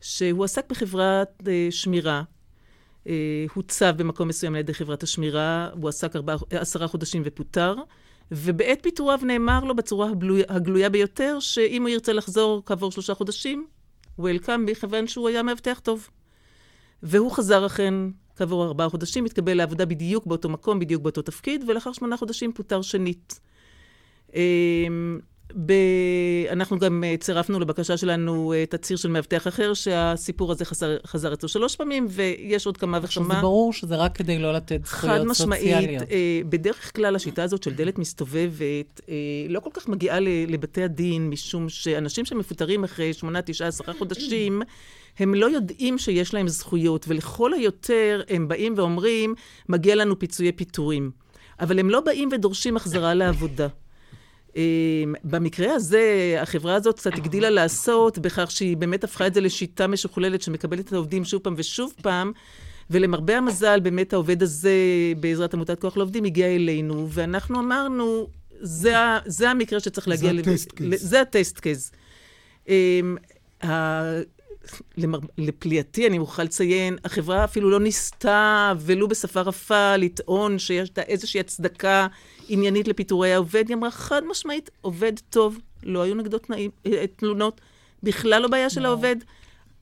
שהוא 0.02 0.44
עסק 0.44 0.70
בחברת 0.70 1.44
אה, 1.48 1.68
שמירה. 1.72 2.24
אה, 3.10 3.46
הוצב 3.54 3.94
במקום 3.98 4.28
מסוים 4.28 4.54
על 4.54 4.60
ידי 4.60 4.74
חברת 4.74 5.04
השמירה, 5.04 5.70
הוא 5.82 5.90
עסק 5.90 6.12
עשרה 6.52 6.88
חודשים 6.88 7.22
ופוטר, 7.26 7.76
ובעת 8.32 8.80
פיטוריו 8.82 9.20
נאמר 9.24 9.64
לו 9.64 9.76
בצורה 9.76 10.10
הגלויה, 10.50 10.90
ביותר, 10.90 11.38
שאם 11.40 11.82
הוא 11.82 11.90
ירצה 11.90 12.14
לחזור 12.14 12.64
כעבור 12.66 12.92
שלושה 12.92 13.14
חודשים, 13.14 13.68
וולקאם, 14.20 14.66
מכיוון 14.66 15.08
שהוא 15.08 15.30
היה 15.30 15.44
מאבטח 15.44 15.80
טוב. 15.84 16.10
והוא 17.04 17.32
חזר 17.32 17.66
אכן 17.66 17.94
כעבור 18.36 18.64
ארבעה 18.64 18.90
חודשים, 18.90 19.26
התקבל 19.26 19.54
לעבודה 19.54 19.86
בדיוק 19.86 20.26
באותו 20.26 20.50
מקום, 20.50 20.80
בדיוק 20.80 21.04
באותו 21.04 21.22
תפקיד, 21.22 21.64
ולאחר 21.68 21.94
שמונה 21.94 22.18
חודשים 22.18 22.54
פוטר 22.54 22.82
שנית. 22.82 23.40
ב... 25.56 25.74
אנחנו 26.50 26.80
גם 26.80 27.04
אה, 27.04 27.16
צירפנו 27.20 27.60
לבקשה 27.60 27.98
שלנו 27.98 28.54
אה, 28.54 28.66
תצהיר 28.66 28.98
של 28.98 29.10
מאבטח 29.10 29.48
אחר, 29.48 29.74
שהסיפור 29.74 30.52
הזה 30.52 30.66
חזר, 30.66 30.98
חזר 31.08 31.34
אצלו 31.34 31.50
שלוש 31.50 31.76
פעמים, 31.76 32.08
ויש 32.10 32.66
עוד 32.66 32.78
כמה 32.78 32.98
עכשיו, 32.98 33.24
וכמה. 33.24 33.36
זה 33.36 33.42
ברור 33.42 33.74
שזה 33.74 33.96
רק 33.96 34.16
כדי 34.16 34.40
לא 34.40 34.54
לתת 34.54 34.86
חד 34.86 35.08
זכויות 35.08 35.28
משמעית, 35.28 35.62
סוציאליות. 35.62 36.04
אה, 36.12 36.42
בדרך 36.50 36.96
כלל 36.96 37.16
השיטה 37.16 37.44
הזאת 37.44 37.64
של 37.64 37.74
דלת 37.74 38.00
מסתובבת 38.00 39.02
לא 39.50 39.60
כל 39.60 39.70
כך 39.74 39.88
מגיעה 39.88 40.20
לבתי 40.48 40.84
הדין, 40.84 41.30
משום 41.30 41.70
שאנשים 41.70 42.26
שמפוטרים 42.26 42.84
אחרי 42.84 43.14
שמונה, 43.14 43.42
תשעה, 43.42 43.68
עשרה 43.68 43.94
חודשים, 43.94 44.62
הם 45.20 45.34
לא 45.34 45.46
יודעים 45.46 45.98
שיש 45.98 46.34
להם 46.34 46.48
זכויות, 46.48 47.06
ולכל 47.08 47.54
היותר 47.54 48.22
הם 48.30 48.48
באים 48.48 48.74
ואומרים, 48.78 49.36
מגיע 49.70 49.96
לנו 49.96 50.20
פיצויי 50.20 50.52
פיטורים. 50.52 51.12
אבל 51.60 51.80
הם 51.80 51.90
לא 51.90 52.02
באים 52.02 52.30
ודורשים 52.32 52.78
החזרה 52.78 53.14
לעבודה. 53.14 53.68
אה, 54.58 54.62
במקרה 55.24 55.74
הזה, 55.74 56.36
החברה 56.42 56.76
הזאת 56.76 56.96
קצת 56.98 57.14
הגדילה 57.14 57.50
לעשות 57.50 58.18
בכך 58.18 58.52
שהיא 58.52 58.78
באמת 58.78 59.04
הפכה 59.04 59.28
את 59.28 59.34
זה 59.34 59.42
לשיטה 59.42 59.88
משוכללת 59.88 60.42
שמקבלת 60.42 60.88
את 60.88 60.94
העובדים 60.94 61.26
שוב 61.26 61.42
פעם 61.42 61.54
ושוב 61.58 61.94
פעם, 62.02 62.32
ולמרבה 62.90 63.38
המזל, 63.38 63.80
באמת 63.80 64.14
העובד 64.14 64.44
הזה, 64.44 64.74
בעזרת 65.20 65.54
עמותת 65.54 65.82
כוח 65.82 65.98
לעובדים, 65.98 66.24
הגיע 66.24 66.48
אלינו, 66.48 67.08
ואנחנו 67.10 67.60
אמרנו, 67.60 68.28
זה, 68.62 68.94
זה 69.26 69.50
המקרה 69.50 69.80
שצריך 69.80 70.06
זה 70.06 70.12
להגיע... 70.12 70.34
לב- 70.34 70.50
הטסט 70.50 70.72
קייס. 70.72 71.02
זה 71.02 71.22
הטסט 71.22 71.60
קייס. 71.60 71.92
אמ, 72.68 73.18
למר... 74.98 75.20
לפליאתי, 75.38 76.08
אני 76.08 76.20
מוכרחה 76.20 76.44
לציין, 76.44 76.98
החברה 77.06 77.44
אפילו 77.44 77.70
לא 77.70 77.80
ניסתה, 77.80 78.74
ולו 78.80 79.08
בשפה 79.08 79.42
רפה, 79.42 79.96
לטעון 79.96 80.60
שיש 80.60 80.92
לה 80.98 81.04
איזושהי 81.04 81.40
הצדקה 81.40 82.08
עניינית 82.50 82.88
לפיטורי 82.88 83.34
העובד. 83.34 83.64
היא 83.68 83.76
אמרה 83.78 83.92
חד 83.92 84.22
משמעית, 84.30 84.70
עובד 84.82 85.14
טוב, 85.30 85.60
לא 85.84 86.02
היו 86.02 86.16
נגדו 86.16 86.38
תנאים, 86.38 86.72
אה, 86.86 87.06
תלונות, 87.16 87.62
בכלל 88.04 88.42
לא 88.42 88.48
בעיה 88.48 88.70
של 88.70 88.86
העובד. 88.86 89.16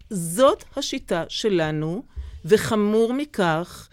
זאת 0.10 0.64
השיטה 0.76 1.24
שלנו, 1.28 2.04
וחמור 2.46 3.14
מכך, 3.14 3.88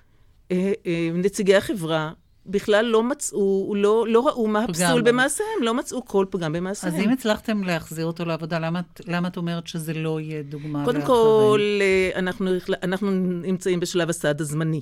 אה, 0.51 0.72
אה, 0.87 1.11
נציגי 1.14 1.57
החברה 1.57 2.12
בכלל 2.47 2.85
לא 2.85 3.03
מצאו, 3.03 3.75
לא, 3.77 4.07
לא 4.09 4.27
ראו 4.27 4.47
מה 4.47 4.64
הפסול. 4.64 5.03
במעשיהם, 5.03 5.62
לא 5.62 5.75
מצאו 5.75 6.05
כל 6.05 6.27
פגם 6.31 6.53
במעשיהם. 6.53 6.95
אז 6.95 7.01
אם 7.01 7.11
הצלחתם 7.11 7.64
להחזיר 7.64 8.07
אותו 8.07 8.25
לעבודה, 8.25 8.59
למה, 8.59 8.81
למה 9.07 9.29
את 9.29 9.37
אומרת 9.37 9.66
שזה 9.66 9.95
לא 9.95 10.20
יהיה 10.20 10.43
דוגמה 10.43 10.85
קודם 10.85 10.99
לאחרים? 10.99 11.16
כל, 11.16 11.61
אה, 11.81 12.18
אנחנו, 12.18 12.51
אנחנו 12.83 13.11
נמצאים 13.20 13.81
בשלב 13.81 14.11
הסעד 14.11 14.41
הזמני. 14.41 14.81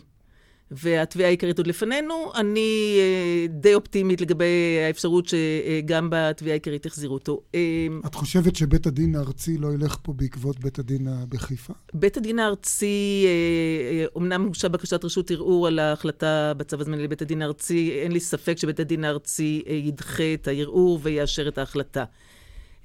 והתביעה 0.72 1.28
העיקרית 1.28 1.58
עוד 1.58 1.66
לפנינו. 1.66 2.32
אני 2.34 2.98
אה, 2.98 3.46
די 3.48 3.74
אופטימית 3.74 4.20
לגבי 4.20 4.78
האפשרות 4.86 5.26
שגם 5.28 6.08
בתביעה 6.10 6.52
העיקרית 6.52 6.86
יחזירו 6.86 7.14
אותו. 7.14 7.40
אה, 7.54 7.60
את 8.06 8.14
חושבת 8.14 8.56
שבית 8.56 8.86
הדין 8.86 9.14
הארצי 9.14 9.58
לא 9.58 9.68
ילך 9.74 9.96
פה 10.02 10.12
בעקבות 10.12 10.60
בית 10.60 10.78
הדין 10.78 11.08
בחיפה? 11.28 11.72
בית 11.94 12.16
הדין 12.16 12.38
הארצי, 12.38 13.26
אה, 13.26 14.04
אומנם 14.14 14.44
הוגשה 14.44 14.68
בקשת 14.68 15.04
רשות 15.04 15.30
ערעור 15.30 15.66
על 15.66 15.78
ההחלטה 15.78 16.52
בצו 16.56 16.76
הזמני 16.80 17.04
לבית 17.04 17.22
הדין 17.22 17.42
הארצי, 17.42 17.90
אין 18.02 18.12
לי 18.12 18.20
ספק 18.20 18.58
שבית 18.58 18.80
הדין 18.80 19.04
הארצי 19.04 19.62
אה, 19.68 19.74
ידחה 19.74 20.34
את 20.34 20.48
הערעור 20.48 20.98
ויאשר 21.02 21.48
את 21.48 21.58
ההחלטה. 21.58 22.04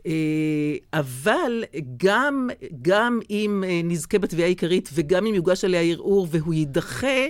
אה, 0.07 0.75
אבל 0.93 1.63
גם, 1.97 2.49
גם 2.81 3.19
אם 3.29 3.63
אה, 3.67 3.81
נזכה 3.83 4.19
בתביעה 4.19 4.47
העיקרית 4.47 4.89
וגם 4.93 5.25
אם 5.25 5.35
יוגש 5.35 5.63
עליה 5.63 5.81
ערעור 5.81 6.27
והוא 6.31 6.53
יידחה, 6.53 7.27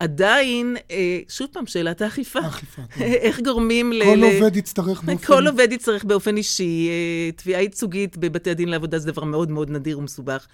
עדיין, 0.00 0.76
אה, 0.90 1.18
שוב 1.28 1.48
פעם, 1.52 1.66
שאלת 1.66 2.02
האכיפה. 2.02 2.38
האכיפה, 2.38 2.82
כן. 2.90 3.04
איך 3.26 3.40
גורמים 3.40 3.92
ל... 3.92 4.04
כל 4.04 4.22
עובד 4.22 4.56
יצטרך 4.56 5.02
באופן... 5.04 5.26
כל 5.26 5.46
עובד 5.46 5.72
יצטרך 5.72 6.04
באופן 6.04 6.36
אישי. 6.36 6.88
אה, 6.88 7.32
תביעה 7.32 7.62
ייצוגית 7.62 8.16
בבתי 8.16 8.50
הדין 8.50 8.68
לעבודה 8.68 8.98
זה 8.98 9.12
דבר 9.12 9.24
מאוד 9.24 9.50
מאוד 9.50 9.70
נדיר 9.70 9.98
ומסובך. 9.98 10.46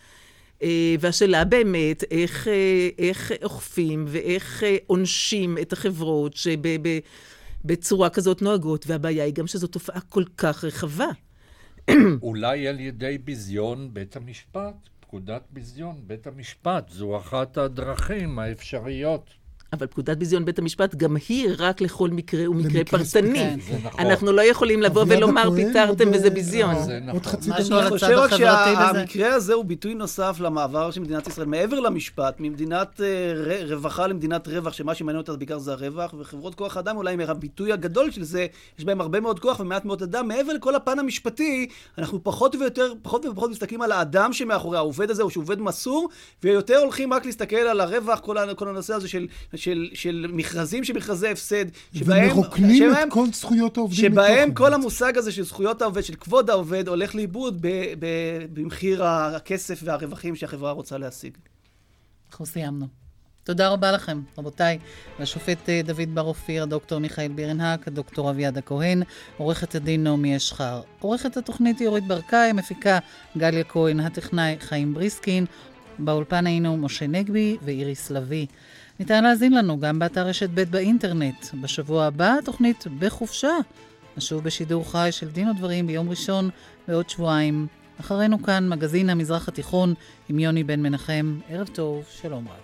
אה, 0.62 0.94
והשאלה 1.00 1.44
באמת, 1.44 2.04
איך, 2.10 2.48
איך 2.98 3.32
אוכפים 3.42 4.04
ואיך 4.08 4.62
עונשים 4.86 5.58
את 5.58 5.72
החברות 5.72 6.34
שבצורה 6.36 8.10
כזאת 8.10 8.42
נוהגות, 8.42 8.84
והבעיה 8.86 9.24
היא 9.24 9.34
גם 9.34 9.46
שזו 9.46 9.66
תופעה 9.66 10.00
כל 10.00 10.24
כך 10.36 10.64
רחבה. 10.64 11.08
אולי 12.22 12.68
על 12.68 12.80
ידי 12.80 13.18
ביזיון 13.24 13.90
בית 13.92 14.16
המשפט, 14.16 14.74
פקודת 15.14 15.42
ביזיון 15.50 16.00
בית 16.06 16.26
המשפט. 16.26 16.88
זו 16.88 17.16
אחת 17.16 17.56
הדרכים 17.56 18.38
האפשריות. 18.38 19.34
אבל 19.74 19.86
פקודת 19.86 20.16
ביזיון 20.16 20.44
בית 20.44 20.58
המשפט 20.58 20.94
גם 20.94 21.16
היא 21.28 21.48
רק 21.58 21.80
לכל 21.80 22.10
מקרה 22.10 22.50
ומקרה 22.50 22.84
פרטני. 22.84 23.56
זה 23.68 23.76
נכון. 23.84 24.00
אנחנו 24.00 24.32
לא 24.32 24.42
יכולים 24.42 24.82
לבוא 24.82 25.04
ולומר 25.08 25.50
פיטרתם 25.56 26.08
וזה 26.12 26.30
ביזיון. 26.30 26.82
זה 26.84 27.00
נכון. 27.00 27.40
אני 27.52 27.88
חושב 27.88 28.06
רק. 28.08 28.30
שהמקרה 28.30 29.34
הזה 29.34 29.54
הוא 29.54 29.64
ביטוי 29.64 29.94
נוסף 29.94 30.36
למעבר 30.40 30.90
של 30.90 31.00
מדינת 31.00 31.26
ישראל, 31.26 31.46
מעבר 31.46 31.80
למשפט, 31.80 32.34
ממדינת 32.40 33.00
אה, 33.00 33.64
רווחה 33.68 34.06
למדינת 34.06 34.48
רווח, 34.48 34.72
שמה 34.72 34.94
שמעניין 34.94 35.20
אותה 35.20 35.36
בעיקר 35.36 35.58
זה 35.58 35.72
הרווח, 35.72 36.14
וחברות 36.18 36.54
כוח 36.54 36.76
אדם 36.76 36.96
אולי 36.96 37.16
הביטוי 37.28 37.72
הגדול 37.72 38.10
של 38.10 38.24
זה, 38.24 38.46
יש 38.78 38.84
בהם 38.84 39.00
הרבה 39.00 39.20
מאוד 39.20 39.40
כוח 39.40 39.60
ומעט 39.60 39.84
מאוד 39.84 40.02
אדם. 40.02 40.28
מעבר 40.28 40.52
לכל 40.52 40.74
הפן 40.74 40.98
המשפטי, 40.98 41.68
אנחנו 41.98 42.24
פחות 42.24 42.54
ויותר, 42.54 42.92
פחות 43.02 43.26
ופחות 43.26 43.50
מסתכלים 43.50 43.82
על 43.82 43.92
האדם 43.92 44.32
שמאחורי 44.32 44.76
העובד 44.76 45.10
הזה, 45.10 45.22
או 45.22 45.30
שהוא 45.30 45.42
עובד 45.42 45.60
מסור, 45.60 46.08
ויותר 46.42 46.76
הולכים 46.76 47.12
רק 47.12 47.26
להסתכל 47.26 47.56
על 47.56 47.80
הרווח, 47.80 48.20
כל 48.56 48.68
הנושא 48.68 48.94
הזה 48.94 49.08
של, 49.08 49.26
של, 49.64 49.88
של 49.94 50.26
מכרזים 50.32 50.84
שמכרזי 50.84 51.28
הפסד, 51.28 51.64
שבהם... 51.94 52.30
ומרוקנים 52.30 52.76
שבהם- 52.92 53.08
את 53.08 53.12
כל 53.12 53.26
זכויות 53.32 53.76
העובדים 53.76 54.12
שבהם. 54.12 54.54
כל 54.54 54.74
המושג 54.74 55.18
הזה 55.18 55.32
של 55.32 55.42
זכויות 55.44 55.82
העובד, 55.82 56.02
של 56.04 56.14
כבוד 56.14 56.50
העובד, 56.50 56.88
הולך 56.88 57.14
לאיבוד 57.14 57.58
ב- 57.60 57.68
ב- 57.98 58.44
במחיר 58.52 59.04
הכסף 59.04 59.80
והרווחים 59.84 60.36
שהחברה 60.36 60.70
רוצה 60.70 60.98
להשיג. 60.98 61.32
אנחנו 62.30 62.46
סיימנו. 62.46 62.86
תודה 63.44 63.68
רבה 63.68 63.92
לכם, 63.92 64.20
רבותיי, 64.38 64.78
לשופט 65.20 65.68
אה, 65.68 65.80
דוד 65.84 66.14
בר 66.14 66.22
אופיר, 66.22 66.62
הדוקטור 66.62 66.98
מיכאל 66.98 67.28
בירנהק, 67.28 67.88
הדוקטור 67.88 68.30
אביעד 68.30 68.58
הכהן, 68.58 69.02
עורכת 69.36 69.74
הדין 69.74 70.04
נעמי 70.04 70.36
אשחר. 70.36 70.80
עורכת 71.00 71.36
התוכנית 71.36 71.78
היא 71.78 71.88
אורית 71.88 72.06
ברקאי, 72.06 72.50
המפיקה 72.50 72.98
גליה 73.38 73.64
כהן, 73.64 74.00
הטכנאי 74.00 74.56
חיים 74.60 74.94
בריסקין, 74.94 75.46
באולפן 75.98 76.46
היינו 76.46 76.76
משה 76.76 77.06
נגבי 77.06 77.56
ואיריס 77.62 78.10
לביא. 78.10 78.46
ניתן 79.00 79.24
להאזין 79.24 79.52
לנו 79.52 79.80
גם 79.80 79.98
באתר 79.98 80.26
רשת 80.26 80.50
ב' 80.54 80.60
באינטרנט. 80.60 81.46
בשבוע 81.60 82.04
הבא 82.04 82.34
התוכנית 82.38 82.84
בחופשה. 82.98 83.52
נשוב 84.16 84.44
בשידור 84.44 84.90
חי 84.90 85.08
של 85.10 85.30
דין 85.30 85.48
ודברים 85.48 85.86
ביום 85.86 86.10
ראשון 86.10 86.50
בעוד 86.88 87.10
שבועיים. 87.10 87.66
אחרינו 88.00 88.42
כאן 88.42 88.68
מגזין 88.68 89.10
המזרח 89.10 89.48
התיכון 89.48 89.94
עם 90.28 90.38
יוני 90.38 90.64
בן 90.64 90.82
מנחם. 90.82 91.38
ערב 91.48 91.68
טוב, 91.68 92.04
שלום 92.20 92.48
רב. 92.48 92.63